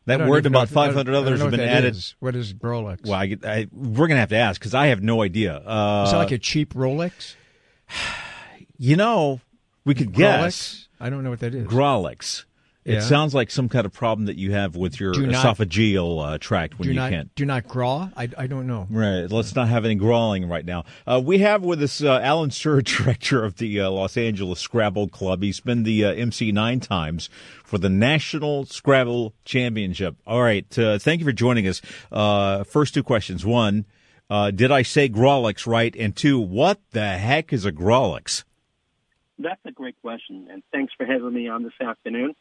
That 0.06 0.26
word 0.26 0.46
and 0.46 0.54
about 0.54 0.70
500 0.70 1.14
others 1.14 1.40
have 1.40 1.50
been 1.50 1.60
added. 1.60 1.94
Is. 1.94 2.14
What 2.18 2.34
is 2.34 2.54
Grawlix? 2.54 3.04
Well, 3.04 3.14
I, 3.14 3.36
I, 3.44 3.66
we're 3.70 4.06
going 4.06 4.16
to 4.16 4.20
have 4.20 4.30
to 4.30 4.38
ask 4.38 4.58
because 4.58 4.74
I 4.74 4.86
have 4.86 5.02
no 5.02 5.22
idea. 5.22 5.56
Uh, 5.56 6.04
is 6.06 6.12
it 6.14 6.16
like 6.16 6.30
a 6.32 6.38
cheap 6.38 6.74
Rolex? 6.74 7.34
You 8.80 8.94
know, 8.94 9.40
we 9.84 9.96
could 9.96 10.12
guess. 10.12 10.86
I 11.00 11.10
don't 11.10 11.24
know 11.24 11.30
what 11.30 11.40
that 11.40 11.52
is. 11.52 11.66
Grawlix. 11.66 12.44
It 12.84 12.94
yeah. 12.94 13.00
sounds 13.00 13.34
like 13.34 13.50
some 13.50 13.68
kind 13.68 13.84
of 13.84 13.92
problem 13.92 14.26
that 14.26 14.36
you 14.36 14.52
have 14.52 14.74
with 14.74 14.98
your 14.98 15.12
not, 15.12 15.58
esophageal 15.58 16.26
uh, 16.26 16.38
tract 16.38 16.78
when 16.78 16.88
you 16.88 16.94
not, 16.94 17.10
can't. 17.10 17.34
Do 17.34 17.44
not 17.44 17.68
graw? 17.68 18.08
I, 18.16 18.30
I 18.38 18.46
don't 18.46 18.66
know. 18.66 18.86
Right. 18.88 19.26
Let's 19.30 19.54
not 19.54 19.68
have 19.68 19.84
any 19.84 19.96
grawling 19.96 20.48
right 20.48 20.64
now. 20.64 20.84
Uh, 21.06 21.20
we 21.22 21.38
have 21.40 21.62
with 21.62 21.82
us 21.82 22.02
uh, 22.02 22.18
Alan 22.20 22.50
Sir, 22.50 22.80
director 22.82 23.44
of 23.44 23.56
the 23.56 23.80
uh, 23.80 23.90
Los 23.90 24.16
Angeles 24.16 24.60
Scrabble 24.60 25.08
Club. 25.08 25.42
He's 25.42 25.60
been 25.60 25.82
the 25.82 26.04
uh, 26.04 26.12
MC 26.12 26.50
nine 26.50 26.80
times 26.80 27.28
for 27.62 27.76
the 27.76 27.90
National 27.90 28.64
Scrabble 28.64 29.34
Championship. 29.44 30.16
All 30.26 30.40
right. 30.40 30.78
Uh, 30.78 30.98
thank 30.98 31.20
you 31.20 31.26
for 31.26 31.32
joining 31.32 31.66
us. 31.66 31.82
first 32.66 32.94
two 32.94 33.02
questions. 33.02 33.44
One, 33.44 33.84
did 34.30 34.70
I 34.70 34.80
say 34.80 35.10
Grawlix 35.10 35.66
right? 35.66 35.94
And 35.94 36.16
two, 36.16 36.38
what 36.38 36.80
the 36.92 37.18
heck 37.18 37.52
is 37.52 37.66
a 37.66 37.72
Grawlix? 37.72 38.44
That's 39.38 39.60
a 39.66 39.70
great 39.70 40.00
question, 40.00 40.48
and 40.50 40.62
thanks 40.72 40.92
for 40.96 41.06
having 41.06 41.32
me 41.32 41.48
on 41.48 41.62
this 41.62 41.72
afternoon. 41.80 42.34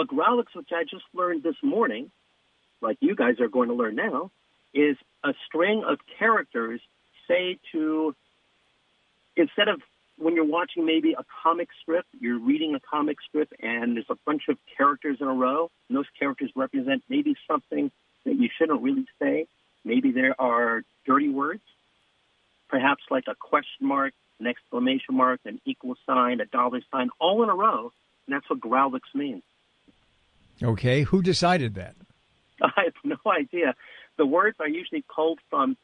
A 0.00 0.04
Growlix, 0.04 0.46
which 0.54 0.70
I 0.72 0.84
just 0.84 1.04
learned 1.12 1.42
this 1.42 1.56
morning, 1.62 2.10
like 2.80 2.96
you 3.00 3.14
guys 3.14 3.38
are 3.38 3.48
going 3.48 3.68
to 3.68 3.74
learn 3.74 3.96
now, 3.96 4.30
is 4.72 4.96
a 5.22 5.34
string 5.46 5.84
of 5.86 5.98
characters, 6.18 6.80
say 7.28 7.58
to, 7.72 8.14
instead 9.36 9.68
of 9.68 9.82
when 10.16 10.34
you're 10.34 10.46
watching 10.46 10.86
maybe 10.86 11.12
a 11.12 11.24
comic 11.42 11.68
strip, 11.82 12.06
you're 12.18 12.38
reading 12.38 12.74
a 12.74 12.80
comic 12.80 13.18
strip 13.28 13.52
and 13.60 13.96
there's 13.96 14.06
a 14.08 14.16
bunch 14.24 14.44
of 14.48 14.56
characters 14.78 15.18
in 15.20 15.26
a 15.26 15.34
row, 15.34 15.70
and 15.88 15.98
those 15.98 16.08
characters 16.18 16.50
represent 16.56 17.02
maybe 17.10 17.34
something 17.46 17.90
that 18.24 18.36
you 18.36 18.48
shouldn't 18.56 18.80
really 18.80 19.06
say. 19.20 19.46
Maybe 19.84 20.12
there 20.12 20.34
are 20.40 20.82
dirty 21.06 21.28
words, 21.28 21.62
perhaps 22.70 23.02
like 23.10 23.24
a 23.28 23.34
question 23.34 23.86
mark, 23.86 24.14
an 24.38 24.46
exclamation 24.46 25.14
mark, 25.14 25.40
an 25.44 25.60
equal 25.66 25.96
sign, 26.06 26.40
a 26.40 26.46
dollar 26.46 26.80
sign, 26.90 27.10
all 27.20 27.42
in 27.42 27.50
a 27.50 27.54
row. 27.54 27.92
And 28.26 28.34
that's 28.34 28.48
what 28.48 28.60
Growlix 28.60 29.02
means. 29.14 29.42
Okay. 30.62 31.02
Who 31.02 31.22
decided 31.22 31.74
that? 31.74 31.96
I 32.62 32.84
have 32.84 32.94
no 33.04 33.16
idea. 33.30 33.74
The 34.18 34.26
words 34.26 34.56
are 34.60 34.68
usually 34.68 35.04
pulled 35.14 35.38
from 35.48 35.76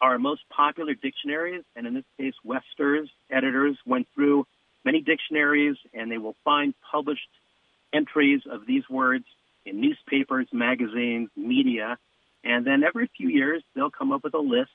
our 0.00 0.18
most 0.18 0.42
popular 0.50 0.94
dictionaries, 0.94 1.64
and 1.74 1.86
in 1.86 1.94
this 1.94 2.04
case, 2.18 2.34
Webster's 2.44 3.08
editors 3.30 3.76
went 3.84 4.06
through 4.14 4.46
many 4.84 5.00
dictionaries, 5.00 5.76
and 5.92 6.10
they 6.10 6.18
will 6.18 6.36
find 6.44 6.74
published 6.90 7.28
entries 7.92 8.42
of 8.50 8.66
these 8.66 8.88
words 8.88 9.24
in 9.64 9.80
newspapers, 9.80 10.46
magazines, 10.52 11.30
media, 11.36 11.98
and 12.44 12.66
then 12.66 12.84
every 12.84 13.10
few 13.16 13.28
years 13.28 13.62
they'll 13.74 13.90
come 13.90 14.12
up 14.12 14.22
with 14.24 14.34
a 14.34 14.38
list 14.38 14.70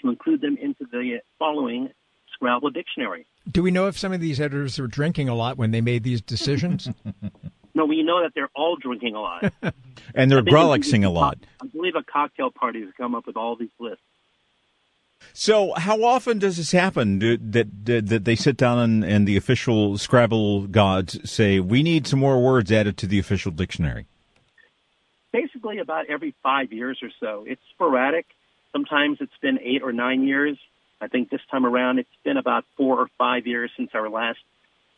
to 0.00 0.08
include 0.08 0.40
them 0.40 0.56
into 0.60 0.86
the 0.90 1.20
following 1.38 1.90
Scrabble 2.40 2.70
dictionary. 2.70 3.26
Do 3.50 3.62
we 3.62 3.70
know 3.70 3.86
if 3.86 3.98
some 3.98 4.14
of 4.14 4.20
these 4.20 4.40
editors 4.40 4.78
were 4.78 4.86
drinking 4.86 5.28
a 5.28 5.34
lot 5.34 5.58
when 5.58 5.72
they 5.72 5.82
made 5.82 6.04
these 6.04 6.22
decisions? 6.22 6.88
no, 7.74 7.84
we 7.84 8.02
know 8.02 8.22
that 8.22 8.32
they're 8.34 8.48
all 8.56 8.76
drinking 8.76 9.14
a 9.14 9.20
lot. 9.20 9.52
and 10.14 10.30
they're 10.30 10.42
grolixing 10.42 11.04
a 11.04 11.10
lot. 11.10 11.36
I 11.62 11.66
believe 11.66 11.96
a 11.96 12.02
cocktail 12.02 12.50
party 12.50 12.80
has 12.80 12.90
come 12.96 13.14
up 13.14 13.26
with 13.26 13.36
all 13.36 13.56
these 13.56 13.70
lists. 13.78 14.02
So, 15.34 15.74
how 15.76 16.02
often 16.02 16.38
does 16.38 16.56
this 16.56 16.72
happen? 16.72 17.18
that, 17.18 17.84
that, 17.84 18.06
that 18.06 18.24
they 18.24 18.34
sit 18.34 18.56
down 18.56 18.78
and, 18.78 19.04
and 19.04 19.28
the 19.28 19.36
official 19.36 19.98
Scrabble 19.98 20.66
gods 20.66 21.30
say, 21.30 21.60
"We 21.60 21.82
need 21.82 22.06
some 22.06 22.20
more 22.20 22.42
words 22.42 22.72
added 22.72 22.96
to 22.98 23.06
the 23.06 23.18
official 23.18 23.52
dictionary." 23.52 24.06
Basically, 25.30 25.78
about 25.78 26.06
every 26.08 26.34
five 26.42 26.72
years 26.72 27.00
or 27.02 27.10
so. 27.20 27.44
It's 27.46 27.60
sporadic. 27.74 28.24
Sometimes 28.72 29.18
it's 29.20 29.36
been 29.42 29.58
eight 29.62 29.82
or 29.82 29.92
nine 29.92 30.26
years. 30.26 30.56
I 31.00 31.08
think 31.08 31.30
this 31.30 31.40
time 31.50 31.64
around 31.64 31.98
it's 31.98 32.08
been 32.24 32.36
about 32.36 32.64
four 32.76 32.98
or 32.98 33.08
five 33.18 33.46
years 33.46 33.70
since 33.76 33.90
our 33.94 34.08
last 34.08 34.38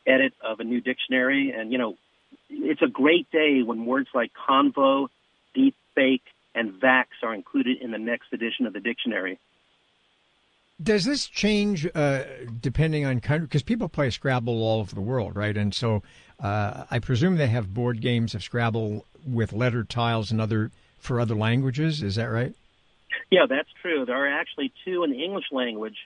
edit 0.07 0.33
of 0.43 0.61
a 0.61 0.65
new 0.65 0.81
dictionary. 0.81 1.53
And, 1.57 1.71
you 1.71 1.79
know, 1.79 1.97
it's 2.51 2.83
a 2.83 2.89
great 2.89 3.31
day 3.31 3.63
when 3.63 3.87
words 3.87 4.09
like 4.15 4.33
convo, 4.49 5.09
deep 5.55 5.77
fake, 5.95 6.25
and 6.55 6.73
vax 6.73 7.07
are 7.23 7.35
included 7.35 7.81
in 7.81 7.91
the 7.93 7.99
next 7.99 8.33
edition 8.33 8.67
of 8.67 8.73
the 8.73 8.81
dictionary. 8.81 9.39
Does 10.83 11.05
this 11.05 11.27
change 11.29 11.89
uh, 11.95 12.25
depending 12.61 13.05
on 13.05 13.21
country? 13.21 13.47
Because 13.47 13.63
people 13.63 13.89
play 13.89 14.11
Scrabble 14.11 14.63
all 14.63 14.81
over 14.81 14.95
the 14.95 15.01
world, 15.01 15.37
right? 15.37 15.57
And 15.57 15.73
so 15.73 16.03
uh, 16.41 16.85
I 16.91 16.99
presume 16.99 17.37
they 17.37 17.47
have 17.47 17.73
board 17.73 18.01
games 18.01 18.35
of 18.35 18.43
Scrabble 18.43 19.07
with 19.25 19.53
letter 19.53 19.85
tiles 19.85 20.33
and 20.33 20.41
other 20.41 20.73
for 20.99 21.21
other 21.21 21.37
languages. 21.37 22.03
Is 22.03 22.17
that 22.17 22.25
right? 22.27 22.55
Yeah, 23.33 23.47
that's 23.49 23.71
true. 23.81 24.05
There 24.05 24.15
are 24.15 24.29
actually 24.29 24.75
two 24.85 25.05
in 25.05 25.11
the 25.11 25.25
English 25.25 25.47
language. 25.51 25.97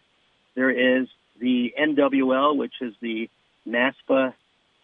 There 0.55 0.71
is 0.71 1.09
the 1.41 1.75
NWL, 1.77 2.57
which 2.57 2.75
is 2.81 2.95
the 3.03 3.29
NASPA 3.67 4.33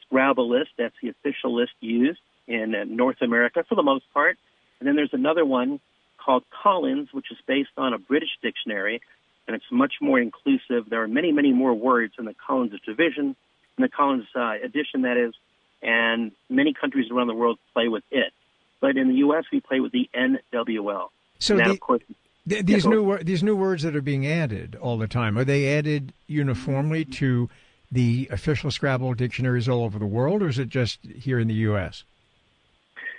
Scrabble 0.02 0.50
list. 0.50 0.70
That's 0.76 0.94
the 1.00 1.10
official 1.10 1.54
list 1.54 1.70
used 1.78 2.18
in 2.48 2.74
uh, 2.74 2.82
North 2.82 3.22
America 3.22 3.64
for 3.68 3.76
the 3.76 3.84
most 3.84 4.12
part. 4.12 4.38
And 4.80 4.88
then 4.88 4.96
there's 4.96 5.12
another 5.12 5.44
one 5.44 5.78
called 6.18 6.42
Collins, 6.50 7.10
which 7.12 7.30
is 7.30 7.38
based 7.46 7.70
on 7.76 7.94
a 7.94 7.98
British 7.98 8.30
dictionary, 8.42 9.02
and 9.46 9.54
it's 9.54 9.70
much 9.70 9.94
more 10.00 10.18
inclusive. 10.18 10.90
There 10.90 11.04
are 11.04 11.08
many, 11.08 11.30
many 11.30 11.52
more 11.52 11.72
words 11.72 12.14
in 12.18 12.24
the 12.24 12.34
Collins 12.34 12.72
division, 12.84 13.36
in 13.78 13.82
the 13.82 13.88
Collins 13.88 14.26
uh, 14.34 14.54
edition, 14.64 15.02
that 15.02 15.16
is, 15.16 15.32
and 15.80 16.32
many 16.50 16.74
countries 16.74 17.08
around 17.08 17.28
the 17.28 17.34
world 17.34 17.60
play 17.72 17.86
with 17.86 18.02
it. 18.10 18.32
But 18.80 18.96
in 18.96 19.06
the 19.10 19.14
U.S., 19.26 19.44
we 19.52 19.60
play 19.60 19.78
with 19.78 19.92
the 19.92 20.10
NWL. 20.12 21.10
So 21.38 21.56
that, 21.56 21.66
the, 21.66 21.70
of 21.70 21.80
course, 21.80 22.02
th- 22.48 22.64
these 22.64 22.84
yeah, 22.84 22.90
new 22.90 23.02
wor- 23.02 23.22
these 23.22 23.42
new 23.42 23.56
words 23.56 23.82
that 23.82 23.96
are 23.96 24.02
being 24.02 24.26
added 24.26 24.76
all 24.80 24.98
the 24.98 25.08
time 25.08 25.38
are 25.38 25.44
they 25.44 25.76
added 25.76 26.12
uniformly 26.26 27.04
to 27.04 27.48
the 27.90 28.28
official 28.30 28.70
Scrabble 28.70 29.14
dictionaries 29.14 29.68
all 29.68 29.84
over 29.84 29.98
the 29.98 30.06
world, 30.06 30.42
or 30.42 30.48
is 30.48 30.58
it 30.58 30.68
just 30.68 30.98
here 31.04 31.38
in 31.38 31.46
the 31.46 31.54
U.S.? 31.54 32.04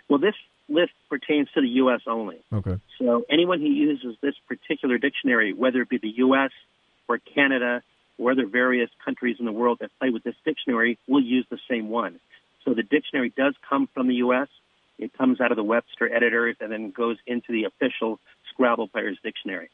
Well, 0.10 0.20
this 0.20 0.36
list 0.68 0.94
pertains 1.10 1.50
to 1.54 1.62
the 1.62 1.68
U.S. 1.68 2.02
only. 2.08 2.40
Okay. 2.52 2.80
So 3.00 3.24
anyone 3.30 3.60
who 3.60 3.68
uses 3.68 4.16
this 4.22 4.36
particular 4.48 4.98
dictionary, 4.98 5.54
whether 5.54 5.82
it 5.82 5.90
be 5.90 6.00
the 6.00 6.14
U.S. 6.18 6.52
or 7.08 7.20
Canada 7.20 7.84
or 8.18 8.32
other 8.32 8.48
various 8.48 8.90
countries 9.04 9.38
in 9.40 9.46
the 9.46 9.52
world 9.52 9.80
that 9.82 9.92
play 10.00 10.10
with 10.10 10.24
this 10.24 10.36
dictionary, 10.44 10.98
will 11.08 11.24
use 11.24 11.46
the 11.50 11.60
same 11.70 11.90
one. 11.90 12.20
So 12.66 12.74
the 12.74 12.84
dictionary 12.84 13.32
does 13.36 13.56
come 13.70 13.88
from 13.94 14.08
the 14.08 14.16
U.S. 14.16 14.48
It 15.00 15.14
comes 15.18 15.42
out 15.42 15.52
of 15.52 15.58
the 15.58 15.64
Webster 15.64 16.14
editors 16.14 16.56
and 16.60 16.72
then 16.72 16.92
goes 16.92 17.18
into 17.26 17.52
the 17.52 17.66
official 17.66 18.20
Scrabble 18.52 18.88
Players 18.88 19.18
Dictionary. 19.24 19.70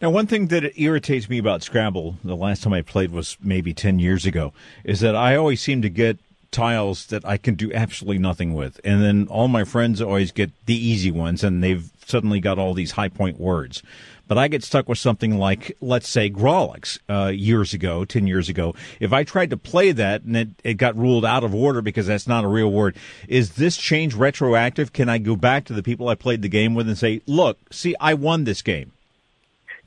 Now, 0.00 0.10
one 0.10 0.26
thing 0.26 0.48
that 0.48 0.78
irritates 0.78 1.28
me 1.28 1.38
about 1.38 1.62
Scrabble, 1.62 2.16
the 2.24 2.36
last 2.36 2.62
time 2.62 2.72
I 2.72 2.82
played 2.82 3.12
was 3.12 3.36
maybe 3.40 3.72
10 3.72 3.98
years 3.98 4.26
ago, 4.26 4.52
is 4.84 5.00
that 5.00 5.14
I 5.14 5.36
always 5.36 5.60
seem 5.60 5.80
to 5.82 5.88
get 5.88 6.18
tiles 6.50 7.06
that 7.06 7.24
I 7.24 7.36
can 7.36 7.54
do 7.54 7.72
absolutely 7.72 8.18
nothing 8.18 8.54
with. 8.54 8.80
And 8.84 9.02
then 9.02 9.26
all 9.28 9.48
my 9.48 9.64
friends 9.64 10.00
always 10.00 10.32
get 10.32 10.50
the 10.66 10.76
easy 10.76 11.10
ones 11.10 11.44
and 11.44 11.62
they've 11.62 11.90
suddenly 12.06 12.40
got 12.40 12.58
all 12.58 12.74
these 12.74 12.92
high 12.92 13.08
point 13.08 13.38
words. 13.38 13.82
But 14.28 14.38
I 14.38 14.48
get 14.48 14.64
stuck 14.64 14.88
with 14.88 14.98
something 14.98 15.38
like, 15.38 15.76
let's 15.80 16.08
say, 16.08 16.28
Grawlix, 16.30 16.98
uh, 17.08 17.28
years 17.28 17.72
ago, 17.72 18.04
10 18.04 18.26
years 18.26 18.48
ago. 18.48 18.74
If 18.98 19.12
I 19.12 19.22
tried 19.22 19.50
to 19.50 19.56
play 19.56 19.92
that 19.92 20.22
and 20.22 20.36
it, 20.36 20.48
it 20.64 20.74
got 20.74 20.96
ruled 20.96 21.24
out 21.24 21.44
of 21.44 21.54
order 21.54 21.80
because 21.80 22.08
that's 22.08 22.26
not 22.26 22.44
a 22.44 22.48
real 22.48 22.70
word, 22.72 22.96
is 23.28 23.52
this 23.54 23.76
change 23.76 24.14
retroactive? 24.14 24.92
Can 24.92 25.08
I 25.08 25.18
go 25.18 25.36
back 25.36 25.64
to 25.66 25.72
the 25.72 25.82
people 25.82 26.08
I 26.08 26.16
played 26.16 26.42
the 26.42 26.48
game 26.48 26.74
with 26.74 26.88
and 26.88 26.98
say, 26.98 27.22
look, 27.26 27.58
see, 27.72 27.94
I 28.00 28.14
won 28.14 28.44
this 28.44 28.62
game? 28.62 28.92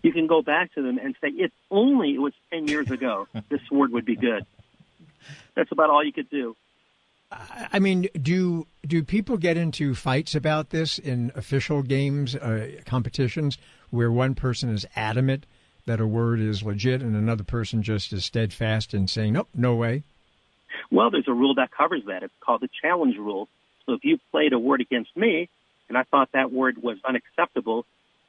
You 0.01 0.13
can 0.13 0.27
go 0.27 0.41
back 0.41 0.73
to 0.75 0.81
them 0.81 0.97
and 0.97 1.15
say, 1.19 1.27
if 1.29 1.51
only 1.69 2.15
it 2.15 2.19
was 2.19 2.33
10 2.51 2.69
years 2.69 2.89
ago, 2.89 3.27
this 3.49 3.59
word 3.71 3.91
would 3.91 4.05
be 4.05 4.15
good. 4.15 4.45
That's 5.55 5.71
about 5.71 5.89
all 5.89 6.03
you 6.03 6.13
could 6.13 6.29
do. 6.29 6.55
I 7.31 7.77
mean, 7.77 8.07
do 8.19 8.65
do 8.87 9.03
people 9.03 9.37
get 9.37 9.55
into 9.55 9.93
fights 9.93 10.33
about 10.33 10.71
this 10.71 10.97
in 10.97 11.31
official 11.35 11.83
games, 11.83 12.35
uh, 12.35 12.81
competitions, 12.85 13.57
where 13.91 14.11
one 14.11 14.33
person 14.33 14.69
is 14.69 14.85
adamant 14.95 15.45
that 15.85 15.99
a 15.99 16.07
word 16.07 16.39
is 16.39 16.63
legit 16.63 17.01
and 17.01 17.15
another 17.15 17.43
person 17.43 17.83
just 17.83 18.11
is 18.13 18.25
steadfast 18.25 18.95
in 18.95 19.07
saying, 19.07 19.33
"Nope, 19.33 19.49
no 19.53 19.75
way"? 19.75 20.03
Well, 20.91 21.11
there's 21.11 21.27
a 21.27 21.33
rule 21.33 21.53
that 21.55 21.69
covers 21.71 22.03
that. 22.07 22.23
It's 22.23 22.33
called 22.39 22.61
the 22.61 22.69
challenge 22.81 23.17
rule. 23.17 23.47
So 23.85 23.93
if 23.93 24.03
you 24.03 24.19
played 24.31 24.53
a 24.53 24.59
word 24.59 24.81
against 24.81 25.15
me 25.15 25.49
and 25.87 25.97
I 25.97 26.03
thought 26.03 26.29
that 26.33 26.51
word 26.51 26.81
was 26.81 26.97
unacceptable, 27.03 27.85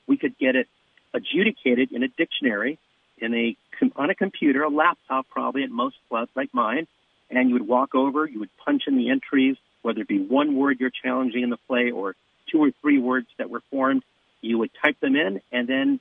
we 0.07 0.17
could 0.17 0.37
get 0.39 0.57
it 0.57 0.69
adjudicated 1.15 1.93
in 1.93 2.03
a 2.03 2.09
dictionary, 2.09 2.79
in 3.21 3.35
a 3.35 3.57
on 3.97 4.11
a 4.11 4.15
computer, 4.15 4.63
a 4.63 4.69
laptop 4.69 5.27
probably 5.31 5.63
at 5.63 5.71
most 5.71 5.97
clubs 6.09 6.31
like 6.37 6.53
mine, 6.53 6.87
and 7.31 7.49
you 7.49 7.55
would 7.55 7.67
walk 7.67 7.95
over, 7.95 8.27
you 8.27 8.41
would 8.41 8.51
punch 8.65 8.83
in 8.87 8.97
the 8.97 9.11
entries, 9.11 9.57
whether 9.83 10.03
it 10.03 10.09
be 10.09 10.19
one 10.19 10.57
word 10.57 10.79
you're 10.81 10.91
challenging 10.91 11.43
in 11.43 11.51
the 11.51 11.57
play 11.69 11.91
or 11.91 12.15
two 12.51 12.59
or 12.59 12.71
three 12.83 12.99
words 12.99 13.27
that 13.39 13.49
were 13.49 13.63
formed, 13.71 14.03
you 14.41 14.59
would 14.59 14.71
type 14.83 14.99
them 15.01 15.17
in, 15.17 15.41
and 15.53 15.69
then 15.69 16.01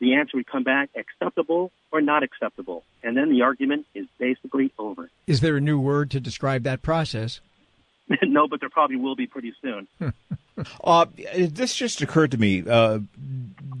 the 0.00 0.14
answer 0.14 0.36
would 0.36 0.46
come 0.46 0.62
back 0.62 0.90
acceptable 0.96 1.70
or 1.90 2.00
not 2.00 2.22
acceptable. 2.22 2.84
And 3.02 3.16
then 3.16 3.30
the 3.30 3.42
argument 3.42 3.86
is 3.94 4.06
basically 4.18 4.72
over. 4.78 5.10
Is 5.26 5.40
there 5.40 5.56
a 5.56 5.60
new 5.60 5.78
word 5.78 6.10
to 6.12 6.20
describe 6.20 6.62
that 6.62 6.82
process? 6.82 7.40
no, 8.22 8.48
but 8.48 8.60
there 8.60 8.70
probably 8.70 8.96
will 8.96 9.16
be 9.16 9.26
pretty 9.26 9.52
soon. 9.62 9.88
uh, 10.84 11.06
this 11.36 11.74
just 11.74 12.00
occurred 12.00 12.30
to 12.32 12.38
me. 12.38 12.64
Uh, 12.66 13.00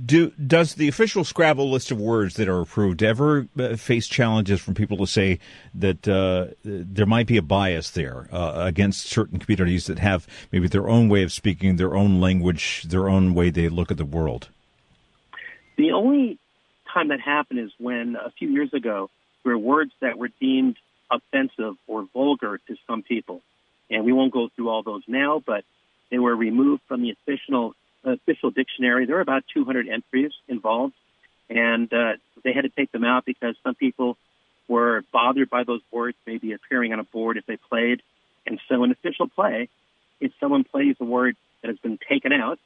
do 0.04 0.30
does 0.30 0.74
the 0.74 0.88
official 0.88 1.22
Scrabble 1.22 1.70
list 1.70 1.90
of 1.90 2.00
words 2.00 2.34
that 2.36 2.48
are 2.48 2.60
approved 2.60 3.02
ever 3.02 3.46
uh, 3.58 3.76
face 3.76 4.08
challenges 4.08 4.60
from 4.60 4.74
people 4.74 4.96
to 4.96 5.06
say 5.06 5.38
that 5.74 6.08
uh, 6.08 6.46
there 6.64 7.06
might 7.06 7.26
be 7.26 7.36
a 7.36 7.42
bias 7.42 7.90
there 7.90 8.26
uh, 8.32 8.54
against 8.56 9.06
certain 9.06 9.38
communities 9.38 9.86
that 9.86 9.98
have 9.98 10.26
maybe 10.50 10.66
their 10.66 10.88
own 10.88 11.08
way 11.08 11.22
of 11.22 11.32
speaking, 11.32 11.76
their 11.76 11.94
own 11.94 12.20
language, 12.20 12.84
their 12.84 13.08
own 13.08 13.34
way 13.34 13.50
they 13.50 13.68
look 13.68 13.90
at 13.90 13.98
the 13.98 14.04
world? 14.04 14.48
The 15.76 15.92
only 15.92 16.38
time 16.92 17.08
that 17.08 17.20
happened 17.20 17.60
is 17.60 17.70
when 17.78 18.16
a 18.16 18.30
few 18.30 18.48
years 18.48 18.72
ago 18.72 19.10
there 19.44 19.52
were 19.52 19.58
words 19.58 19.92
that 20.00 20.18
were 20.18 20.30
deemed 20.40 20.76
offensive 21.10 21.74
or 21.86 22.06
vulgar 22.12 22.58
to 22.66 22.76
some 22.86 23.02
people, 23.02 23.42
and 23.90 24.04
we 24.04 24.12
won't 24.12 24.32
go 24.32 24.48
through 24.54 24.68
all 24.68 24.82
those 24.82 25.02
now, 25.06 25.42
but 25.44 25.64
they 26.10 26.18
were 26.18 26.34
removed 26.34 26.82
from 26.88 27.02
the 27.02 27.10
official 27.10 27.74
official 28.04 28.50
dictionary. 28.50 29.06
There 29.06 29.16
are 29.16 29.22
about 29.22 29.44
200 29.52 29.88
entries 29.88 30.32
involved, 30.46 30.94
and 31.50 31.92
uh, 31.92 32.14
they 32.44 32.52
had 32.52 32.62
to 32.62 32.68
take 32.68 32.92
them 32.92 33.04
out 33.04 33.24
because 33.24 33.56
some 33.64 33.74
people 33.74 34.16
were 34.68 35.02
bothered 35.12 35.50
by 35.50 35.64
those 35.64 35.80
words 35.90 36.16
maybe 36.26 36.52
appearing 36.52 36.92
on 36.92 37.00
a 37.00 37.04
board 37.04 37.36
if 37.36 37.46
they 37.46 37.56
played. 37.56 38.02
And 38.46 38.60
so, 38.68 38.82
an 38.84 38.90
official 38.90 39.28
play, 39.28 39.68
if 40.20 40.32
someone 40.40 40.64
plays 40.64 40.96
a 41.00 41.04
word 41.04 41.36
that 41.62 41.68
has 41.68 41.78
been 41.78 41.98
taken 42.08 42.32
out 42.32 42.58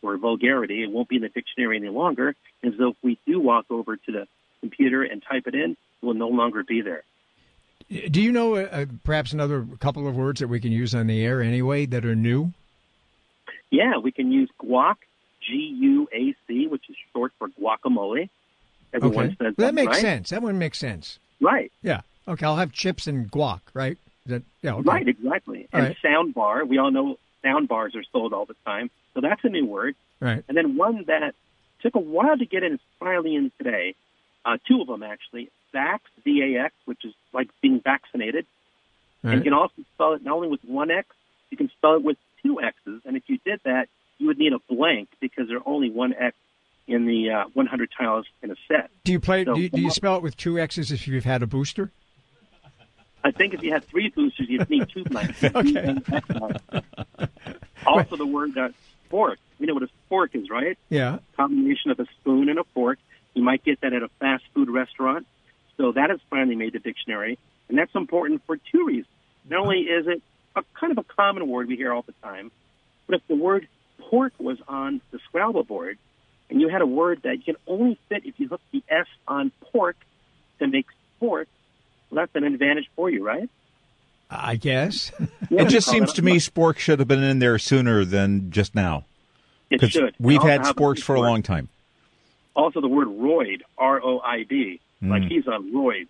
for 0.00 0.16
vulgarity, 0.16 0.82
it 0.82 0.90
won't 0.90 1.08
be 1.08 1.16
in 1.16 1.22
the 1.22 1.28
dictionary 1.28 1.76
any 1.76 1.88
longer. 1.88 2.34
And 2.62 2.74
so, 2.76 2.88
if 2.90 2.96
we 3.02 3.18
do 3.26 3.40
walk 3.40 3.66
over 3.70 3.96
to 3.96 4.12
the 4.12 4.26
computer 4.60 5.02
and 5.02 5.22
type 5.22 5.46
it 5.46 5.54
in, 5.54 5.72
it 5.72 6.06
will 6.06 6.14
no 6.14 6.28
longer 6.28 6.62
be 6.62 6.80
there. 6.80 7.04
Do 8.10 8.20
you 8.20 8.32
know 8.32 8.56
uh, 8.56 8.86
perhaps 9.04 9.32
another 9.32 9.66
couple 9.78 10.08
of 10.08 10.16
words 10.16 10.40
that 10.40 10.48
we 10.48 10.58
can 10.58 10.72
use 10.72 10.94
on 10.94 11.06
the 11.06 11.24
air 11.24 11.42
anyway 11.42 11.86
that 11.86 12.04
are 12.04 12.14
new? 12.14 12.52
Yeah, 13.70 13.98
we 13.98 14.10
can 14.10 14.32
use 14.32 14.48
guac, 14.62 14.96
G 15.46 15.76
U 15.80 16.08
A 16.12 16.34
C, 16.46 16.66
which 16.66 16.88
is 16.88 16.96
short 17.12 17.32
for 17.38 17.48
guacamole. 17.48 18.30
Everyone 18.92 19.26
okay. 19.26 19.36
says 19.38 19.54
well, 19.58 19.66
that 19.66 19.74
makes 19.74 19.92
right? 19.92 20.00
sense. 20.00 20.30
That 20.30 20.42
one 20.42 20.58
makes 20.58 20.78
sense. 20.78 21.18
Right. 21.40 21.70
Yeah. 21.82 22.00
Okay, 22.26 22.46
I'll 22.46 22.56
have 22.56 22.72
chips 22.72 23.06
and 23.06 23.30
guac, 23.30 23.60
right? 23.74 23.98
That, 24.26 24.42
yeah, 24.62 24.74
okay. 24.76 24.88
Right, 24.88 25.06
exactly. 25.06 25.68
All 25.72 25.80
and 25.80 25.88
right. 25.88 25.96
sound 26.00 26.32
bar, 26.32 26.64
we 26.64 26.78
all 26.78 26.90
know 26.90 27.18
sound 27.42 27.68
bars 27.68 27.94
are 27.94 28.04
sold 28.12 28.32
all 28.32 28.46
the 28.46 28.56
time. 28.64 28.90
So 29.12 29.20
that's 29.20 29.44
a 29.44 29.50
new 29.50 29.66
word. 29.66 29.94
Right. 30.20 30.42
And 30.48 30.56
then 30.56 30.76
one 30.76 31.04
that 31.08 31.34
took 31.82 31.94
a 31.94 32.00
while 32.00 32.38
to 32.38 32.46
get 32.46 32.62
in 32.62 32.74
is 32.74 32.80
finally 32.98 33.34
in 33.34 33.52
today. 33.58 33.94
Uh, 34.44 34.56
two 34.66 34.80
of 34.80 34.86
them, 34.86 35.02
actually. 35.02 35.50
Vax, 35.74 36.00
V-A-X, 36.24 36.74
which 36.84 37.04
is 37.04 37.12
like 37.32 37.48
being 37.60 37.80
vaccinated. 37.80 38.46
Right. 39.22 39.32
And 39.32 39.40
you 39.40 39.44
can 39.44 39.52
also 39.54 39.74
spell 39.94 40.12
it 40.14 40.22
not 40.22 40.34
only 40.34 40.48
with 40.48 40.64
one 40.64 40.90
X, 40.90 41.08
you 41.50 41.56
can 41.56 41.70
spell 41.70 41.96
it 41.96 42.02
with 42.02 42.16
two 42.42 42.60
X's. 42.60 43.00
And 43.04 43.16
if 43.16 43.24
you 43.26 43.38
did 43.44 43.60
that, 43.64 43.88
you 44.18 44.26
would 44.28 44.38
need 44.38 44.52
a 44.52 44.58
blank 44.72 45.08
because 45.20 45.48
there 45.48 45.58
are 45.58 45.68
only 45.68 45.90
one 45.90 46.14
X 46.14 46.36
in 46.86 47.06
the 47.06 47.30
uh, 47.30 47.44
100 47.54 47.90
tiles 47.96 48.26
in 48.42 48.50
a 48.50 48.56
set. 48.68 48.90
Do 49.04 49.12
you 49.12 49.20
play? 49.20 49.44
So- 49.44 49.54
do, 49.54 49.60
you, 49.60 49.68
do 49.70 49.80
you 49.80 49.90
spell 49.90 50.16
it 50.16 50.22
with 50.22 50.36
two 50.36 50.58
X's 50.58 50.92
if 50.92 51.08
you've 51.08 51.24
had 51.24 51.42
a 51.42 51.46
booster? 51.46 51.90
I 53.26 53.30
think 53.30 53.54
if 53.54 53.62
you 53.62 53.72
had 53.72 53.84
three 53.84 54.10
boosters, 54.10 54.48
you'd 54.50 54.68
need 54.68 54.88
two 54.90 55.04
blanks. 55.04 55.42
Okay. 55.54 55.96
also, 57.86 58.16
the 58.16 58.26
word 58.26 58.56
uh, 58.58 58.68
spork. 59.10 59.36
We 59.58 59.66
know 59.66 59.74
what 59.74 59.82
a 59.82 59.88
spork 60.10 60.34
is, 60.34 60.50
right? 60.50 60.76
Yeah. 60.90 61.18
Combination 61.36 61.90
of 61.90 62.00
a 62.00 62.06
spoon 62.20 62.50
and 62.50 62.58
a 62.58 62.64
fork. 62.74 62.98
You 63.34 63.42
might 63.42 63.64
get 63.64 63.80
that 63.80 63.92
at 63.94 64.02
a 64.02 64.08
fast 64.20 64.44
food 64.52 64.68
restaurant. 64.68 65.26
So 65.76 65.92
that 65.92 66.10
has 66.10 66.20
finally 66.30 66.56
made 66.56 66.72
the 66.72 66.78
dictionary, 66.78 67.38
and 67.68 67.76
that's 67.76 67.94
important 67.94 68.42
for 68.46 68.56
two 68.56 68.86
reasons. 68.86 69.06
Not 69.48 69.60
only 69.60 69.80
is 69.80 70.06
it 70.06 70.22
a 70.56 70.62
kind 70.78 70.92
of 70.92 70.98
a 70.98 71.04
common 71.04 71.48
word 71.48 71.68
we 71.68 71.76
hear 71.76 71.92
all 71.92 72.02
the 72.02 72.14
time, 72.22 72.50
but 73.06 73.16
if 73.16 73.26
the 73.28 73.34
word 73.34 73.66
pork 73.98 74.32
was 74.38 74.58
on 74.68 75.00
the 75.10 75.18
Scrabble 75.28 75.64
board, 75.64 75.98
and 76.50 76.60
you 76.60 76.68
had 76.68 76.82
a 76.82 76.86
word 76.86 77.22
that 77.22 77.38
you 77.38 77.42
can 77.42 77.56
only 77.66 77.98
fit 78.08 78.24
if 78.24 78.38
you 78.38 78.48
hook 78.48 78.60
the 78.72 78.82
S 78.88 79.06
on 79.26 79.50
pork 79.72 79.96
to 80.58 80.66
make 80.66 80.86
spork, 81.20 81.46
well, 82.10 82.22
that's 82.22 82.34
an 82.34 82.44
advantage 82.44 82.88
for 82.94 83.10
you, 83.10 83.24
right? 83.24 83.48
I 84.30 84.56
guess. 84.56 85.10
it 85.50 85.68
just 85.68 85.88
seems 85.88 86.12
to 86.14 86.22
me 86.22 86.36
Spork 86.38 86.78
should 86.78 86.98
have 86.98 87.08
been 87.08 87.22
in 87.22 87.38
there 87.38 87.58
sooner 87.58 88.04
than 88.04 88.50
just 88.50 88.74
now. 88.74 89.04
It 89.70 89.80
'Cause 89.80 89.90
should. 89.90 90.14
We've 90.18 90.42
had 90.42 90.62
sporks 90.62 91.02
for 91.02 91.14
a 91.14 91.20
long 91.20 91.42
time. 91.42 91.68
Also, 92.54 92.80
the 92.80 92.88
word 92.88 93.08
roid, 93.08 93.62
R 93.76 94.00
O 94.02 94.20
I 94.20 94.44
D, 94.44 94.80
like 95.08 95.22
Mm. 95.22 95.28
he's 95.28 95.46
on 95.48 95.72
roid. 95.72 96.08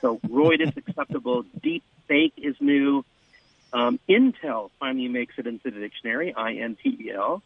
so 0.00 0.18
roid 0.28 0.60
is 0.60 0.72
acceptable. 0.76 1.44
Deep 1.62 1.82
fake 2.08 2.34
is 2.36 2.56
new. 2.60 3.04
Um, 3.72 3.98
Intel 4.08 4.70
finally 4.78 5.08
makes 5.08 5.34
it 5.38 5.46
into 5.46 5.70
the 5.70 5.80
dictionary, 5.80 6.34
I 6.34 6.54
N 6.54 6.76
T 6.82 6.88
E 7.00 7.10
L. 7.12 7.42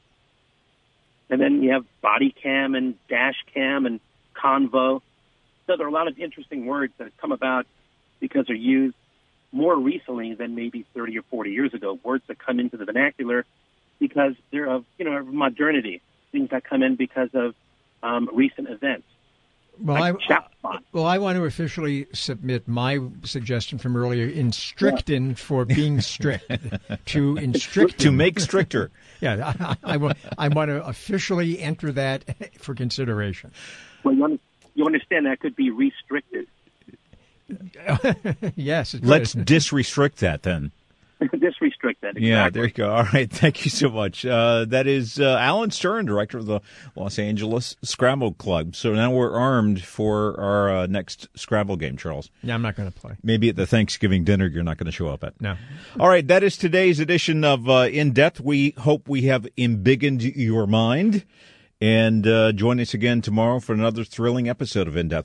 And 1.30 1.40
then 1.40 1.62
you 1.62 1.72
have 1.72 1.84
body 2.00 2.30
cam 2.30 2.74
and 2.74 2.94
dash 3.08 3.36
cam 3.52 3.86
and 3.86 4.00
convo. 4.34 5.02
So 5.66 5.76
there 5.76 5.86
are 5.86 5.90
a 5.90 5.92
lot 5.92 6.08
of 6.08 6.18
interesting 6.18 6.66
words 6.66 6.92
that 6.98 7.04
have 7.04 7.16
come 7.16 7.32
about 7.32 7.66
because 8.20 8.46
they're 8.46 8.54
used 8.56 8.96
more 9.52 9.76
recently 9.76 10.34
than 10.34 10.54
maybe 10.54 10.84
30 10.94 11.18
or 11.18 11.22
40 11.22 11.50
years 11.50 11.74
ago. 11.74 11.98
Words 12.02 12.24
that 12.28 12.38
come 12.38 12.60
into 12.60 12.76
the 12.76 12.84
vernacular 12.84 13.44
because 13.98 14.34
they're 14.50 14.66
of, 14.66 14.84
you 14.98 15.04
know, 15.04 15.22
modernity. 15.24 16.00
Things 16.32 16.50
that 16.50 16.64
come 16.64 16.82
in 16.82 16.94
because 16.96 17.30
of 17.34 17.54
um, 18.02 18.28
recent 18.32 18.68
events. 18.68 19.06
Well, 19.80 20.00
like 20.00 20.16
I, 20.30 20.78
well, 20.92 21.04
I 21.06 21.18
want 21.18 21.36
to 21.36 21.44
officially 21.44 22.06
submit 22.12 22.66
my 22.66 22.98
suggestion 23.24 23.78
from 23.78 23.96
earlier 23.96 24.26
in 24.26 24.50
stricten 24.52 25.34
for 25.36 25.64
being 25.64 26.00
strict 26.00 26.50
to 27.06 27.36
instrict 27.36 27.98
To 28.00 28.10
make 28.12 28.40
stricter. 28.40 28.90
Yeah, 29.20 29.54
I, 29.60 29.76
I, 29.94 29.96
wa- 29.96 30.12
I 30.36 30.48
want 30.48 30.68
to 30.70 30.84
officially 30.86 31.58
enter 31.58 31.90
that 31.92 32.24
for 32.58 32.74
consideration. 32.74 33.50
Well, 34.04 34.14
you, 34.14 34.38
you 34.74 34.84
understand 34.84 35.24
that 35.24 35.40
could 35.40 35.56
be 35.56 35.70
restricted. 35.70 36.46
yes, 38.56 38.94
Let's 39.00 39.32
could. 39.32 39.44
disrestrict 39.46 40.18
that 40.18 40.42
then. 40.42 40.72
Just 41.40 41.60
restrict 41.60 42.02
that. 42.02 42.16
Exactly. 42.16 42.28
Yeah, 42.28 42.50
there 42.50 42.64
you 42.64 42.70
go. 42.70 42.90
All 42.94 43.04
right, 43.12 43.30
thank 43.30 43.64
you 43.64 43.70
so 43.70 43.88
much. 43.88 44.26
Uh, 44.26 44.64
that 44.66 44.86
is 44.86 45.18
uh, 45.18 45.38
Alan 45.40 45.70
Stern, 45.70 46.04
director 46.04 46.38
of 46.38 46.46
the 46.46 46.60
Los 46.94 47.18
Angeles 47.18 47.76
Scrabble 47.82 48.32
Club. 48.34 48.76
So 48.76 48.92
now 48.92 49.10
we're 49.10 49.32
armed 49.32 49.82
for 49.82 50.38
our 50.38 50.68
uh, 50.70 50.86
next 50.86 51.28
Scrabble 51.34 51.76
game, 51.76 51.96
Charles. 51.96 52.30
Yeah, 52.42 52.54
I'm 52.54 52.62
not 52.62 52.76
going 52.76 52.90
to 52.90 52.98
play. 52.98 53.14
Maybe 53.22 53.48
at 53.48 53.56
the 53.56 53.66
Thanksgiving 53.66 54.24
dinner 54.24 54.46
you're 54.46 54.62
not 54.62 54.76
going 54.76 54.86
to 54.86 54.92
show 54.92 55.08
up 55.08 55.24
at. 55.24 55.40
No. 55.40 55.56
All 55.98 56.08
right, 56.08 56.26
that 56.28 56.42
is 56.42 56.56
today's 56.56 57.00
edition 57.00 57.44
of 57.44 57.68
uh, 57.68 57.88
In 57.90 58.12
Depth. 58.12 58.40
We 58.40 58.74
hope 58.78 59.08
we 59.08 59.22
have 59.22 59.46
embiggened 59.56 60.36
your 60.36 60.66
mind. 60.66 61.24
And 61.78 62.26
uh, 62.26 62.52
join 62.52 62.80
us 62.80 62.94
again 62.94 63.20
tomorrow 63.20 63.60
for 63.60 63.74
another 63.74 64.02
thrilling 64.02 64.48
episode 64.48 64.88
of 64.88 64.96
In 64.96 65.08
Depth. 65.08 65.24